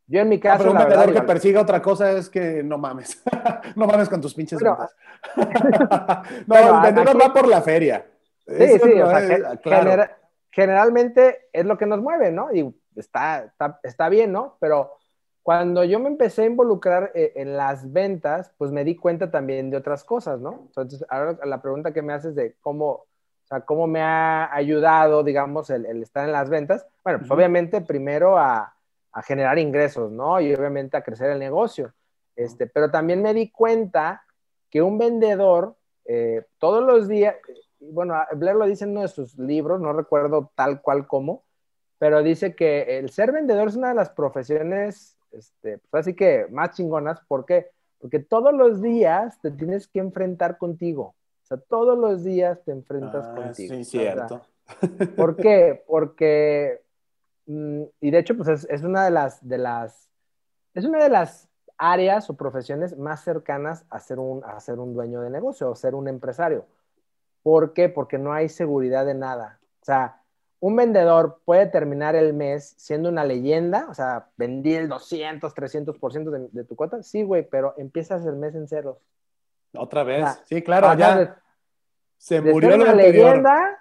Yo 0.08 0.22
en 0.22 0.30
mi 0.30 0.40
caso... 0.40 0.64
No, 0.64 0.72
pero 0.72 0.72
un 0.72 0.78
vendedor 0.78 1.06
verdad, 1.08 1.22
que 1.22 1.28
persiga 1.28 1.62
otra 1.62 1.82
cosa 1.82 2.12
es 2.14 2.30
que 2.30 2.64
no 2.64 2.78
mames. 2.78 3.22
no 3.76 3.86
mames 3.86 4.08
con 4.08 4.22
tus 4.22 4.34
pinches 4.34 4.58
pero, 4.58 4.78
no, 6.48 6.56
el 6.56 6.82
vendedor 6.82 7.10
aquí... 7.10 7.18
va 7.20 7.34
por 7.34 7.48
la 7.48 7.62
feria. 7.62 8.06
Sí, 8.48 8.64
Eso 8.64 8.86
sí, 8.86 8.96
no 8.96 9.08
o 9.08 9.10
sea, 9.10 9.20
es, 9.20 9.60
claro. 9.60 9.84
genera, 9.84 10.18
generalmente 10.52 11.50
es 11.52 11.66
lo 11.66 11.78
que 11.78 11.86
nos 11.86 12.02
mueve, 12.02 12.32
¿no? 12.32 12.52
Y 12.54 12.74
está, 12.96 13.44
está, 13.44 13.80
está 13.84 14.08
bien, 14.08 14.32
¿no? 14.32 14.58
Pero 14.60 14.94
cuando 15.44 15.84
yo 15.84 16.00
me 16.00 16.10
empecé 16.10 16.44
a 16.44 16.48
involucrar 16.48 17.12
eh, 17.16 17.34
en 17.36 17.58
las 17.58 17.92
ventas, 17.92 18.54
pues 18.58 18.72
me 18.72 18.84
di 18.84 18.96
cuenta 18.96 19.32
también 19.32 19.70
de 19.70 19.78
otras 19.78 20.04
cosas, 20.04 20.40
¿no? 20.40 20.64
Entonces, 20.68 21.06
ahora 21.10 21.38
la 21.46 21.62
pregunta 21.62 21.94
que 21.94 22.02
me 22.02 22.14
haces 22.14 22.36
de 22.36 22.56
cómo, 22.62 22.90
o 22.92 23.08
sea, 23.46 23.62
cómo 23.62 23.88
me 23.88 24.02
ha 24.02 24.54
ayudado, 24.54 25.24
digamos, 25.24 25.70
el, 25.70 25.86
el 25.86 26.04
estar 26.04 26.26
en 26.26 26.34
las 26.34 26.50
ventas, 26.50 26.86
bueno, 27.04 27.20
pues 27.20 27.30
uh 27.30 27.34
-huh. 27.34 27.38
obviamente 27.38 27.82
primero 27.82 28.38
a, 28.38 28.76
a, 29.12 29.22
generar 29.24 29.58
ingresos, 29.58 30.12
¿no? 30.12 30.40
Y 30.40 30.54
obviamente 30.54 30.98
a 30.98 31.04
crecer 31.04 31.32
el 31.32 31.40
negocio. 31.40 31.94
Este, 32.36 32.68
pero 32.68 32.92
también 32.92 33.22
me 33.22 33.34
di 33.34 33.50
cuenta 33.52 34.24
que 34.70 34.82
un 34.82 34.98
vendedor 34.98 35.76
eh, 36.06 36.44
todos 36.58 36.84
los 36.84 37.08
días, 37.08 37.36
bueno, 37.80 38.16
Blair 38.34 38.56
lo 38.56 38.66
dice 38.66 38.84
en 38.86 38.92
uno 38.92 39.02
de 39.02 39.10
sus 39.10 39.38
libros, 39.38 39.80
no 39.80 39.94
recuerdo 39.94 40.52
tal 40.56 40.82
cual 40.82 41.06
como, 41.06 41.44
pero 42.00 42.24
dice 42.24 42.56
que 42.56 42.98
el 42.98 43.12
ser 43.12 43.32
vendedor 43.32 43.68
es 43.68 43.76
una 43.76 43.90
de 43.90 43.94
las 43.96 44.10
profesiones 44.10 45.19
este, 45.32 45.80
pues 45.90 46.02
así 46.02 46.16
que 46.16 46.48
más 46.52 46.76
chingonas. 46.76 47.20
¿Por 47.28 47.46
qué? 47.46 47.72
Porque 48.00 48.20
todos 48.20 48.54
los 48.54 48.82
días 48.82 49.40
te 49.42 49.52
tienes 49.52 49.88
que 49.88 50.00
enfrentar 50.00 50.58
contigo. 50.58 51.16
O 51.44 51.46
sea, 51.46 51.58
todos 51.58 51.98
los 51.98 52.24
días 52.24 52.64
te 52.64 52.72
enfrentas 52.72 53.26
ah, 53.28 53.36
contigo. 53.36 53.76
Sí, 53.76 53.84
cierto. 53.84 54.42
¿Por 55.16 55.36
qué? 55.36 55.84
Porque, 55.88 56.82
mm, 57.48 57.84
y 58.02 58.12
de 58.12 58.20
hecho, 58.20 58.38
pues 58.38 58.48
es, 58.50 58.68
es, 58.70 58.84
una 58.84 59.04
de 59.04 59.12
las, 59.12 59.48
de 59.48 59.58
las, 59.58 60.10
es 60.74 60.86
una 60.86 61.04
de 61.04 61.10
las 61.10 61.50
áreas 61.78 62.30
o 62.30 62.36
profesiones 62.36 62.98
más 62.98 63.24
cercanas 63.24 63.86
a 63.90 64.00
ser 64.00 64.20
un, 64.20 64.44
a 64.44 64.60
ser 64.60 64.80
un 64.80 64.94
dueño 64.94 65.22
de 65.22 65.30
negocio 65.30 65.72
o 65.72 65.76
ser 65.76 65.96
un 65.96 66.08
empresario. 66.08 66.68
¿Por 67.42 67.74
qué? 67.74 67.90
Porque 67.90 68.18
no 68.18 68.34
hay 68.34 68.50
seguridad 68.50 69.06
de 69.06 69.16
nada. 69.16 69.60
O 69.82 69.86
sea, 69.86 70.19
un 70.62 70.76
vendedor 70.76 71.42
puede 71.46 71.68
terminar 71.68 72.16
el 72.16 72.34
mes 72.34 72.74
siendo 72.78 73.10
una 73.10 73.24
leyenda, 73.24 73.88
o 73.90 73.94
sea, 73.94 74.28
vendí 74.38 74.74
el 74.74 74.90
200, 74.90 75.54
300% 75.56 76.30
de, 76.32 76.50
de 76.52 76.64
tu 76.66 76.76
cuota, 76.76 77.02
sí, 77.02 77.24
güey, 77.24 77.48
pero 77.48 77.74
empiezas 77.78 78.26
el 78.26 78.36
mes 78.36 78.56
en 78.56 78.68
ceros. 78.68 78.98
Otra 79.74 80.04
vez, 80.04 80.24
o 80.24 80.28
sea, 80.28 80.44
sí, 80.46 80.62
claro, 80.62 80.94
ya 80.98 81.18
de, 81.18 81.30
se 82.18 82.42
de 82.42 82.52
murió 82.52 82.72
ser 82.72 82.82
una 82.82 82.94
leyenda, 82.94 83.80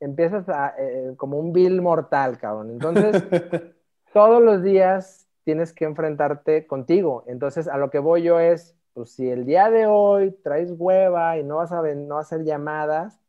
empiezas 0.00 0.48
a, 0.48 0.74
eh, 0.78 1.14
como 1.16 1.38
un 1.38 1.52
vil 1.52 1.80
mortal, 1.80 2.38
cabrón. 2.38 2.70
Entonces, 2.70 3.22
todos 4.12 4.42
los 4.42 4.62
días 4.62 5.28
tienes 5.44 5.72
que 5.72 5.84
enfrentarte 5.84 6.66
contigo. 6.66 7.24
Entonces, 7.26 7.68
a 7.68 7.76
lo 7.76 7.90
que 7.90 7.98
voy 7.98 8.22
yo 8.22 8.40
es, 8.40 8.76
pues 8.94 9.12
si 9.12 9.28
el 9.28 9.44
día 9.44 9.70
de 9.70 9.86
hoy 9.86 10.32
traes 10.42 10.72
hueva 10.76 11.38
y 11.38 11.44
no 11.44 11.56
vas 11.56 11.72
a, 11.72 11.82
no 11.82 12.16
vas 12.16 12.32
a 12.32 12.36
hacer 12.36 12.46
llamadas, 12.46 13.20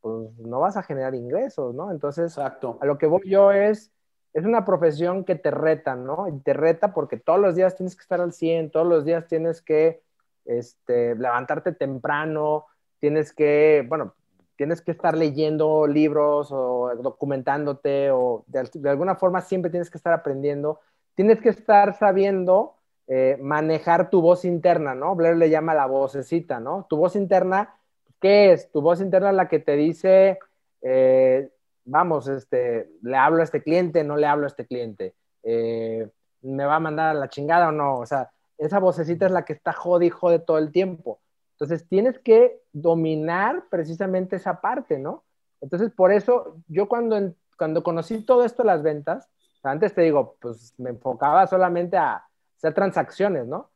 pues 0.00 0.36
no 0.38 0.60
vas 0.60 0.76
a 0.76 0.82
generar 0.82 1.14
ingresos, 1.14 1.74
¿no? 1.74 1.90
Entonces, 1.90 2.36
Exacto. 2.36 2.78
a 2.80 2.86
lo 2.86 2.98
que 2.98 3.06
voy 3.06 3.22
yo 3.28 3.52
es, 3.52 3.92
es 4.32 4.44
una 4.44 4.64
profesión 4.64 5.24
que 5.24 5.34
te 5.34 5.50
reta, 5.50 5.96
¿no? 5.96 6.28
Y 6.28 6.38
te 6.40 6.52
reta 6.52 6.94
porque 6.94 7.16
todos 7.16 7.40
los 7.40 7.54
días 7.54 7.76
tienes 7.76 7.96
que 7.96 8.02
estar 8.02 8.20
al 8.20 8.32
100, 8.32 8.70
todos 8.70 8.86
los 8.86 9.04
días 9.04 9.26
tienes 9.26 9.62
que 9.62 10.02
este, 10.44 11.14
levantarte 11.14 11.72
temprano, 11.72 12.66
tienes 13.00 13.32
que, 13.32 13.84
bueno, 13.88 14.14
tienes 14.56 14.82
que 14.82 14.90
estar 14.90 15.16
leyendo 15.16 15.86
libros 15.86 16.48
o 16.50 16.90
documentándote 17.00 18.10
o 18.10 18.44
de, 18.46 18.68
de 18.72 18.90
alguna 18.90 19.14
forma 19.14 19.40
siempre 19.40 19.70
tienes 19.70 19.90
que 19.90 19.98
estar 19.98 20.12
aprendiendo, 20.12 20.80
tienes 21.14 21.40
que 21.40 21.48
estar 21.48 21.96
sabiendo 21.96 22.74
eh, 23.10 23.38
manejar 23.40 24.10
tu 24.10 24.20
voz 24.20 24.44
interna, 24.44 24.94
¿no? 24.94 25.14
Blair 25.14 25.34
le 25.34 25.48
llama 25.48 25.72
la 25.72 25.86
vocecita, 25.86 26.60
¿no? 26.60 26.86
Tu 26.90 26.96
voz 26.98 27.16
interna, 27.16 27.77
¿qué 28.20 28.52
es? 28.52 28.70
Tu 28.70 28.80
voz 28.80 29.00
interna 29.00 29.32
la 29.32 29.48
que 29.48 29.58
te 29.58 29.76
dice, 29.76 30.38
eh, 30.82 31.50
vamos, 31.84 32.28
este, 32.28 32.90
le 33.02 33.16
hablo 33.16 33.40
a 33.40 33.44
este 33.44 33.62
cliente, 33.62 34.04
no 34.04 34.16
le 34.16 34.26
hablo 34.26 34.44
a 34.44 34.48
este 34.48 34.66
cliente, 34.66 35.14
eh, 35.42 36.08
me 36.42 36.64
va 36.64 36.76
a 36.76 36.80
mandar 36.80 37.10
a 37.10 37.18
la 37.18 37.28
chingada 37.28 37.68
o 37.68 37.72
no, 37.72 37.98
o 37.98 38.06
sea, 38.06 38.30
esa 38.58 38.78
vocecita 38.78 39.26
es 39.26 39.32
la 39.32 39.44
que 39.44 39.52
está 39.52 39.72
jode 39.72 40.06
y 40.06 40.10
jode 40.10 40.40
todo 40.40 40.58
el 40.58 40.72
tiempo. 40.72 41.20
Entonces 41.52 41.88
tienes 41.88 42.18
que 42.18 42.60
dominar 42.72 43.64
precisamente 43.70 44.36
esa 44.36 44.60
parte, 44.60 44.98
¿no? 44.98 45.24
Entonces 45.60 45.90
por 45.90 46.12
eso 46.12 46.56
yo 46.68 46.88
cuando, 46.88 47.34
cuando 47.56 47.82
conocí 47.82 48.24
todo 48.24 48.44
esto 48.44 48.62
las 48.64 48.82
ventas, 48.82 49.28
antes 49.62 49.94
te 49.94 50.02
digo, 50.02 50.36
pues 50.40 50.74
me 50.78 50.90
enfocaba 50.90 51.46
solamente 51.46 51.96
a 51.96 52.24
hacer 52.56 52.74
transacciones, 52.74 53.46
¿no? 53.46 53.70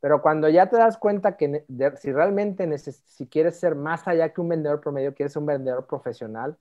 Pero 0.00 0.22
cuando 0.22 0.48
ya 0.48 0.68
te 0.68 0.76
das 0.76 0.96
cuenta 0.96 1.36
que 1.36 1.64
si 1.96 2.12
realmente 2.12 2.78
si 2.78 3.26
quieres 3.26 3.58
ser 3.58 3.74
más 3.74 4.06
allá 4.06 4.32
que 4.32 4.40
un 4.40 4.48
vendedor 4.48 4.80
promedio, 4.80 5.14
quieres 5.14 5.32
ser 5.32 5.40
un 5.40 5.46
vendedor 5.46 5.86
profesional, 5.86 6.56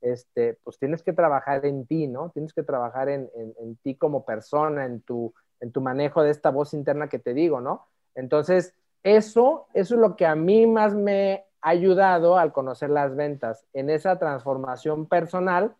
este, 0.00 0.58
pues 0.64 0.78
tienes 0.78 1.02
que 1.02 1.12
trabajar 1.12 1.66
en 1.66 1.86
ti, 1.86 2.06
¿no? 2.06 2.30
Tienes 2.30 2.54
que 2.54 2.62
trabajar 2.62 3.10
en, 3.10 3.30
en, 3.34 3.54
en, 3.58 3.76
ti 3.76 3.96
como 3.96 4.24
persona, 4.24 4.86
en 4.86 5.02
tu, 5.02 5.34
en 5.60 5.72
tu 5.72 5.82
manejo 5.82 6.22
de 6.22 6.30
esta 6.30 6.50
voz 6.50 6.72
interna 6.72 7.08
que 7.08 7.18
te 7.18 7.34
digo, 7.34 7.60
¿no? 7.60 7.86
Entonces, 8.14 8.74
eso, 9.02 9.66
eso 9.74 9.94
es 9.94 10.00
lo 10.00 10.16
que 10.16 10.26
a 10.26 10.34
mí 10.34 10.66
más 10.66 10.94
me 10.94 11.44
ha 11.60 11.68
ayudado 11.70 12.38
al 12.38 12.52
conocer 12.52 12.90
las 12.90 13.14
ventas, 13.14 13.66
en 13.74 13.90
esa 13.90 14.18
transformación 14.18 15.06
personal. 15.06 15.74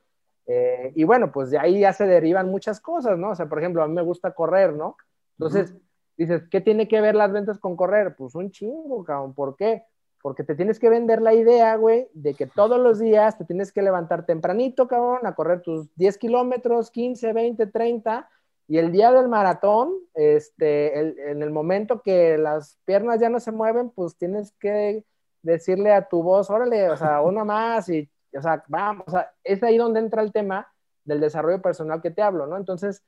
Eh, 0.47 0.93
y 0.95 1.05
bueno, 1.05 1.33
pues 1.33 1.51
de 1.51 1.59
ahí 1.59 1.81
ya 1.81 1.93
se 1.93 2.07
derivan 2.07 2.51
muchas 2.51 2.81
cosas, 2.81 3.19
¿no? 3.19 3.31
O 3.31 3.35
sea, 3.35 3.47
por 3.47 3.59
ejemplo, 3.59 3.83
a 3.83 3.89
mí 3.89 3.95
me 3.95 4.03
gusta 4.03 4.33
correr, 4.33 4.75
¿no? 4.75 4.97
Entonces, 5.39 5.75
dices, 6.21 6.43
¿qué 6.51 6.61
tiene 6.61 6.87
que 6.87 7.01
ver 7.01 7.14
las 7.14 7.33
ventas 7.33 7.59
con 7.59 7.77
correr? 7.77 8.14
Pues 8.14 8.35
un 8.35 8.51
chingo, 8.51 9.03
cabrón. 9.05 9.33
¿Por 9.33 9.57
qué? 9.57 9.85
Porque 10.23 10.45
te 10.45 10.55
tienes 10.55 10.79
que 10.79 10.91
vender 10.91 11.23
la 11.23 11.33
idea, 11.33 11.75
güey, 11.77 12.09
de 12.12 12.35
que 12.35 12.47
todos 12.47 12.79
los 12.79 12.99
días 12.99 13.39
te 13.39 13.47
tienes 13.47 13.73
que 13.73 13.81
levantar 13.81 14.27
tempranito, 14.27 14.87
cabrón, 14.87 15.27
a 15.27 15.35
correr 15.35 15.62
tus 15.62 15.95
10 15.97 16.18
kilómetros, 16.18 16.91
15, 16.91 17.33
20, 17.33 17.66
30, 17.66 18.29
y 18.68 18.77
el 18.77 18.93
día 18.93 19.12
del 19.12 19.29
maratón, 19.29 19.95
este, 20.14 21.01
el, 21.01 21.18
en 21.18 21.43
el 21.43 21.51
momento 21.51 22.03
que 22.03 22.37
las 22.37 22.79
piernas 22.85 23.18
ya 23.18 23.31
no 23.31 23.41
se 23.41 23.51
mueven, 23.51 23.89
pues 23.89 24.16
tienes 24.16 24.53
que 24.61 25.05
decirle 25.43 25.93
a 25.93 26.07
tu 26.07 26.23
voz, 26.23 26.51
órale, 26.51 26.91
o 26.91 26.97
sea, 26.99 27.21
una 27.23 27.45
más, 27.45 27.89
y, 27.89 28.11
o 28.37 28.43
sea, 28.43 28.62
vamos, 28.68 29.05
o 29.09 29.11
sea, 29.11 29.33
es 29.43 29.62
ahí 29.62 29.79
donde 29.79 30.01
entra 30.01 30.23
el 30.23 30.33
tema 30.33 30.71
del 31.03 31.21
desarrollo 31.21 31.62
personal 31.62 32.03
que 32.03 32.11
te 32.11 32.21
hablo, 32.21 32.47
¿no? 32.47 32.59
Entonces, 32.59 33.03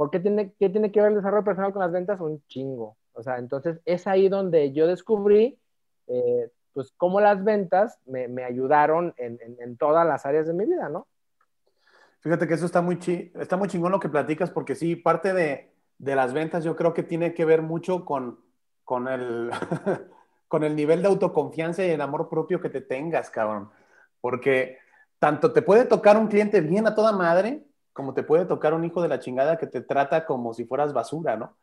¿Por 0.00 0.10
qué 0.10 0.18
tiene, 0.18 0.54
qué 0.58 0.70
tiene 0.70 0.90
que 0.90 1.02
ver 1.02 1.10
el 1.10 1.16
desarrollo 1.18 1.44
personal 1.44 1.74
con 1.74 1.82
las 1.82 1.92
ventas? 1.92 2.18
Un 2.22 2.42
chingo. 2.46 2.96
O 3.12 3.22
sea, 3.22 3.36
entonces 3.36 3.80
es 3.84 4.06
ahí 4.06 4.30
donde 4.30 4.72
yo 4.72 4.86
descubrí, 4.86 5.58
eh, 6.06 6.50
pues, 6.72 6.94
cómo 6.96 7.20
las 7.20 7.44
ventas 7.44 7.98
me, 8.06 8.26
me 8.26 8.44
ayudaron 8.44 9.12
en, 9.18 9.38
en, 9.42 9.58
en, 9.60 9.76
todas 9.76 10.06
las 10.06 10.24
áreas 10.24 10.46
de 10.46 10.54
mi 10.54 10.64
vida, 10.64 10.88
¿no? 10.88 11.06
Fíjate 12.20 12.48
que 12.48 12.54
eso 12.54 12.64
está 12.64 12.80
muy, 12.80 12.98
chi 12.98 13.30
está 13.34 13.58
muy 13.58 13.68
chingón 13.68 13.92
lo 13.92 14.00
que 14.00 14.08
platicas, 14.08 14.50
porque 14.50 14.74
sí, 14.74 14.96
parte 14.96 15.34
de, 15.34 15.70
de 15.98 16.16
las 16.16 16.32
ventas 16.32 16.64
yo 16.64 16.76
creo 16.76 16.94
que 16.94 17.02
tiene 17.02 17.34
que 17.34 17.44
ver 17.44 17.60
mucho 17.60 18.06
con, 18.06 18.40
con, 18.84 19.06
el, 19.06 19.50
con 20.48 20.64
el 20.64 20.76
nivel 20.76 21.02
de 21.02 21.08
autoconfianza 21.08 21.84
y 21.84 21.90
el 21.90 22.00
amor 22.00 22.30
propio 22.30 22.58
que 22.58 22.70
te 22.70 22.80
tengas, 22.80 23.28
cabrón. 23.28 23.68
Porque 24.22 24.78
tanto 25.18 25.52
te 25.52 25.60
puede 25.60 25.84
tocar 25.84 26.16
un 26.16 26.28
cliente 26.28 26.62
bien 26.62 26.86
a 26.86 26.94
toda 26.94 27.12
madre, 27.12 27.66
como 28.00 28.14
te 28.14 28.22
puede 28.22 28.46
tocar 28.46 28.72
un 28.72 28.82
hijo 28.82 29.02
de 29.02 29.08
la 29.08 29.18
chingada 29.18 29.58
que 29.58 29.66
te 29.66 29.82
trata 29.82 30.24
como 30.24 30.54
si 30.54 30.64
fueras 30.64 30.94
basura, 30.94 31.36
¿no? 31.36 31.54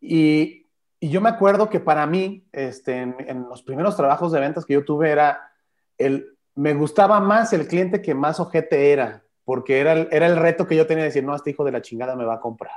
Y, 0.00 0.66
yo 1.00 1.20
me 1.20 1.28
acuerdo 1.28 1.70
que 1.70 1.78
para 1.78 2.04
mí, 2.08 2.44
este, 2.50 3.00
en, 3.00 3.46
los 3.48 3.62
primeros 3.62 3.96
trabajos 3.96 4.32
de 4.32 4.40
ventas 4.40 4.64
que 4.64 4.74
yo 4.74 4.84
tuve, 4.84 5.12
era 5.12 5.52
el, 5.96 6.36
me 6.56 6.74
gustaba 6.74 7.20
más 7.20 7.52
el 7.52 7.68
cliente 7.68 8.02
que 8.02 8.16
más 8.16 8.40
ojete 8.40 8.90
era, 8.90 9.22
porque 9.44 9.78
era 9.78 9.92
el, 9.92 10.08
era 10.10 10.26
el 10.26 10.36
reto 10.36 10.66
que 10.66 10.74
yo 10.74 10.88
tenía 10.88 11.04
de 11.04 11.10
decir, 11.10 11.22
no, 11.22 11.36
este 11.36 11.50
hijo 11.50 11.62
de 11.62 11.70
la 11.70 11.82
chingada 11.82 12.16
me 12.16 12.24
va 12.24 12.34
a 12.34 12.40
comprar. 12.40 12.72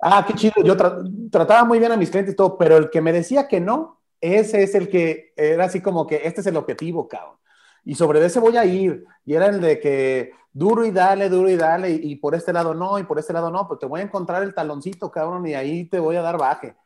Ah, 0.00 0.24
qué 0.24 0.34
chido, 0.34 0.62
yo 0.62 0.76
tra 0.76 0.98
trataba 1.32 1.64
muy 1.64 1.80
bien 1.80 1.90
a 1.90 1.96
mis 1.96 2.10
clientes 2.10 2.34
y 2.34 2.36
todo, 2.36 2.56
pero 2.56 2.76
el 2.76 2.90
que 2.90 3.00
me 3.00 3.12
decía 3.12 3.48
que 3.48 3.58
no, 3.58 4.00
ese 4.20 4.62
es 4.62 4.76
el 4.76 4.88
que 4.88 5.32
era 5.36 5.64
así 5.64 5.80
como 5.80 6.06
que 6.06 6.20
este 6.22 6.42
es 6.42 6.46
el 6.46 6.56
objetivo, 6.56 7.08
cabrón. 7.08 7.38
Y 7.84 7.94
sobre 7.94 8.24
ese 8.24 8.40
voy 8.40 8.56
a 8.56 8.64
ir. 8.64 9.04
Y 9.24 9.34
era 9.34 9.46
el 9.46 9.60
de 9.60 9.80
que 9.80 10.32
duro 10.52 10.84
y 10.84 10.90
dale, 10.90 11.28
duro 11.28 11.48
y 11.48 11.56
dale, 11.56 11.90
y, 11.90 12.16
por 12.16 12.34
este 12.34 12.52
lado 12.52 12.74
no, 12.74 12.98
y 12.98 13.04
por 13.04 13.18
este 13.18 13.32
lado 13.32 13.50
no, 13.50 13.66
pues 13.68 13.80
te 13.80 13.86
voy 13.86 14.00
a 14.00 14.04
encontrar 14.04 14.42
el 14.42 14.54
taloncito, 14.54 15.10
cabrón, 15.10 15.46
y 15.46 15.54
ahí 15.54 15.84
te 15.84 16.00
voy 16.00 16.16
a 16.16 16.22
dar 16.22 16.38
baje. 16.38 16.76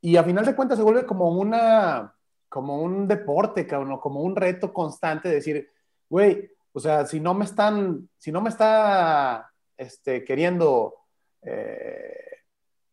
Y 0.00 0.16
a 0.16 0.24
final 0.24 0.44
de 0.44 0.56
cuentas 0.56 0.78
se 0.78 0.84
vuelve 0.84 1.06
como 1.06 1.28
una, 1.30 2.14
como 2.48 2.82
un 2.82 3.06
deporte, 3.06 3.66
cabrón, 3.66 3.98
como 3.98 4.20
un 4.20 4.34
reto 4.34 4.72
constante 4.72 5.28
de 5.28 5.36
decir, 5.36 5.70
güey, 6.08 6.50
o 6.72 6.80
sea, 6.80 7.06
si 7.06 7.20
no 7.20 7.34
me 7.34 7.44
están, 7.44 8.08
si 8.18 8.32
no 8.32 8.40
me 8.40 8.48
está, 8.48 9.50
este, 9.76 10.24
queriendo, 10.24 10.94
eh, 11.42 12.14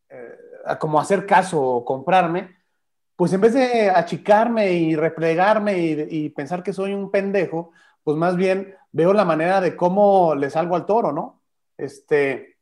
eh, 0.09 0.37
como 0.79 0.99
hacer 0.99 1.25
caso 1.25 1.61
o 1.61 1.85
comprarme, 1.85 2.58
pues 3.19 3.33
en 3.33 3.41
vez 3.41 3.53
de 3.53 3.89
achicarme 3.89 4.71
y 4.71 4.95
replegarme 4.95 5.77
y, 5.77 6.29
pensar 6.29 6.63
que 6.63 6.71
soy 6.71 6.93
un 6.93 7.11
pendejo, 7.11 7.73
pues 8.01 8.15
más 8.15 8.37
bien 8.37 8.73
veo 8.93 9.11
la 9.11 9.25
manera 9.25 9.59
de 9.59 9.75
cómo 9.75 10.35
le 10.35 10.49
salgo 10.49 10.77
al 10.77 10.85
toro, 10.85 11.11
¿no? 11.11 11.41
Este, 11.75 12.55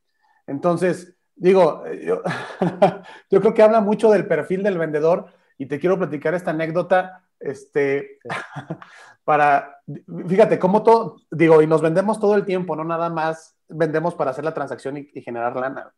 entonces, 0.47 1.15
digo, 1.35 1.83
yo, 2.03 2.23
yo, 3.29 3.39
creo 3.39 3.53
que 3.53 3.61
habla 3.61 3.81
mucho 3.81 4.09
del 4.09 4.25
perfil 4.25 4.63
del 4.63 4.79
vendedor 4.79 5.27
y 5.59 5.67
te 5.67 5.79
quiero 5.79 5.95
platicar 5.99 6.33
esta 6.33 6.49
anécdota, 6.49 7.23
este, 7.39 8.17
para, 9.23 9.79
fíjate, 10.27 10.57
cómo 10.57 10.81
todo, 10.81 11.17
digo, 11.29 11.61
y 11.61 11.67
nos 11.67 11.83
vendemos 11.83 12.19
todo 12.19 12.33
el 12.33 12.45
tiempo, 12.45 12.75
no 12.75 12.83
nada 12.83 13.11
más 13.11 13.55
vendemos 13.69 14.15
para 14.15 14.31
hacer 14.31 14.43
la 14.43 14.55
transacción 14.55 14.97
y, 14.97 15.07
y 15.13 15.21
generar 15.21 15.55
lana. 15.55 15.93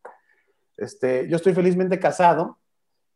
Este, 0.76 1.26
yo 1.30 1.36
estoy 1.36 1.54
felizmente 1.54 1.98
casado 1.98 2.59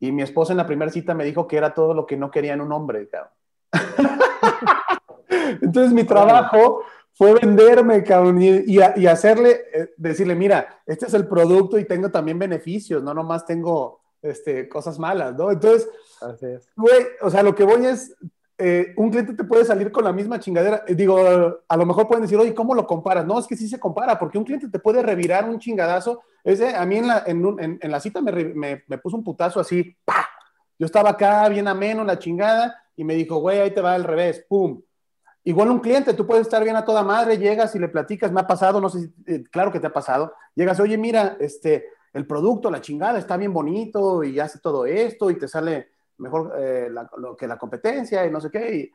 y 0.07 0.12
mi 0.12 0.22
esposa 0.22 0.52
en 0.52 0.59
la 0.59 0.66
primera 0.66 0.90
cita 0.90 1.14
me 1.14 1.24
dijo 1.24 1.46
que 1.46 1.57
era 1.57 1.74
todo 1.74 1.94
lo 1.94 2.07
que 2.07 2.16
no 2.16 2.30
quería 2.30 2.55
en 2.55 2.61
un 2.61 2.72
hombre, 2.72 3.09
cabrón. 3.09 3.32
Entonces 5.62 5.92
mi 5.92 6.05
trabajo 6.05 6.82
fue 7.12 7.34
venderme, 7.34 8.02
cabrón, 8.02 8.42
y, 8.42 8.48
y, 8.48 8.78
y 8.96 9.07
hacerle, 9.07 9.62
eh, 9.72 9.94
decirle, 9.96 10.34
mira, 10.34 10.82
este 10.86 11.07
es 11.07 11.14
el 11.14 11.26
producto 11.26 11.78
y 11.78 11.84
tengo 11.84 12.11
también 12.11 12.38
beneficios, 12.38 13.02
no 13.02 13.14
nomás 13.14 13.46
tengo 13.46 14.00
este, 14.20 14.68
cosas 14.68 14.98
malas, 14.98 15.36
¿no? 15.36 15.50
Entonces, 15.50 15.88
güey, 16.76 17.07
o 17.20 17.30
sea, 17.30 17.42
lo 17.42 17.55
que 17.55 17.64
voy 17.64 17.86
es, 17.86 18.16
eh, 18.57 18.94
un 18.96 19.11
cliente 19.11 19.34
te 19.34 19.44
puede 19.44 19.64
salir 19.64 19.90
con 19.90 20.05
la 20.05 20.12
misma 20.12 20.38
chingadera. 20.38 20.84
Eh, 20.86 20.94
digo, 20.94 21.18
a 21.68 21.76
lo 21.76 21.86
mejor 21.86 22.07
pueden 22.07 22.22
decir, 22.22 22.38
oye, 22.38 22.55
¿cómo 22.55 22.74
lo 22.74 22.86
comparas? 22.86 23.26
No, 23.26 23.38
es 23.38 23.46
que 23.46 23.57
sí 23.57 23.68
se 23.68 23.80
compara, 23.80 24.18
porque 24.18 24.38
un 24.38 24.44
cliente 24.44 24.68
te 24.68 24.78
puede 24.78 25.02
revirar 25.02 25.48
un 25.48 25.59
chingadazo. 25.59 26.22
Ese, 26.44 26.74
a 26.74 26.84
mí 26.86 26.98
en 26.98 27.09
la, 27.09 27.24
en, 27.26 27.78
la 27.82 28.00
cita 28.00 28.20
me, 28.20 28.32
me, 28.32 28.84
me, 28.86 28.98
puso 28.98 29.16
un 29.16 29.24
putazo 29.24 29.59
así, 29.59 29.96
¡pa! 30.05 30.28
Yo 30.78 30.86
estaba 30.86 31.11
acá 31.11 31.48
bien 31.48 31.66
ameno, 31.66 32.05
la 32.05 32.18
chingada, 32.18 32.82
y 32.96 33.05
me 33.05 33.14
dijo, 33.14 33.36
güey, 33.36 33.61
ahí 33.61 33.72
te 33.72 33.80
va 33.80 33.94
al 33.94 34.05
revés, 34.05 34.44
¡pum! 34.48 34.80
Igual 35.42 35.70
un 35.70 35.80
cliente, 35.80 36.14
tú 36.14 36.26
puedes 36.26 36.46
estar 36.46 36.62
bien 36.62 36.76
a 36.76 36.84
toda 36.84 37.02
madre, 37.02 37.36
llegas 37.36 37.74
y 37.74 37.78
le 37.78 37.88
platicas, 37.88 38.32
me 38.32 38.40
ha 38.40 38.46
pasado, 38.46 38.80
no 38.80 38.88
sé 38.88 39.00
si, 39.00 39.14
eh, 39.26 39.44
claro 39.50 39.70
que 39.70 39.80
te 39.80 39.86
ha 39.86 39.92
pasado, 39.92 40.32
llegas, 40.55 40.80
oye, 40.80 40.96
mira, 40.96 41.36
este, 41.40 41.86
el 42.12 42.26
producto, 42.26 42.70
la 42.70 42.80
chingada, 42.80 43.18
está 43.18 43.36
bien 43.36 43.52
bonito 43.52 44.24
y 44.24 44.38
hace 44.38 44.59
todo 44.59 44.86
esto 44.86 45.30
y 45.30 45.38
te 45.38 45.48
sale 45.48 45.93
mejor 46.18 46.54
eh, 46.58 46.88
lo 47.18 47.36
que 47.36 47.46
la 47.46 47.58
competencia 47.58 48.24
y 48.26 48.30
no 48.30 48.40
sé 48.40 48.50
qué. 48.50 48.74
Y, 48.74 48.92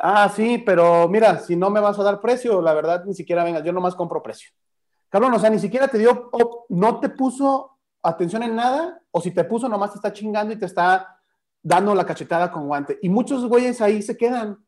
ah, 0.00 0.28
sí, 0.34 0.62
pero 0.64 1.08
mira, 1.08 1.38
si 1.38 1.56
no 1.56 1.70
me 1.70 1.80
vas 1.80 1.98
a 1.98 2.02
dar 2.02 2.20
precio, 2.20 2.60
la 2.60 2.74
verdad 2.74 3.04
ni 3.04 3.14
siquiera 3.14 3.44
vengas, 3.44 3.64
yo 3.64 3.72
nomás 3.72 3.94
compro 3.94 4.22
precio. 4.22 4.50
Cabrón, 5.08 5.32
o 5.34 5.38
sea, 5.38 5.50
ni 5.50 5.58
siquiera 5.58 5.88
te 5.88 5.98
dio, 5.98 6.30
no 6.68 7.00
te 7.00 7.08
puso 7.08 7.78
atención 8.02 8.42
en 8.42 8.54
nada, 8.54 9.00
o 9.10 9.20
si 9.20 9.30
te 9.30 9.44
puso, 9.44 9.68
nomás 9.68 9.92
te 9.92 9.96
está 9.96 10.12
chingando 10.12 10.52
y 10.52 10.58
te 10.58 10.66
está 10.66 11.18
dando 11.62 11.94
la 11.94 12.06
cachetada 12.06 12.50
con 12.52 12.66
guante. 12.66 12.98
Y 13.02 13.08
muchos 13.08 13.46
güeyes 13.46 13.80
ahí 13.80 14.02
se 14.02 14.16
quedan. 14.16 14.58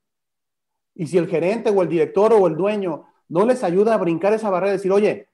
Y 0.94 1.07
si 1.07 1.18
el 1.18 1.28
gerente 1.28 1.70
o 1.70 1.82
el 1.82 1.88
director 1.88 2.32
o 2.32 2.46
el 2.46 2.57
dueño 2.57 3.07
no 3.28 3.44
les 3.44 3.62
ayuda 3.62 3.94
a 3.94 3.98
brincar 3.98 4.32
esa 4.32 4.51
barrera 4.51 4.72
y 4.72 4.76
decir, 4.76 4.92
oye, 4.92 5.28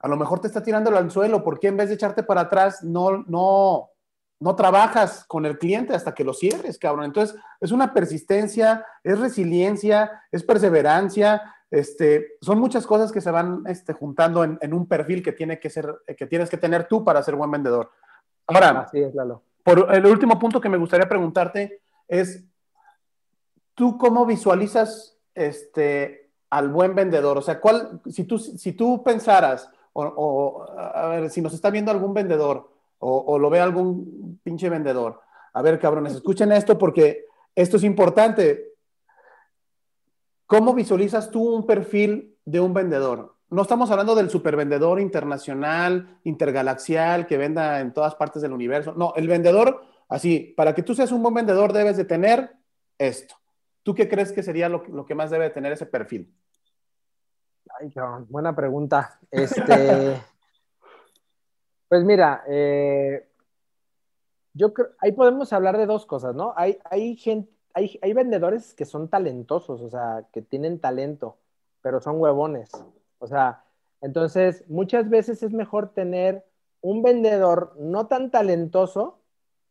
a 0.00 0.08
lo 0.08 0.16
mejor 0.16 0.40
te 0.40 0.48
está 0.48 0.62
tirando 0.62 0.90
el 0.90 0.96
anzuelo, 0.96 1.42
¿por 1.42 1.58
qué 1.58 1.68
en 1.68 1.78
vez 1.78 1.88
de 1.88 1.94
echarte 1.94 2.22
para 2.22 2.42
atrás 2.42 2.82
no, 2.82 3.24
no, 3.26 3.90
no 4.40 4.56
trabajas 4.56 5.24
con 5.26 5.46
el 5.46 5.58
cliente 5.58 5.94
hasta 5.94 6.14
que 6.14 6.24
lo 6.24 6.34
cierres, 6.34 6.78
cabrón. 6.78 7.06
Entonces, 7.06 7.36
es 7.60 7.72
una 7.72 7.94
persistencia, 7.94 8.84
es 9.02 9.18
resiliencia, 9.18 10.22
es 10.30 10.42
perseverancia, 10.42 11.54
este, 11.70 12.36
son 12.40 12.58
muchas 12.58 12.86
cosas 12.86 13.10
que 13.10 13.20
se 13.20 13.30
van 13.30 13.64
este, 13.66 13.92
juntando 13.92 14.44
en, 14.44 14.74
un 14.74 14.86
perfil 14.86 15.22
que, 15.22 15.32
tiene 15.32 15.58
que, 15.58 15.70
ser, 15.70 15.92
que 16.16 16.26
tienes 16.26 16.50
que 16.50 16.56
tener 16.56 16.86
tú 16.86 17.04
para 17.04 17.22
ser 17.22 17.36
buen 17.36 17.50
vendedor. 17.50 17.90
Ahora, 18.46 18.80
Así 18.80 19.00
es, 19.00 19.14
Lalo. 19.14 19.42
por 19.62 19.92
el 19.94 20.06
último 20.06 20.38
punto 20.38 20.60
que 20.60 20.68
me 20.68 20.76
gustaría 20.76 21.08
preguntarte 21.08 21.80
es, 22.06 22.44
¿tú 23.74 23.98
cómo 23.98 24.26
visualizas 24.26 25.16
este, 25.34 26.30
al 26.50 26.68
buen 26.68 26.94
vendedor? 26.94 27.38
O 27.38 27.42
sea, 27.42 27.60
¿cuál, 27.60 28.00
si, 28.08 28.24
tú, 28.24 28.38
si 28.38 28.72
tú 28.72 29.02
pensaras, 29.02 29.68
o, 29.94 30.66
a 30.76 31.08
ver, 31.08 31.30
si 31.30 31.40
nos 31.40 31.54
está 31.54 31.70
viendo 31.70 31.90
algún 31.90 32.14
vendedor, 32.14 32.68
o, 33.06 33.38
lo 33.38 33.50
ve 33.50 33.60
algún 33.60 34.23
pinche 34.44 34.68
vendedor. 34.68 35.20
A 35.52 35.62
ver, 35.62 35.80
cabrones, 35.80 36.14
escuchen 36.14 36.52
esto 36.52 36.78
porque 36.78 37.24
esto 37.54 37.78
es 37.78 37.84
importante. 37.84 38.74
¿Cómo 40.46 40.74
visualizas 40.74 41.30
tú 41.30 41.42
un 41.42 41.66
perfil 41.66 42.36
de 42.44 42.60
un 42.60 42.74
vendedor? 42.74 43.34
No 43.50 43.62
estamos 43.62 43.90
hablando 43.90 44.14
del 44.14 44.30
supervendedor 44.30 45.00
internacional, 45.00 46.18
intergalaxial, 46.24 47.26
que 47.26 47.38
venda 47.38 47.80
en 47.80 47.92
todas 47.92 48.14
partes 48.14 48.42
del 48.42 48.52
universo. 48.52 48.92
No, 48.94 49.14
el 49.16 49.26
vendedor, 49.26 49.82
así, 50.08 50.54
para 50.56 50.74
que 50.74 50.82
tú 50.82 50.94
seas 50.94 51.12
un 51.12 51.22
buen 51.22 51.34
vendedor 51.34 51.72
debes 51.72 51.96
de 51.96 52.04
tener 52.04 52.52
esto. 52.98 53.36
¿Tú 53.82 53.94
qué 53.94 54.08
crees 54.08 54.32
que 54.32 54.42
sería 54.42 54.68
lo, 54.68 54.84
lo 54.88 55.04
que 55.04 55.14
más 55.14 55.30
debe 55.30 55.44
de 55.44 55.50
tener 55.50 55.72
ese 55.72 55.86
perfil? 55.86 56.32
Ay, 57.80 57.92
buena 58.28 58.54
pregunta. 58.54 59.18
Este, 59.30 60.20
Pues 61.94 62.02
mira, 62.02 62.42
eh, 62.48 63.28
yo 64.54 64.72
creo, 64.72 64.90
ahí 65.00 65.12
podemos 65.12 65.52
hablar 65.52 65.76
de 65.76 65.86
dos 65.86 66.06
cosas, 66.06 66.34
¿no? 66.34 66.54
Hay, 66.56 66.78
hay 66.84 67.16
gente, 67.16 67.52
hay, 67.74 67.98
hay 68.02 68.12
vendedores 68.12 68.74
que 68.74 68.84
son 68.84 69.08
talentosos, 69.08 69.80
o 69.82 69.90
sea, 69.90 70.26
que 70.32 70.42
tienen 70.42 70.78
talento, 70.78 71.38
pero 71.82 72.00
son 72.00 72.20
huevones. 72.20 72.70
O 73.18 73.26
sea, 73.26 73.64
entonces 74.00 74.64
muchas 74.68 75.08
veces 75.10 75.42
es 75.42 75.52
mejor 75.52 75.92
tener 75.92 76.44
un 76.80 77.02
vendedor 77.02 77.74
no 77.78 78.06
tan 78.06 78.30
talentoso, 78.30 79.18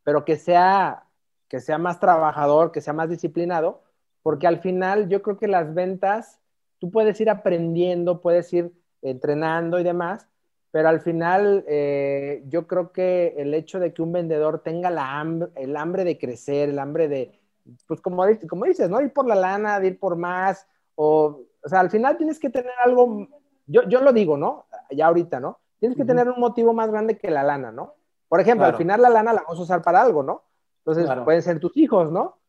pero 0.04 0.26
que 0.26 0.36
sea, 0.36 1.06
que 1.48 1.60
sea 1.62 1.78
más 1.78 2.00
trabajador, 2.00 2.72
que 2.72 2.82
sea 2.82 2.94
más 2.94 3.10
disciplinado, 3.10 3.84
porque 4.22 4.48
al 4.48 4.60
final 4.60 5.10
yo 5.10 5.22
creo 5.22 5.38
que 5.38 5.48
las 5.48 5.74
ventas, 5.74 6.40
tú 6.80 6.92
puedes 6.92 7.20
ir 7.22 7.30
aprendiendo, 7.30 8.22
puedes 8.22 8.52
ir 8.54 8.74
entrenando 9.02 9.80
y 9.80 9.84
demás, 9.84 10.28
pero 10.74 10.89
al 10.89 11.01
final 11.01 11.63
eh, 11.67 12.43
yo 12.47 12.65
creo 12.65 12.91
que 12.91 13.36
el 13.38 13.53
hecho 13.53 13.80
de 13.80 13.93
que 13.93 14.01
un 14.01 14.11
vendedor 14.11 14.63
tenga 14.63 14.89
la 14.89 15.24
el 15.53 15.78
hambre 15.78 16.03
de 16.03 16.17
crecer, 16.17 16.69
el 16.69 16.80
hambre 16.80 17.07
de, 17.07 17.39
pues 17.86 18.01
como, 18.01 18.24
como 18.49 18.65
dices, 18.65 18.89
¿no? 18.89 18.99
Ir 18.99 19.13
por 19.13 19.28
la 19.28 19.36
lana, 19.36 19.80
de 19.80 19.89
ir 19.89 19.99
por 19.99 20.15
más, 20.15 20.67
o, 20.95 21.41
o 21.63 21.69
sea, 21.69 21.80
al 21.80 21.91
final 21.91 22.17
tienes 22.17 22.39
que 22.39 22.49
tener 22.49 22.71
algo, 22.84 23.28
yo, 23.67 23.84
yo 23.84 24.01
lo 24.01 24.11
digo, 24.13 24.36
¿no? 24.36 24.65
Ya 24.89 25.05
ahorita, 25.05 25.39
¿no? 25.39 25.59
Tienes 25.80 25.95
que 25.95 26.05
tener 26.05 26.28
un 26.28 26.39
motivo 26.39 26.74
más 26.74 26.89
grande 26.89 27.19
que 27.19 27.30
la 27.30 27.43
lana, 27.43 27.71
¿no? 27.71 27.93
Por 28.28 28.39
ejemplo, 28.39 28.65
al 28.65 28.76
final 28.76 28.99
la 28.99 29.11
lana 29.11 29.32
la 29.32 29.43
vamos 29.43 29.59
a 29.59 29.61
usar 29.61 29.84
para 29.84 30.01
algo, 30.01 30.24
¿no? 30.24 30.41
Entonces 30.84 31.07
pueden 31.24 31.43
ser 31.43 31.59
tus 31.59 31.78
hijos, 31.78 32.11
¿no? 32.11 32.39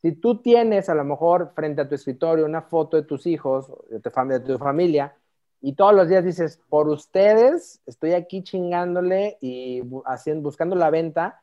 Si 0.00 0.12
tú 0.12 0.40
tienes 0.40 0.88
a 0.88 0.94
lo 0.94 1.04
mejor 1.04 1.52
frente 1.54 1.82
a 1.82 1.88
tu 1.90 1.94
escritorio 1.94 2.46
una 2.46 2.62
foto 2.62 2.96
de 2.96 3.02
tus 3.02 3.26
hijos, 3.26 3.70
de 3.90 4.00
tu, 4.00 4.10
de 4.28 4.40
tu 4.40 4.56
familia, 4.56 5.14
y 5.60 5.74
todos 5.74 5.94
los 5.94 6.08
días 6.08 6.24
dices, 6.24 6.60
por 6.68 6.88
ustedes 6.88 7.80
estoy 7.86 8.12
aquí 8.12 8.42
chingándole 8.42 9.38
y 9.40 9.82
haciendo, 10.04 10.42
buscando 10.42 10.76
la 10.76 10.90
venta, 10.90 11.40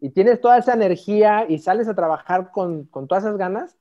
y 0.00 0.10
tienes 0.10 0.40
toda 0.40 0.58
esa 0.58 0.72
energía 0.72 1.44
y 1.48 1.58
sales 1.58 1.86
a 1.88 1.94
trabajar 1.94 2.50
con, 2.50 2.84
con 2.84 3.06
todas 3.06 3.24
esas 3.24 3.36
ganas, 3.36 3.76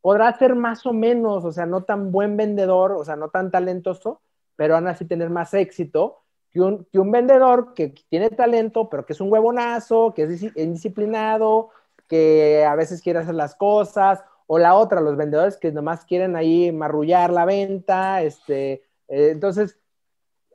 podrás 0.00 0.38
ser 0.38 0.54
más 0.54 0.84
o 0.86 0.92
menos, 0.92 1.44
o 1.44 1.52
sea, 1.52 1.66
no 1.66 1.84
tan 1.84 2.12
buen 2.12 2.36
vendedor, 2.36 2.92
o 2.92 3.04
sea, 3.04 3.16
no 3.16 3.28
tan 3.28 3.50
talentoso, 3.50 4.20
pero 4.56 4.76
aún 4.76 4.86
así 4.86 5.04
tener 5.04 5.30
más 5.30 5.54
éxito 5.54 6.22
que 6.50 6.60
un, 6.60 6.84
que 6.92 6.98
un 6.98 7.10
vendedor 7.10 7.74
que 7.74 7.94
tiene 8.08 8.30
talento, 8.30 8.88
pero 8.88 9.04
que 9.04 9.12
es 9.12 9.20
un 9.20 9.30
huevonazo, 9.32 10.14
que 10.14 10.22
es 10.22 10.42
indisciplinado, 10.56 11.70
que 12.08 12.64
a 12.64 12.74
veces 12.76 13.02
quiere 13.02 13.18
hacer 13.18 13.34
las 13.34 13.54
cosas, 13.54 14.22
o 14.46 14.58
la 14.58 14.74
otra, 14.74 15.00
los 15.00 15.16
vendedores 15.16 15.56
que 15.56 15.72
nomás 15.72 16.04
quieren 16.04 16.36
ahí 16.36 16.70
marrullar 16.70 17.32
la 17.32 17.44
venta, 17.44 18.22
este, 18.22 18.82
eh, 19.14 19.30
entonces, 19.30 19.78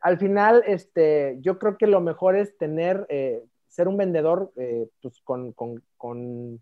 al 0.01 0.18
final, 0.18 0.64
este, 0.68 1.38
yo 1.39 1.57
creo 1.57 1.78
que 1.78 1.88
lo 1.88 2.01
mejor 2.01 2.36
es 2.36 2.57
tener, 2.57 3.05
eh, 3.07 3.41
ser 3.68 3.88
un 3.88 3.95
vendedor, 3.95 4.51
eh, 4.57 4.89
pues 5.01 5.22
con, 5.24 5.53
con, 5.53 5.82
con, 5.95 6.55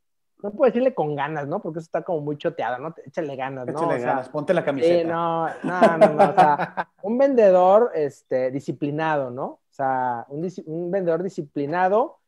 no 0.44 0.52
puedo 0.52 0.70
decirle 0.70 0.94
con 0.94 1.16
ganas, 1.16 1.48
¿no? 1.48 1.60
Porque 1.60 1.80
eso 1.80 1.86
está 1.86 2.04
como 2.04 2.22
muy 2.22 2.38
choteado, 2.38 2.78
¿no? 2.78 2.94
Échale 3.04 3.36
ganas, 3.36 3.66
¿no? 3.66 3.72
Échale 3.72 4.00
ganas, 4.00 4.30
ponte 4.30 4.54
la 4.54 4.64
camiseta. 4.64 5.10
no, 5.10 5.48
no, 5.64 5.98
no, 5.98 6.14
no, 6.14 6.30
o 6.30 6.34
sea, 6.34 6.90
un 7.02 7.18
vendedor, 7.18 7.92
este, 7.96 8.52
disciplinado, 8.52 9.32
¿no? 9.32 9.46
O 9.46 9.72
sea, 9.72 10.26
un, 10.30 10.48
un 10.68 10.92
vendedor 10.92 11.24
disciplinado, 11.24 12.20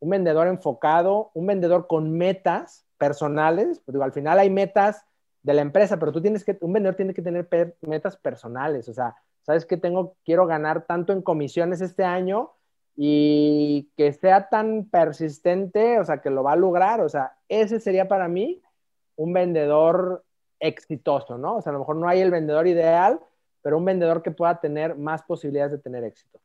un 0.00 0.08
vendedor 0.08 0.46
enfocado, 0.46 1.30
un 1.34 1.46
vendedor 1.46 1.86
con 1.86 2.12
metas 2.12 2.86
personales, 2.96 3.82
pues 3.84 3.92
digo, 3.92 4.04
al 4.04 4.12
final 4.12 4.38
hay 4.38 4.48
metas 4.48 5.04
de 5.48 5.54
la 5.54 5.62
empresa, 5.62 5.98
pero 5.98 6.12
tú 6.12 6.20
tienes 6.20 6.44
que, 6.44 6.58
un 6.60 6.74
vendedor 6.74 6.94
tiene 6.94 7.14
que 7.14 7.22
tener 7.22 7.48
metas 7.80 8.18
personales, 8.18 8.86
o 8.90 8.92
sea, 8.92 9.16
sabes 9.40 9.64
que 9.64 9.78
tengo, 9.78 10.14
quiero 10.22 10.46
ganar 10.46 10.84
tanto 10.84 11.14
en 11.14 11.22
comisiones 11.22 11.80
este 11.80 12.04
año 12.04 12.50
y 12.94 13.88
que 13.96 14.12
sea 14.12 14.50
tan 14.50 14.84
persistente, 14.90 15.98
o 16.00 16.04
sea, 16.04 16.20
que 16.20 16.28
lo 16.28 16.42
va 16.42 16.52
a 16.52 16.56
lograr, 16.56 17.00
o 17.00 17.08
sea, 17.08 17.32
ese 17.48 17.80
sería 17.80 18.08
para 18.08 18.28
mí 18.28 18.60
un 19.16 19.32
vendedor 19.32 20.22
exitoso, 20.60 21.38
¿no? 21.38 21.56
O 21.56 21.62
sea, 21.62 21.70
a 21.70 21.72
lo 21.72 21.78
mejor 21.78 21.96
no 21.96 22.10
hay 22.10 22.20
el 22.20 22.30
vendedor 22.30 22.66
ideal, 22.66 23.18
pero 23.62 23.78
un 23.78 23.86
vendedor 23.86 24.22
que 24.22 24.32
pueda 24.32 24.60
tener 24.60 24.96
más 24.96 25.22
posibilidades 25.22 25.72
de 25.72 25.78
tener 25.78 26.04
éxito. 26.04 26.38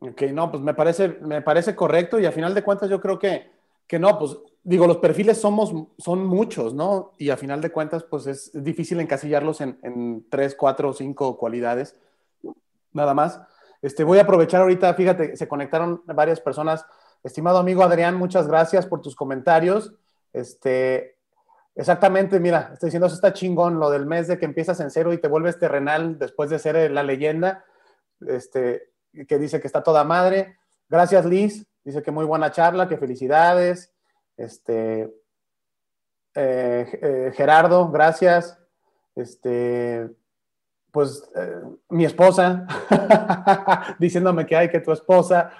Ok, 0.00 0.20
no, 0.34 0.50
pues 0.50 0.62
me 0.62 0.74
parece, 0.74 1.08
me 1.22 1.40
parece 1.40 1.74
correcto 1.74 2.20
y 2.20 2.26
a 2.26 2.32
final 2.32 2.52
de 2.52 2.62
cuentas 2.62 2.90
yo 2.90 3.00
creo 3.00 3.18
que, 3.18 3.50
que 3.86 3.98
no, 3.98 4.18
pues 4.18 4.36
digo, 4.62 4.86
los 4.86 4.98
perfiles 4.98 5.40
somos, 5.40 5.72
son 5.98 6.26
muchos, 6.26 6.74
¿no? 6.74 7.12
Y 7.18 7.30
a 7.30 7.36
final 7.36 7.60
de 7.60 7.70
cuentas, 7.70 8.04
pues 8.04 8.26
es 8.26 8.50
difícil 8.52 9.00
encasillarlos 9.00 9.60
en, 9.60 10.26
tres, 10.30 10.54
cuatro 10.54 10.90
o 10.90 10.92
cinco 10.92 11.38
cualidades, 11.38 11.96
nada 12.92 13.14
más. 13.14 13.40
Este, 13.82 14.04
voy 14.04 14.18
a 14.18 14.22
aprovechar 14.22 14.60
ahorita, 14.60 14.92
fíjate, 14.94 15.36
se 15.36 15.48
conectaron 15.48 16.02
varias 16.06 16.40
personas. 16.40 16.84
Estimado 17.22 17.58
amigo 17.58 17.82
Adrián, 17.82 18.16
muchas 18.16 18.46
gracias 18.46 18.86
por 18.86 19.00
tus 19.00 19.16
comentarios. 19.16 19.94
Este, 20.32 21.16
exactamente, 21.74 22.38
mira, 22.40 22.70
estoy 22.72 22.88
diciendo, 22.88 23.06
eso 23.06 23.16
está 23.16 23.32
chingón, 23.32 23.80
lo 23.80 23.90
del 23.90 24.06
mes 24.06 24.28
de 24.28 24.38
que 24.38 24.44
empiezas 24.44 24.80
en 24.80 24.90
cero 24.90 25.12
y 25.12 25.18
te 25.18 25.28
vuelves 25.28 25.58
terrenal 25.58 26.18
después 26.18 26.50
de 26.50 26.58
ser 26.58 26.90
la 26.90 27.02
leyenda, 27.02 27.64
este, 28.26 28.90
que 29.26 29.38
dice 29.38 29.60
que 29.60 29.66
está 29.66 29.82
toda 29.82 30.04
madre. 30.04 30.58
Gracias, 30.88 31.24
Liz. 31.24 31.66
Dice 31.82 32.02
que 32.02 32.10
muy 32.10 32.26
buena 32.26 32.52
charla, 32.52 32.88
que 32.88 32.98
felicidades. 32.98 33.92
Este, 34.40 35.02
eh, 36.34 36.98
eh, 37.02 37.32
Gerardo, 37.34 37.90
gracias. 37.90 38.58
Este, 39.14 40.08
pues 40.90 41.28
eh, 41.36 41.60
mi 41.90 42.06
esposa, 42.06 42.66
diciéndome 43.98 44.46
que 44.46 44.56
hay 44.56 44.70
que 44.70 44.80
tu 44.80 44.92
esposa. 44.92 45.50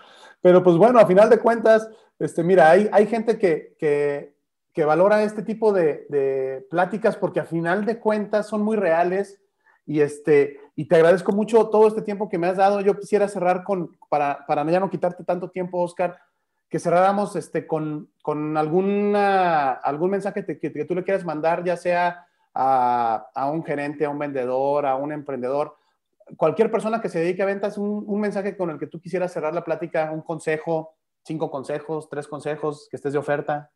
Pero 0.40 0.62
pues 0.62 0.76
bueno, 0.76 0.98
a 0.98 1.06
final 1.06 1.28
de 1.28 1.38
cuentas, 1.38 1.90
este, 2.18 2.42
mira, 2.42 2.70
hay, 2.70 2.88
hay 2.90 3.06
gente 3.06 3.38
que, 3.38 3.76
que, 3.78 4.34
que 4.72 4.84
valora 4.86 5.22
este 5.22 5.42
tipo 5.42 5.74
de, 5.74 6.06
de, 6.08 6.66
pláticas 6.70 7.16
porque 7.16 7.40
a 7.40 7.44
final 7.44 7.84
de 7.84 7.98
cuentas 7.98 8.46
son 8.46 8.62
muy 8.62 8.78
reales 8.78 9.42
y, 9.84 10.00
este, 10.00 10.58
y 10.74 10.86
te 10.86 10.96
agradezco 10.96 11.32
mucho 11.32 11.68
todo 11.68 11.86
este 11.86 12.00
tiempo 12.00 12.30
que 12.30 12.38
me 12.38 12.46
has 12.46 12.56
dado. 12.56 12.80
Yo 12.80 12.98
quisiera 12.98 13.28
cerrar 13.28 13.62
con, 13.62 13.94
para, 14.08 14.46
para 14.46 14.64
ya 14.70 14.80
no 14.80 14.88
quitarte 14.88 15.22
tanto 15.22 15.50
tiempo, 15.50 15.82
Oscar, 15.82 16.18
que 16.70 16.78
cerráramos 16.78 17.36
este, 17.36 17.66
con, 17.66 18.10
con 18.22 18.56
alguna, 18.56 19.72
algún 19.72 20.10
mensaje 20.10 20.46
que, 20.46 20.84
tú 20.84 20.94
le 20.94 21.04
quieras 21.04 21.24
mandar, 21.24 21.64
ya 21.64 21.76
sea 21.76 22.26
a, 22.54 23.26
a, 23.34 23.50
un 23.50 23.64
gerente, 23.64 24.04
a 24.04 24.10
un 24.10 24.18
vendedor, 24.18 24.86
a 24.86 24.94
un 24.94 25.12
emprendedor, 25.12 25.76
cualquier 26.36 26.70
persona 26.70 27.00
que 27.00 27.08
se 27.08 27.18
dedique 27.18 27.42
a 27.42 27.46
ventas, 27.46 27.76
un, 27.76 28.04
un, 28.06 28.20
mensaje 28.20 28.56
con 28.56 28.70
el 28.70 28.78
que 28.78 28.86
tú 28.86 29.00
quisieras 29.00 29.32
cerrar 29.32 29.52
la 29.52 29.64
plática, 29.64 30.12
un 30.12 30.22
consejo, 30.22 30.94
cinco 31.24 31.50
consejos, 31.50 32.08
tres 32.08 32.28
consejos, 32.28 32.86
que 32.88 32.96
estés 32.96 33.12
de 33.12 33.18
oferta. 33.18 33.70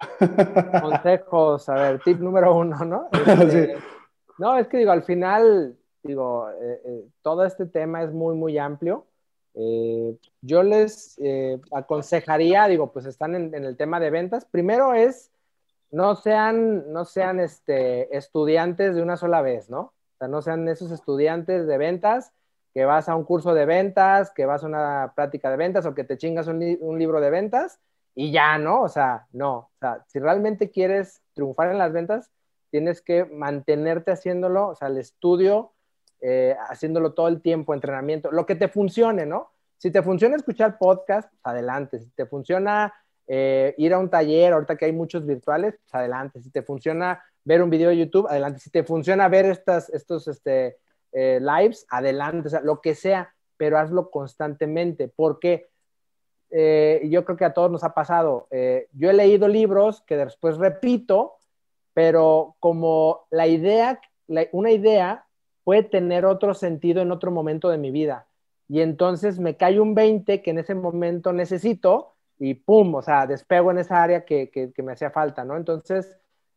Consejos, 0.82 1.68
a 1.68 1.74
ver, 1.74 2.00
tip 2.00 2.18
número 2.18 2.54
uno, 2.54 2.84
¿no? 2.84 3.08
Este, 3.26 3.76
no, 4.38 4.56
es 4.56 4.68
que 4.68 4.78
digo, 4.78 4.90
al 4.90 5.02
final, 5.02 5.76
digo, 6.02 6.48
eh, 6.50 6.80
eh, 6.84 7.04
todo 7.22 7.44
este 7.44 7.66
tema 7.66 8.02
es 8.02 8.12
muy, 8.12 8.34
muy 8.34 8.58
amplio. 8.58 9.06
Eh, 9.54 10.16
yo 10.42 10.62
les 10.62 11.16
eh, 11.22 11.60
aconsejaría, 11.72 12.66
digo, 12.66 12.92
pues 12.92 13.06
están 13.06 13.34
en, 13.34 13.54
el 13.54 13.76
tema 13.76 14.00
de 14.00 14.10
ventas. 14.10 14.44
Primero 14.44 14.94
es, 14.94 15.30
no 15.90 16.16
sean, 16.16 16.92
no 16.92 17.04
sean 17.04 17.40
este, 17.40 18.16
estudiantes 18.16 18.96
de 18.96 19.02
una 19.02 19.16
sola 19.16 19.42
vez, 19.42 19.70
¿no? 19.70 19.80
O 19.80 20.16
sea, 20.18 20.28
no 20.28 20.42
sean 20.42 20.68
esos 20.68 20.90
estudiantes 20.90 21.66
de 21.66 21.78
ventas 21.78 22.32
que 22.74 22.84
vas 22.84 23.08
a 23.08 23.14
un 23.14 23.24
curso 23.24 23.54
de 23.54 23.66
ventas, 23.66 24.32
que 24.32 24.46
vas 24.46 24.64
a 24.64 24.66
una 24.66 25.12
práctica 25.14 25.48
de 25.48 25.56
ventas 25.56 25.86
o 25.86 25.94
que 25.94 26.02
te 26.02 26.18
chingas 26.18 26.48
un, 26.48 26.58
libro 26.98 27.20
de 27.20 27.30
ventas 27.30 27.78
y 28.16 28.32
ya, 28.32 28.58
¿no? 28.58 28.82
O 28.82 28.88
sea, 28.88 29.28
no. 29.32 29.54
O 29.56 29.70
sea, 29.78 30.04
si 30.08 30.18
realmente 30.18 30.70
quieres 30.70 31.22
triunfar 31.34 31.70
en 31.70 31.78
las 31.78 31.92
ventas, 31.92 32.30
tienes 32.70 33.00
que 33.00 33.24
mantenerte 33.26 34.10
haciéndolo, 34.10 34.68
o 34.68 34.74
sea, 34.74 34.88
el 34.88 34.98
estudio, 34.98 35.73
eh, 36.26 36.56
haciéndolo 36.70 37.12
todo 37.12 37.28
el 37.28 37.42
tiempo, 37.42 37.74
entrenamiento, 37.74 38.32
lo 38.32 38.46
que 38.46 38.54
te 38.54 38.68
funcione, 38.68 39.26
¿no? 39.26 39.50
Si 39.76 39.90
te 39.90 40.02
funciona 40.02 40.36
escuchar 40.36 40.78
podcast, 40.78 41.28
pues 41.28 41.40
adelante. 41.42 42.00
Si 42.00 42.08
te 42.12 42.24
funciona 42.24 42.94
eh, 43.26 43.74
ir 43.76 43.92
a 43.92 43.98
un 43.98 44.08
taller, 44.08 44.54
ahorita 44.54 44.76
que 44.76 44.86
hay 44.86 44.92
muchos 44.92 45.26
virtuales, 45.26 45.74
pues 45.78 45.94
adelante. 45.94 46.40
Si 46.40 46.50
te 46.50 46.62
funciona 46.62 47.22
ver 47.44 47.62
un 47.62 47.68
video 47.68 47.90
de 47.90 47.98
YouTube, 47.98 48.26
adelante. 48.26 48.60
Si 48.60 48.70
te 48.70 48.84
funciona 48.84 49.28
ver 49.28 49.44
estas, 49.44 49.90
estos 49.90 50.26
este, 50.26 50.78
eh, 51.12 51.40
lives, 51.42 51.84
adelante. 51.90 52.46
O 52.46 52.50
sea, 52.50 52.62
lo 52.62 52.80
que 52.80 52.94
sea, 52.94 53.34
pero 53.58 53.76
hazlo 53.76 54.10
constantemente. 54.10 55.08
porque 55.14 55.68
yo 56.50 57.24
creo 57.24 57.36
que 57.36 57.44
a 57.44 57.52
todos 57.52 57.70
nos 57.70 57.84
ha 57.84 57.92
pasado. 57.92 58.48
Yo 58.92 59.10
he 59.10 59.12
leído 59.12 59.48
libros 59.48 60.02
que 60.06 60.16
después 60.16 60.56
repito, 60.56 61.34
pero 61.92 62.54
como 62.60 63.26
la 63.30 63.48
idea, 63.48 64.00
una 64.52 64.70
idea 64.70 65.26
puede 65.64 65.82
tener 65.82 66.24
otro 66.24 66.54
sentido 66.54 67.02
en 67.02 67.10
otro 67.10 67.30
momento 67.30 67.68
de 67.68 67.78
mi 67.78 67.90
vida. 67.90 68.26
Y 68.68 68.80
entonces 68.80 69.38
me 69.38 69.56
cae 69.56 69.80
un 69.80 69.94
20 69.94 70.42
que 70.42 70.50
en 70.50 70.58
ese 70.58 70.74
momento 70.74 71.32
necesito 71.32 72.14
y 72.38 72.54
pum, 72.54 72.94
o 72.94 73.02
sea, 73.02 73.26
despego 73.26 73.70
en 73.70 73.78
esa 73.78 74.02
área 74.02 74.24
que, 74.24 74.50
que 74.50 74.82
me 74.82 74.92
hacía 74.92 75.10
falta, 75.10 75.44
¿no? 75.44 75.56
Entonces, 75.56 76.16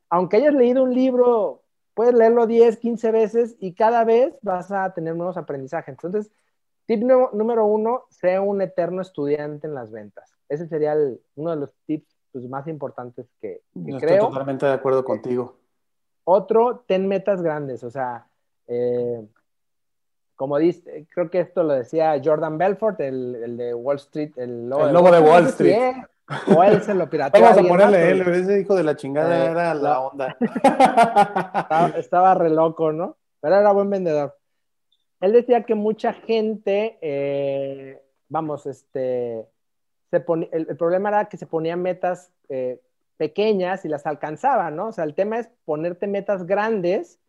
aunque 0.09 0.37
hayas 0.37 0.53
leído 0.53 0.83
un 0.83 0.93
libro, 0.93 1.63
puedes 1.93 2.13
leerlo 2.13 2.47
10, 2.47 2.77
15 2.77 3.11
veces 3.11 3.55
y 3.59 3.73
cada 3.73 4.03
vez 4.03 4.35
vas 4.41 4.71
a 4.71 4.93
tener 4.93 5.15
nuevos 5.15 5.37
aprendizajes. 5.37 5.93
Entonces, 5.93 6.31
Tip 6.87 7.03
número 7.03 7.65
uno, 7.65 8.05
sea 8.09 8.41
un 8.41 8.61
eterno 8.61 9.01
estudiante 9.01 9.67
en 9.67 9.75
las 9.75 9.91
ventas. 9.91 10.33
Ese 10.47 10.67
sería 10.67 10.95
uno 11.35 11.49
de 11.51 11.57
los 11.57 11.73
tips 11.85 12.17
pues, 12.31 12.47
más 12.47 12.65
importantes 12.67 13.27
que, 13.41 13.61
creo. 13.73 13.97
Estoy 13.97 14.19
totalmente 14.19 14.65
de 14.65 14.71
acuerdo 14.71 15.03
contigo. 15.03 15.57
Otro, 16.23 16.85
ten 16.87 17.09
metas 17.09 17.41
grandes. 17.41 17.83
O 17.83 17.91
sea, 17.91 18.27
eh, 18.67 19.25
como 20.35 20.57
dice, 20.57 21.07
creo 21.13 21.29
que 21.29 21.39
esto 21.39 21.63
lo 21.63 21.73
decía 21.73 22.21
Jordan 22.23 22.57
Belfort, 22.57 22.99
el, 23.01 23.57
de 23.57 23.73
Wall 23.73 23.97
Street, 23.97 24.31
el 24.37 24.69
lobo, 24.69 25.11
de, 25.11 25.19
Wall 25.19 25.47
Street. 25.47 25.95
o 26.55 26.63
él 26.63 26.81
se 26.81 26.93
lo 26.93 27.09
pirateó. 27.09 27.41
Vamos 27.41 27.57
a 27.57 27.67
ponerle 27.67 28.11
él, 28.11 28.21
ese 28.21 28.59
hijo 28.59 28.75
de 28.75 28.83
la 28.83 28.95
chingada 28.95 29.45
eh, 29.45 29.51
era 29.51 29.73
la 29.73 30.01
onda. 30.01 30.37
estaba, 30.63 31.93
estaba 31.97 32.33
re 32.35 32.49
loco, 32.49 32.91
¿no? 32.91 33.17
Pero 33.41 33.55
era 33.55 33.71
buen 33.71 33.89
vendedor 33.89 34.35
él 35.19 35.33
decía 35.33 35.63
que 35.63 35.75
mucha 35.75 36.13
gente, 36.13 36.97
eh, 37.01 38.01
vamos, 38.29 38.65
este, 38.65 39.47
se 40.11 40.25
el, 40.51 40.77
problema 40.77 41.09
era 41.09 41.25
que 41.25 41.37
se 41.37 41.47
ponían 41.47 41.81
metas 41.81 42.31
eh, 42.49 42.79
pequeñas 43.17 43.83
y 43.83 43.89
las 43.89 44.05
alcanzaban, 44.05 44.75
¿no? 44.75 44.87
O 44.87 44.91
sea, 44.91 45.03
el 45.03 45.15
tema 45.15 45.39
es 45.39 45.49
ponerte 45.65 46.07
metas 46.07 46.45
grandes. 46.45 47.19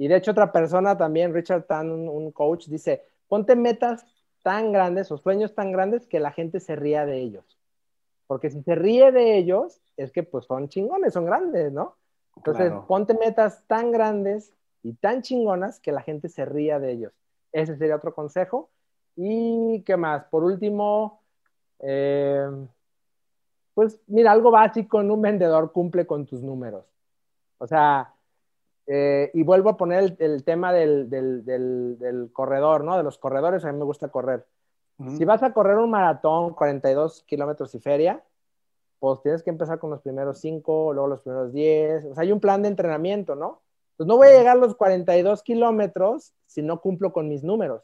Y 0.00 0.08
de 0.08 0.16
hecho 0.16 0.30
otra 0.30 0.50
persona 0.50 0.96
también, 0.96 1.34
Richard 1.34 1.64
Tan, 1.64 1.90
un, 1.90 2.32
coach, 2.32 2.68
dice, 2.68 3.04
ponte 3.28 3.54
metas 3.54 4.06
tan 4.42 4.72
grandes 4.72 5.12
o 5.12 5.18
sueños 5.18 5.54
tan 5.54 5.72
grandes 5.72 6.06
que 6.06 6.20
la 6.20 6.32
gente 6.32 6.58
se 6.58 6.74
ría 6.74 7.04
de 7.04 7.18
ellos. 7.18 7.58
Porque 8.26 8.48
si 8.48 8.62
se 8.62 8.74
ríe 8.76 9.12
de 9.12 9.36
ellos, 9.36 9.82
es 9.98 10.10
que 10.10 10.22
pues 10.22 10.46
son 10.46 10.70
chingones, 10.70 11.12
son 11.12 11.26
grandes, 11.26 11.70
¿no? 11.70 11.96
Entonces, 12.34 12.72
ponte 12.88 13.12
metas 13.12 13.62
tan 13.66 13.92
grandes 13.92 14.54
y 14.82 14.94
tan 14.94 15.20
chingonas 15.20 15.80
que 15.80 15.92
la 15.92 16.00
gente 16.00 16.30
se 16.30 16.46
ría 16.46 16.78
de 16.78 16.92
ellos. 16.92 17.12
Ese 17.52 17.76
sería 17.76 17.96
otro 17.96 18.14
consejo. 18.14 18.70
¿Y 19.16 19.82
qué 19.82 19.98
más? 19.98 20.24
Por 20.30 20.44
último, 20.44 21.20
eh, 21.78 22.48
pues 23.74 24.00
mira, 24.06 24.32
algo 24.32 24.50
básico 24.50 25.02
en 25.02 25.10
un 25.10 25.20
vendedor 25.20 25.72
cumple 25.72 26.06
con 26.06 26.24
tus 26.24 26.40
números. 26.42 26.86
O 27.58 27.66
sea, 27.66 28.14
eh, 28.86 29.30
y 29.34 29.42
vuelvo 29.42 29.70
a 29.70 29.76
poner 29.76 30.16
el, 30.18 30.44
tema 30.44 30.72
del, 30.72 32.30
corredor, 32.32 32.84
¿no? 32.84 32.96
De 32.96 33.02
los 33.02 33.18
corredores, 33.18 33.64
a 33.64 33.72
mí 33.72 33.78
me 33.78 33.84
gusta 33.84 34.08
correr. 34.08 34.46
Si 35.16 35.24
vas 35.24 35.42
a 35.42 35.54
correr 35.54 35.78
un 35.78 35.90
maratón, 35.90 36.52
42 36.52 37.22
kilómetros 37.22 37.74
y 37.74 37.80
feria, 37.80 38.22
pues 38.98 39.22
tienes 39.22 39.42
que 39.42 39.48
empezar 39.48 39.78
con 39.78 39.88
los 39.88 40.02
primeros 40.02 40.38
5, 40.40 40.92
luego 40.92 41.08
los 41.08 41.22
primeros 41.22 41.54
10. 41.54 42.04
O 42.04 42.14
sea, 42.14 42.22
hay 42.22 42.32
un 42.32 42.40
plan 42.40 42.60
de 42.60 42.68
entrenamiento, 42.68 43.34
¿no? 43.34 43.62
Pues 43.96 44.06
no 44.06 44.18
voy 44.18 44.28
a 44.28 44.32
llegar 44.32 44.58
a 44.58 44.60
los 44.60 44.74
42 44.74 45.42
kilómetros 45.42 46.34
si 46.46 46.60
no 46.60 46.82
cumplo 46.82 47.14
con 47.14 47.28
mis 47.28 47.42
números. 47.42 47.82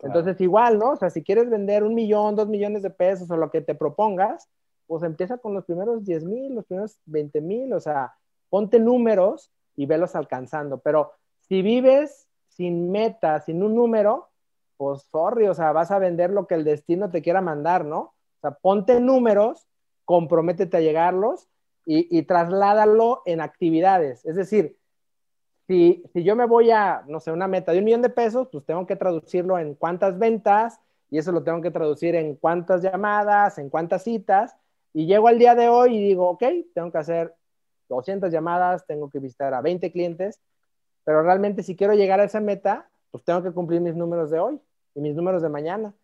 Entonces, 0.00 0.38
igual, 0.42 0.78
¿no? 0.78 0.90
O 0.90 0.96
sea, 0.96 1.08
si 1.08 1.22
quieres 1.22 1.48
vender 1.48 1.82
un 1.82 1.94
millón, 1.94 2.36
dos 2.36 2.48
millones 2.48 2.82
de 2.82 2.90
pesos 2.90 3.30
o 3.30 3.36
lo 3.38 3.50
que 3.50 3.62
te 3.62 3.74
propongas, 3.74 4.50
pues 4.86 5.02
empieza 5.02 5.38
con 5.38 5.54
los 5.54 5.64
primeros 5.64 6.04
10 6.04 6.24
mil, 6.24 6.54
los 6.54 6.66
primeros 6.66 6.98
20 7.06 7.40
mil, 7.40 7.72
o 7.72 7.80
sea, 7.80 8.12
ponte 8.50 8.78
números 8.78 9.50
y 9.76 9.86
velos 9.86 10.14
alcanzando. 10.14 10.78
Pero 10.78 11.12
si 11.40 11.62
vives 11.62 12.28
sin 12.48 12.90
meta, 12.90 13.40
sin 13.40 13.62
un 13.62 13.74
número, 13.74 14.28
pues 14.76 15.02
sorry, 15.10 15.46
o 15.48 15.54
sea, 15.54 15.72
vas 15.72 15.90
a 15.90 15.98
vender 15.98 16.30
lo 16.30 16.46
que 16.46 16.54
el 16.54 16.64
destino 16.64 17.10
te 17.10 17.22
quiera 17.22 17.40
mandar, 17.40 17.84
¿no? 17.84 17.98
O 18.00 18.40
sea, 18.40 18.52
ponte 18.52 19.00
números, 19.00 19.66
comprométete 20.04 20.76
a 20.76 20.80
llegarlos 20.80 21.48
y, 21.86 22.22
trasládalo 22.22 23.22
en 23.26 23.40
actividades. 23.40 24.24
Es 24.24 24.36
decir, 24.36 24.78
si, 25.66 26.02
yo 26.14 26.36
me 26.36 26.46
voy 26.46 26.70
a, 26.70 27.04
no 27.06 27.20
sé, 27.20 27.30
una 27.30 27.48
meta 27.48 27.72
de 27.72 27.78
un 27.78 27.84
millón 27.84 28.02
de 28.02 28.08
pesos, 28.08 28.48
pues 28.50 28.64
tengo 28.64 28.86
que 28.86 28.96
traducirlo 28.96 29.58
en 29.58 29.74
cuántas 29.74 30.18
ventas 30.18 30.80
y 31.10 31.18
eso 31.18 31.32
lo 31.32 31.42
tengo 31.42 31.60
que 31.60 31.70
traducir 31.70 32.14
en 32.14 32.36
cuántas 32.36 32.82
llamadas, 32.82 33.58
en 33.58 33.68
cuántas 33.68 34.02
citas. 34.02 34.56
Y 34.92 35.06
llego 35.06 35.28
al 35.28 35.38
día 35.38 35.54
de 35.54 35.68
hoy 35.68 35.96
y 35.96 36.02
digo, 36.02 36.30
ok, 36.30 36.44
tengo 36.74 36.90
que 36.90 36.98
hacer 36.98 37.34
200 37.88 38.32
llamadas, 38.32 38.86
tengo 38.86 39.10
que 39.10 39.18
visitar 39.18 39.54
a 39.54 39.60
20 39.60 39.92
clientes, 39.92 40.40
pero 41.04 41.22
realmente 41.22 41.62
si 41.62 41.76
quiero 41.76 41.94
llegar 41.94 42.20
a 42.20 42.24
esa 42.24 42.40
meta, 42.40 42.88
pues 43.10 43.24
tengo 43.24 43.42
que 43.42 43.52
cumplir 43.52 43.80
mis 43.80 43.94
números 43.94 44.30
de 44.30 44.40
hoy 44.40 44.60
y 44.94 45.00
mis 45.00 45.14
números 45.14 45.42
de 45.42 45.48
mañana. 45.48 45.94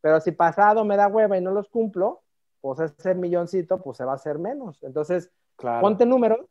Pero 0.00 0.20
si 0.20 0.32
pasado 0.32 0.84
me 0.84 0.96
da 0.96 1.08
hueva 1.08 1.36
y 1.36 1.40
no 1.40 1.50
los 1.50 1.68
cumplo, 1.68 2.22
pues 2.60 2.80
ese 2.80 3.14
milloncito 3.14 3.80
pues 3.82 3.96
se 3.96 4.04
va 4.04 4.12
a 4.12 4.16
hacer 4.16 4.38
menos. 4.38 4.82
Entonces, 4.82 5.30
ponte 5.56 6.06
números, 6.06 6.46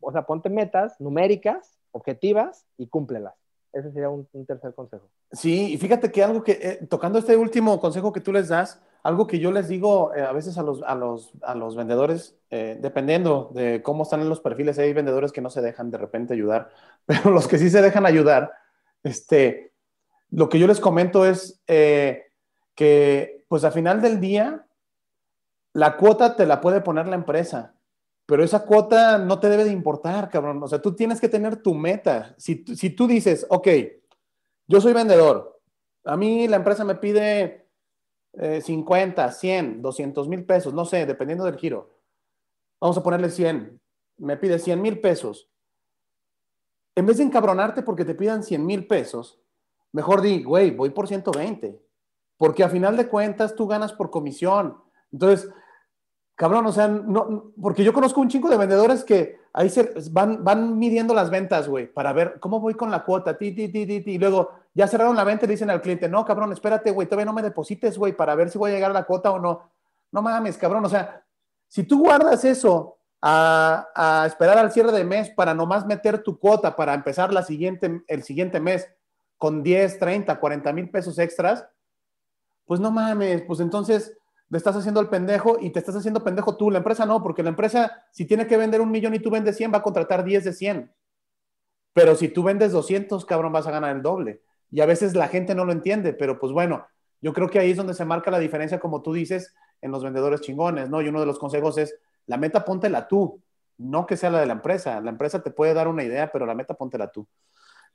o 0.00 0.12
sea, 0.12 0.22
ponte 0.22 0.48
metas 0.48 1.00
numéricas 1.00 1.78
objetivas 1.92 2.66
y 2.76 2.88
cúmplelas. 2.88 3.34
Ese 3.72 3.90
sería 3.92 4.10
un, 4.10 4.26
tercer 4.46 4.74
consejo. 4.74 5.08
Sí, 5.30 5.72
y 5.72 5.78
fíjate 5.78 6.12
que 6.12 6.22
algo 6.22 6.42
que, 6.42 6.52
eh, 6.52 6.86
tocando 6.88 7.18
este 7.18 7.36
último 7.36 7.80
consejo 7.80 8.12
que 8.12 8.20
tú 8.20 8.32
les 8.32 8.48
das, 8.48 8.82
algo 9.02 9.26
que 9.26 9.38
yo 9.38 9.50
les 9.52 9.68
digo 9.68 10.14
eh, 10.14 10.22
a 10.22 10.32
veces 10.32 10.58
a 10.58 10.62
los, 10.62 10.82
a 10.82 10.94
los, 10.94 11.32
a 11.42 11.54
los 11.54 11.76
vendedores, 11.76 12.36
eh, 12.50 12.78
dependiendo 12.80 13.50
de 13.54 13.82
cómo 13.82 14.04
están 14.04 14.20
en 14.20 14.28
los 14.28 14.40
perfiles, 14.40 14.78
hay 14.78 14.92
vendedores 14.92 15.32
que 15.32 15.40
no 15.40 15.50
se 15.50 15.60
dejan 15.60 15.90
de 15.90 15.98
repente 15.98 16.34
ayudar, 16.34 16.70
pero 17.06 17.30
los 17.30 17.48
que 17.48 17.58
sí 17.58 17.70
se 17.70 17.82
dejan 17.82 18.06
ayudar, 18.06 18.52
este, 19.02 19.72
lo 20.30 20.48
que 20.48 20.58
yo 20.58 20.66
les 20.66 20.80
comento 20.80 21.26
es 21.26 21.62
que, 21.66 23.44
pues 23.48 23.64
al 23.64 23.72
final 23.72 24.00
del 24.00 24.20
día, 24.20 24.66
la 25.74 25.96
cuota 25.96 26.36
te 26.36 26.46
la 26.46 26.60
puede 26.60 26.80
poner 26.80 27.06
la 27.08 27.16
empresa 27.16 27.74
pero 28.26 28.44
esa 28.44 28.64
cuota 28.64 29.18
no 29.18 29.40
te 29.40 29.48
debe 29.48 29.64
de 29.64 29.72
importar, 29.72 30.30
cabrón. 30.30 30.62
O 30.62 30.68
sea, 30.68 30.80
tú 30.80 30.94
tienes 30.94 31.20
que 31.20 31.28
tener 31.28 31.56
tu 31.56 31.74
meta. 31.74 32.34
Si, 32.38 32.64
si 32.76 32.90
tú 32.90 33.06
dices, 33.06 33.46
ok, 33.50 33.68
yo 34.66 34.80
soy 34.80 34.92
vendedor, 34.92 35.60
a 36.04 36.16
mí 36.16 36.48
la 36.48 36.56
empresa 36.56 36.84
me 36.84 36.94
pide 36.94 37.61
50, 38.34 39.30
100, 39.30 39.82
200 39.82 40.28
mil 40.28 40.44
pesos, 40.44 40.72
no 40.72 40.84
sé, 40.84 41.04
dependiendo 41.06 41.44
del 41.44 41.56
giro. 41.56 41.90
Vamos 42.80 42.96
a 42.96 43.02
ponerle 43.02 43.30
100. 43.30 43.80
Me 44.18 44.36
pide 44.36 44.58
100 44.58 44.80
mil 44.80 45.00
pesos. 45.00 45.50
En 46.94 47.06
vez 47.06 47.18
de 47.18 47.24
encabronarte 47.24 47.82
porque 47.82 48.04
te 48.04 48.14
pidan 48.14 48.42
100 48.42 48.64
mil 48.64 48.86
pesos, 48.86 49.40
mejor 49.92 50.20
di, 50.20 50.42
güey, 50.42 50.70
voy 50.70 50.90
por 50.90 51.08
120. 51.08 51.80
Porque 52.36 52.64
a 52.64 52.68
final 52.68 52.96
de 52.96 53.08
cuentas 53.08 53.54
tú 53.54 53.66
ganas 53.66 53.92
por 53.92 54.10
comisión. 54.10 54.78
Entonces, 55.12 55.48
Cabrón, 56.34 56.66
o 56.66 56.72
sea, 56.72 56.88
no, 56.88 57.52
porque 57.60 57.84
yo 57.84 57.92
conozco 57.92 58.20
un 58.20 58.28
chingo 58.28 58.48
de 58.48 58.56
vendedores 58.56 59.04
que 59.04 59.38
ahí 59.52 59.68
se 59.68 59.92
van, 60.10 60.42
van 60.42 60.78
midiendo 60.78 61.14
las 61.14 61.30
ventas, 61.30 61.68
güey, 61.68 61.92
para 61.92 62.12
ver 62.12 62.40
cómo 62.40 62.58
voy 62.58 62.74
con 62.74 62.90
la 62.90 63.04
cuota, 63.04 63.36
ti, 63.36 63.52
ti, 63.52 63.68
ti, 63.68 63.86
ti, 63.86 64.02
y 64.06 64.18
luego 64.18 64.50
ya 64.74 64.88
cerraron 64.88 65.14
la 65.14 65.24
venta 65.24 65.44
y 65.44 65.48
dicen 65.48 65.70
al 65.70 65.82
cliente, 65.82 66.08
no, 66.08 66.24
cabrón, 66.24 66.52
espérate, 66.52 66.90
güey, 66.90 67.06
todavía 67.06 67.26
no 67.26 67.34
me 67.34 67.42
deposites, 67.42 67.98
güey, 67.98 68.16
para 68.16 68.34
ver 68.34 68.48
si 68.48 68.58
voy 68.58 68.70
a 68.70 68.74
llegar 68.74 68.90
a 68.90 68.94
la 68.94 69.04
cuota 69.04 69.30
o 69.30 69.38
no. 69.38 69.70
No 70.10 70.22
mames, 70.22 70.56
cabrón, 70.56 70.84
o 70.84 70.88
sea, 70.88 71.22
si 71.68 71.84
tú 71.84 72.00
guardas 72.00 72.44
eso 72.44 72.96
a, 73.20 73.88
a 73.94 74.26
esperar 74.26 74.58
al 74.58 74.72
cierre 74.72 74.92
de 74.92 75.04
mes 75.04 75.30
para 75.30 75.54
nomás 75.54 75.86
meter 75.86 76.22
tu 76.22 76.38
cuota 76.38 76.74
para 76.74 76.94
empezar 76.94 77.32
la 77.32 77.42
siguiente, 77.42 78.02
el 78.08 78.22
siguiente 78.22 78.58
mes 78.58 78.88
con 79.36 79.62
10, 79.62 79.98
30, 79.98 80.40
40 80.40 80.72
mil 80.72 80.90
pesos 80.90 81.18
extras, 81.18 81.66
pues 82.64 82.80
no 82.80 82.90
mames, 82.90 83.42
pues 83.42 83.60
entonces 83.60 84.16
le 84.52 84.58
estás 84.58 84.76
haciendo 84.76 85.00
el 85.00 85.08
pendejo 85.08 85.56
y 85.58 85.70
te 85.70 85.78
estás 85.78 85.96
haciendo 85.96 86.22
pendejo 86.22 86.58
tú. 86.58 86.70
La 86.70 86.76
empresa 86.76 87.06
no, 87.06 87.22
porque 87.22 87.42
la 87.42 87.48
empresa, 87.48 88.04
si 88.10 88.26
tiene 88.26 88.46
que 88.46 88.58
vender 88.58 88.82
un 88.82 88.90
millón 88.90 89.14
y 89.14 89.18
tú 89.18 89.30
vendes 89.30 89.56
100, 89.56 89.72
va 89.72 89.78
a 89.78 89.82
contratar 89.82 90.22
10 90.24 90.44
de 90.44 90.52
100. 90.52 90.94
Pero 91.94 92.14
si 92.16 92.28
tú 92.28 92.42
vendes 92.42 92.70
200, 92.70 93.24
cabrón, 93.24 93.50
vas 93.50 93.66
a 93.66 93.70
ganar 93.70 93.96
el 93.96 94.02
doble. 94.02 94.42
Y 94.70 94.82
a 94.82 94.86
veces 94.86 95.14
la 95.14 95.28
gente 95.28 95.54
no 95.54 95.64
lo 95.64 95.72
entiende, 95.72 96.12
pero 96.12 96.38
pues 96.38 96.52
bueno, 96.52 96.86
yo 97.22 97.32
creo 97.32 97.48
que 97.48 97.60
ahí 97.60 97.70
es 97.70 97.78
donde 97.78 97.94
se 97.94 98.04
marca 98.04 98.30
la 98.30 98.38
diferencia, 98.38 98.78
como 98.78 99.00
tú 99.00 99.14
dices, 99.14 99.54
en 99.80 99.90
los 99.90 100.04
vendedores 100.04 100.42
chingones, 100.42 100.90
¿no? 100.90 101.00
Y 101.00 101.08
uno 101.08 101.20
de 101.20 101.26
los 101.26 101.38
consejos 101.38 101.78
es, 101.78 101.98
la 102.26 102.36
meta 102.36 102.62
póntela 102.62 103.08
tú, 103.08 103.40
no 103.78 104.04
que 104.04 104.18
sea 104.18 104.28
la 104.28 104.40
de 104.40 104.46
la 104.46 104.52
empresa. 104.52 105.00
La 105.00 105.08
empresa 105.08 105.42
te 105.42 105.50
puede 105.50 105.72
dar 105.72 105.88
una 105.88 106.04
idea, 106.04 106.30
pero 106.30 106.44
la 106.44 106.54
meta 106.54 106.74
póntela 106.74 107.10
tú. 107.10 107.26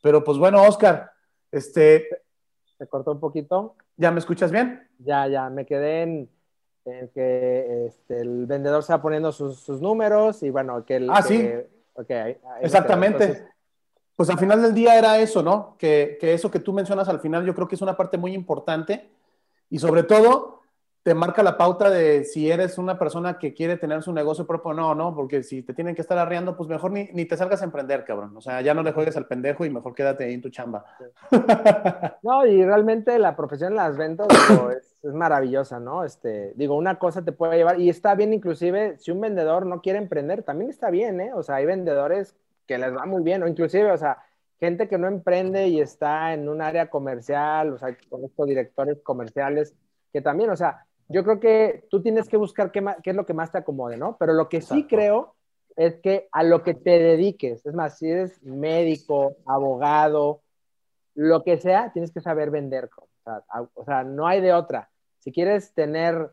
Pero 0.01 0.23
pues 0.23 0.39
bueno, 0.39 0.63
Oscar, 0.63 1.11
este... 1.51 2.07
¿Se 2.79 2.87
cortó 2.87 3.11
un 3.11 3.19
poquito? 3.19 3.75
¿Ya 3.95 4.09
me 4.09 4.17
escuchas 4.17 4.51
bien? 4.51 4.87
Ya, 4.97 5.27
ya, 5.27 5.51
me 5.51 5.63
quedé 5.63 6.01
en, 6.01 6.29
que 7.13 7.85
este, 7.88 8.21
el 8.21 8.45
vendedor 8.45 8.83
se 8.83 8.93
va 8.93 9.01
poniendo 9.01 9.31
sus, 9.31 9.69
números 9.81 10.43
y 10.43 10.49
bueno, 10.49 10.83
que 10.85 10.97
el... 10.97 11.09
Ah, 11.09 11.21
sí. 11.21 11.49
Exactamente. 12.61 13.47
Pues 14.15 14.29
al 14.29 14.39
final 14.39 14.61
del 14.61 14.73
día 14.73 14.97
era 14.97 15.19
eso, 15.19 15.43
¿no? 15.43 15.75
Que, 15.77 16.17
que 16.19 16.33
eso 16.33 16.49
que 16.49 16.59
tú 16.59 16.73
mencionas 16.73 17.07
al 17.07 17.19
final 17.19 17.45
yo 17.45 17.53
creo 17.53 17.67
que 17.67 17.75
es 17.75 17.81
una 17.81 17.95
parte 17.95 18.17
muy 18.17 18.33
importante 18.33 19.09
y 19.69 19.79
sobre 19.79 20.03
todo 20.03 20.56
te 21.07 21.13
marca 21.13 21.41
la 21.41 21.57
pauta 21.57 21.89
de 21.89 22.25
si 22.25 22.51
eres 22.51 22.77
una 22.77 22.99
persona 22.99 23.39
que 23.39 23.53
quiere 23.53 23.77
tener 23.77 24.03
su 24.03 24.11
negocio 24.11 24.45
propio 24.45 24.71
o 24.71 24.73
no, 24.73 24.93
¿no? 24.93 25.15
Porque 25.15 25.41
si 25.41 25.63
te 25.63 25.73
tienen 25.73 25.95
que 25.95 26.01
estar 26.01 26.17
arriando, 26.17 26.57
pues 26.57 26.67
mejor 26.67 26.91
ni, 26.91 27.05
ni, 27.13 27.23
te 27.23 27.37
salgas 27.37 27.61
a 27.61 27.63
emprender, 27.63 28.03
cabrón. 28.03 28.35
O 28.35 28.41
sea, 28.41 28.59
ya 28.59 28.73
no 28.73 28.83
le 28.83 28.91
juegues 28.91 29.15
al 29.15 29.25
pendejo 29.25 29.63
y 29.63 29.69
mejor 29.69 29.95
quédate 29.95 30.25
ahí 30.25 30.33
en 30.33 30.41
tu 30.41 30.49
chamba. 30.49 30.83
No, 32.23 32.45
y 32.45 32.61
realmente 32.61 33.17
la 33.19 33.37
profesión 33.37 33.69
de 33.69 33.77
las 33.77 33.95
ventas 33.95 34.27
es, 34.77 34.97
es, 35.01 35.13
maravillosa, 35.13 35.79
¿no? 35.79 36.03
Este, 36.03 36.51
digo, 36.57 36.75
una 36.75 36.99
cosa 36.99 37.23
te 37.23 37.31
puede 37.31 37.55
llevar, 37.55 37.79
y 37.79 37.87
está 37.87 38.13
bien 38.13 38.33
inclusive, 38.33 38.97
si 38.97 39.11
un 39.11 39.21
vendedor 39.21 39.65
no 39.65 39.79
quiere 39.79 39.99
emprender, 39.99 40.43
también 40.43 40.69
está 40.69 40.89
bien, 40.89 41.21
¿eh? 41.21 41.31
O 41.33 41.41
sea, 41.41 41.55
hay 41.55 41.65
vendedores 41.65 42.35
que 42.65 42.77
les 42.77 42.93
va 42.93 43.05
muy 43.05 43.23
bien, 43.23 43.43
o 43.43 43.47
inclusive, 43.47 43.89
o 43.93 43.97
sea, 43.97 44.17
gente 44.59 44.89
que 44.89 44.97
no 44.97 45.07
emprende 45.07 45.69
y 45.69 45.79
está 45.79 46.33
en 46.33 46.49
un 46.49 46.61
área 46.61 46.89
comercial, 46.89 47.71
o 47.71 47.77
sea, 47.77 47.95
con 48.09 48.25
estos 48.25 48.45
directores 48.45 48.99
comerciales, 49.03 49.73
que 50.11 50.21
también, 50.21 50.49
o 50.49 50.57
sea, 50.57 50.86
yo 51.09 51.23
creo 51.23 51.39
que 51.39 51.85
tú 51.89 52.01
tienes 52.01 52.27
que 52.27 52.37
buscar 52.37 52.71
qué, 52.71 52.83
qué, 53.03 53.11
es 53.11 53.15
lo 53.15 53.25
que 53.25 53.33
más 53.33 53.51
te 53.51 53.57
acomode, 53.57 53.97
¿no? 53.97 54.17
Pero 54.17 54.33
lo 54.33 54.49
que 54.49 54.61
sí 54.61 54.85
creo 54.85 55.35
es 55.75 55.99
que 56.01 56.27
a 56.31 56.43
lo 56.43 56.63
que 56.63 56.73
te 56.73 56.99
dediques, 56.99 57.65
es 57.65 57.73
más, 57.73 57.97
si 57.97 58.09
eres 58.09 58.41
médico, 58.43 59.35
abogado, 59.45 60.41
lo 61.15 61.43
que 61.43 61.57
sea, 61.57 61.91
tienes 61.93 62.11
que 62.11 62.21
saber 62.21 62.51
vender. 62.51 62.89
O 62.95 63.07
sea, 63.23 63.43
o 63.73 63.85
sea, 63.85 64.03
no 64.03 64.27
hay 64.27 64.41
de 64.41 64.53
otra. 64.53 64.89
Si 65.19 65.31
quieres 65.31 65.73
tener 65.73 66.31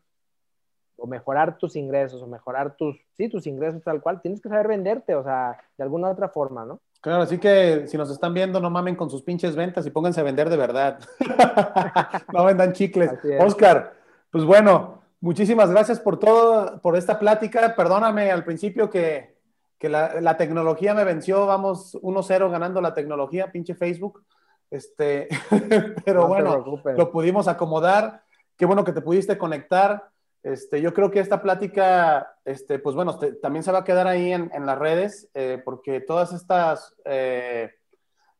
o 0.97 1.07
mejorar 1.07 1.57
tus 1.57 1.75
ingresos 1.75 2.21
o 2.21 2.27
mejorar 2.27 2.75
tus, 2.75 2.97
sí, 3.17 3.29
tus 3.29 3.47
ingresos 3.47 3.83
tal 3.83 4.01
cual, 4.01 4.21
tienes 4.21 4.41
que 4.41 4.49
saber 4.49 4.67
venderte, 4.67 5.15
o 5.15 5.23
sea, 5.23 5.57
de 5.77 5.83
alguna 5.83 6.09
otra 6.09 6.29
forma, 6.29 6.65
¿no? 6.65 6.79
Claro, 7.01 7.21
así 7.21 7.37
que 7.37 7.87
si 7.87 7.97
nos 7.97 8.09
están 8.09 8.33
viendo, 8.33 8.59
no 8.59 8.69
mamen 8.69 8.95
con 8.95 9.09
sus 9.09 9.21
pinches 9.21 9.55
ventas 9.55 9.85
y 9.85 9.91
pónganse 9.91 10.21
a 10.21 10.23
vender 10.23 10.49
de 10.49 10.57
verdad. 10.57 10.99
no 12.33 12.45
vendan 12.45 12.73
chicles. 12.73 13.11
Oscar, 13.39 13.93
pues 14.35 14.43
bueno, 14.43 15.01
muchísimas 15.21 15.71
gracias 15.71 16.01
por 16.01 16.19
todo, 16.19 16.81
por 16.81 16.97
esta 16.97 17.19
plática. 17.19 17.73
Perdóname 17.73 18.31
al 18.31 18.43
principio 18.43 18.89
que, 18.89 19.33
la, 19.79 20.35
tecnología 20.35 20.93
me 20.93 21.05
venció. 21.05 21.45
Vamos 21.45 21.97
1-0 22.01 22.51
ganando 22.51 22.81
la 22.81 22.93
tecnología, 22.93 23.49
pinche 23.49 23.75
Facebook. 23.75 24.25
Este, 24.69 25.29
pero 26.05 26.27
bueno, 26.27 26.81
lo 26.97 27.11
pudimos 27.13 27.47
acomodar. 27.47 28.23
Qué 28.57 28.65
bueno 28.65 28.83
que 28.83 28.91
te 28.91 28.99
pudiste 28.99 29.37
conectar. 29.37 30.09
Este, 30.43 30.81
yo 30.81 30.93
creo 30.93 31.09
que 31.11 31.21
esta 31.21 31.41
plática, 31.41 32.35
este, 32.43 32.77
pues 32.79 32.93
bueno, 32.93 33.17
también 33.41 33.63
se 33.63 33.71
va 33.71 33.79
a 33.79 33.83
quedar 33.85 34.05
ahí 34.05 34.33
en, 34.33 34.65
las 34.65 34.77
redes, 34.77 35.29
eh, 35.33 35.61
porque 35.63 36.01
todas 36.01 36.33
estas 36.33 36.93
eh, 37.05 37.71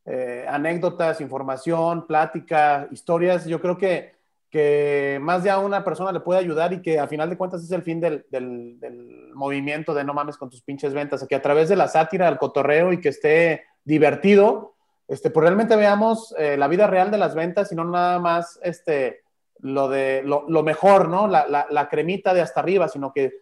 eh, 0.03 0.45
anécdotas, 0.49 1.21
información, 1.21 2.05
plática, 2.05 2.89
historias, 2.91 3.45
yo 3.45 3.61
creo 3.61 3.77
que 3.77 4.14
que 4.49 5.19
más 5.21 5.43
de 5.43 5.49
a 5.49 5.59
una 5.59 5.83
persona 5.83 6.11
le 6.11 6.19
puede 6.19 6.39
ayudar 6.39 6.73
y 6.73 6.81
que 6.81 6.99
a 6.99 7.07
final 7.07 7.29
de 7.29 7.37
cuentas 7.37 7.63
es 7.63 7.71
el 7.71 7.83
fin 7.83 7.99
del, 7.99 8.25
del, 8.29 9.31
movimiento 9.33 9.93
de 9.93 10.05
no 10.05 10.13
mames 10.13 10.37
con 10.37 10.49
tus 10.49 10.61
pinches 10.61 10.93
ventas, 10.93 11.25
que 11.27 11.35
a 11.35 11.41
través 11.41 11.67
de 11.67 11.75
la 11.75 11.89
sátira, 11.89 12.29
el 12.29 12.37
cotorreo 12.37 12.93
y 12.93 13.01
que 13.01 13.09
esté 13.09 13.65
divertido, 13.83 14.75
este, 15.07 15.29
pues 15.29 15.43
realmente 15.43 15.75
veamos 15.75 16.33
eh, 16.37 16.55
la 16.57 16.69
vida 16.69 16.87
real 16.87 17.11
de 17.11 17.17
las 17.17 17.35
ventas 17.35 17.71
y 17.71 17.75
no 17.75 17.83
nada 17.83 18.17
más 18.19 18.59
este, 18.63 19.23
lo, 19.59 19.89
de, 19.89 20.23
lo, 20.23 20.63
mejor, 20.63 21.09
¿no? 21.09 21.27
La, 21.27 21.45
la, 21.47 21.67
la, 21.69 21.89
cremita 21.89 22.33
de 22.33 22.41
hasta 22.41 22.61
arriba, 22.61 22.87
sino 22.87 23.11
que 23.11 23.33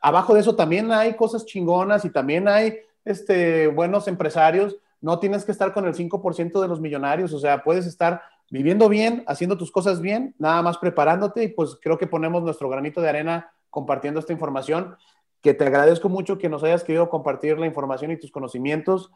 abajo 0.00 0.34
de 0.34 0.40
eso 0.40 0.56
también 0.56 0.92
hay 0.92 1.14
cosas 1.14 1.46
chingonas 1.46 2.04
y 2.04 2.10
también 2.10 2.48
hay 2.48 2.78
este, 3.04 3.66
buenos 3.68 4.08
empresarios. 4.08 4.76
No 5.00 5.18
tienes 5.18 5.44
que 5.44 5.52
estar 5.52 5.72
con 5.72 5.86
el 5.86 5.94
5% 5.94 6.60
de 6.60 6.68
los 6.68 6.80
millonarios, 6.80 7.32
o 7.32 7.38
sea, 7.38 7.62
puedes 7.62 7.86
estar 7.86 8.22
viviendo 8.50 8.88
bien, 8.88 9.24
haciendo 9.26 9.56
tus 9.56 9.70
cosas 9.70 10.00
bien, 10.00 10.34
nada 10.38 10.60
más 10.60 10.76
preparándote 10.76 11.44
y 11.44 11.48
pues 11.48 11.78
creo 11.80 11.96
que 11.96 12.08
ponemos 12.08 12.42
nuestro 12.42 12.68
granito 12.68 13.00
de 13.00 13.08
arena 13.08 13.52
compartiendo 13.70 14.20
esta 14.20 14.32
información, 14.32 14.96
que 15.40 15.54
te 15.54 15.64
agradezco 15.64 16.08
mucho 16.08 16.36
que 16.36 16.48
nos 16.48 16.64
hayas 16.64 16.84
querido 16.84 17.08
compartir 17.08 17.58
la 17.58 17.66
información 17.66 18.10
y 18.10 18.18
tus 18.18 18.32
conocimientos. 18.32 19.10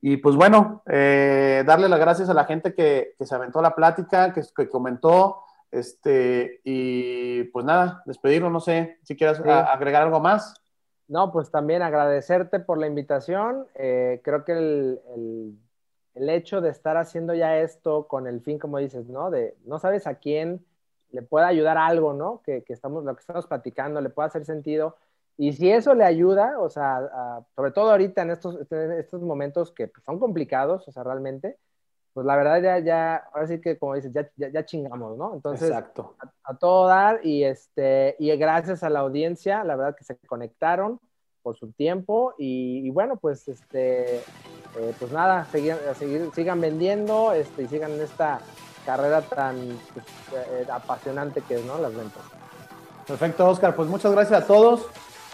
Y 0.00 0.16
pues 0.16 0.34
bueno, 0.34 0.82
eh, 0.86 1.62
darle 1.66 1.88
las 1.88 2.00
gracias 2.00 2.28
a 2.28 2.34
la 2.34 2.46
gente 2.46 2.74
que, 2.74 3.14
se 3.20 3.34
aventó 3.34 3.60
la 3.60 3.74
plática, 3.74 4.32
que, 4.32 4.68
comentó, 4.68 5.42
este, 5.70 6.60
y 6.64 7.44
pues 7.44 7.64
nada, 7.66 8.02
despedirlo, 8.06 8.48
no 8.48 8.60
sé 8.60 8.98
si 9.02 9.16
quieres 9.16 9.38
agregar 9.40 10.02
algo 10.02 10.20
más. 10.20 10.54
No, 11.08 11.30
pues 11.32 11.50
también 11.50 11.82
agradecerte 11.82 12.60
por 12.60 12.78
la 12.78 12.86
invitación. 12.86 13.66
Eh, 13.74 14.20
creo 14.24 14.44
que 14.44 14.52
el 14.52 15.00
el 15.14 15.58
hecho 16.14 16.60
de 16.60 16.70
estar 16.70 16.96
haciendo 16.96 17.34
ya 17.34 17.58
esto 17.58 18.06
con 18.08 18.26
el 18.26 18.40
fin, 18.40 18.58
como 18.58 18.78
dices, 18.78 19.06
¿no? 19.08 19.30
De 19.30 19.56
no 19.64 19.78
sabes 19.78 20.06
a 20.06 20.14
quién 20.16 20.64
le 21.10 21.22
pueda 21.22 21.46
ayudar 21.46 21.78
algo, 21.78 22.12
¿no? 22.12 22.42
Que, 22.42 22.64
estamos, 22.68 23.04
lo 23.04 23.14
que 23.14 23.20
estamos 23.20 23.46
platicando, 23.46 24.00
le 24.00 24.10
pueda 24.10 24.28
hacer 24.28 24.44
sentido. 24.44 24.96
Y 25.36 25.52
si 25.52 25.70
eso 25.70 25.94
le 25.94 26.04
ayuda, 26.04 26.58
o 26.58 26.68
sea, 26.68 27.44
sobre 27.54 27.70
todo 27.70 27.90
ahorita 27.90 28.22
en 28.22 28.30
estos, 28.30 28.58
estos 28.70 29.22
momentos 29.22 29.70
que 29.72 29.86
pues, 29.88 30.04
son 30.04 30.18
complicados, 30.18 30.86
o 30.88 30.92
sea, 30.92 31.04
realmente, 31.04 31.56
pues 32.12 32.26
la 32.26 32.36
verdad 32.36 32.60
ya, 32.60 32.78
ya, 32.80 33.16
ahora 33.32 33.46
sí 33.46 33.60
que 33.60 33.78
como 33.78 33.94
dices, 33.94 34.12
ya, 34.12 34.28
ya, 34.36 34.64
chingamos, 34.64 35.16
¿no? 35.16 35.34
Entonces, 35.34 35.68
Exacto. 35.68 36.16
A, 36.42 36.56
todo 36.56 36.88
dar 36.88 37.24
y, 37.24 37.44
este, 37.44 38.16
y 38.18 38.36
gracias 38.36 38.82
a 38.82 38.90
la 38.90 39.00
audiencia, 39.00 39.62
la 39.62 39.76
verdad 39.76 39.94
que 39.96 40.02
se 40.02 40.18
conectaron 40.26 41.00
por 41.42 41.56
su 41.56 41.70
tiempo 41.72 42.34
y, 42.36 42.90
bueno, 42.90 43.16
pues 43.16 43.46
este, 43.46 44.20
eh, 44.78 44.94
pues 44.98 45.10
nada, 45.10 45.46
sigan 45.52 46.60
vendiendo 46.60 47.32
este, 47.32 47.62
y 47.62 47.68
sigan 47.68 47.92
en 47.92 48.02
esta 48.02 48.40
carrera 48.86 49.22
tan 49.22 49.56
pues, 49.92 50.06
eh, 50.34 50.66
apasionante 50.72 51.42
que 51.42 51.56
es, 51.56 51.64
¿no? 51.64 51.78
Las 51.78 51.94
ventas. 51.94 52.22
Perfecto, 53.06 53.48
Oscar. 53.48 53.74
Pues 53.74 53.88
muchas 53.88 54.12
gracias 54.12 54.42
a 54.42 54.46
todos. 54.46 54.86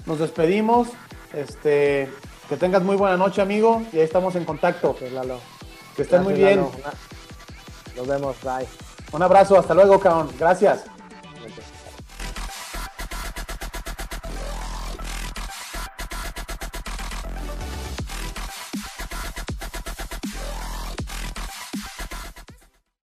Nos 0.07 0.19
despedimos. 0.19 0.89
Este, 1.33 2.11
que 2.49 2.57
tengas 2.57 2.83
muy 2.83 2.97
buena 2.97 3.17
noche, 3.17 3.43
amigo. 3.43 3.83
Y 3.93 3.99
ahí 3.99 4.05
estamos 4.05 4.35
en 4.37 4.45
contacto. 4.45 4.97
Lalo. 5.13 5.39
Que 5.95 6.03
estén 6.03 6.23
muy 6.23 6.35
bien. 6.35 6.67
Nos 7.97 8.07
vemos. 8.07 8.37
Bye. 8.43 8.67
Un 9.13 9.23
abrazo. 9.23 9.59
Hasta 9.59 9.75
luego, 9.75 10.01
cabrón. 10.01 10.31
Gracias. 10.39 10.85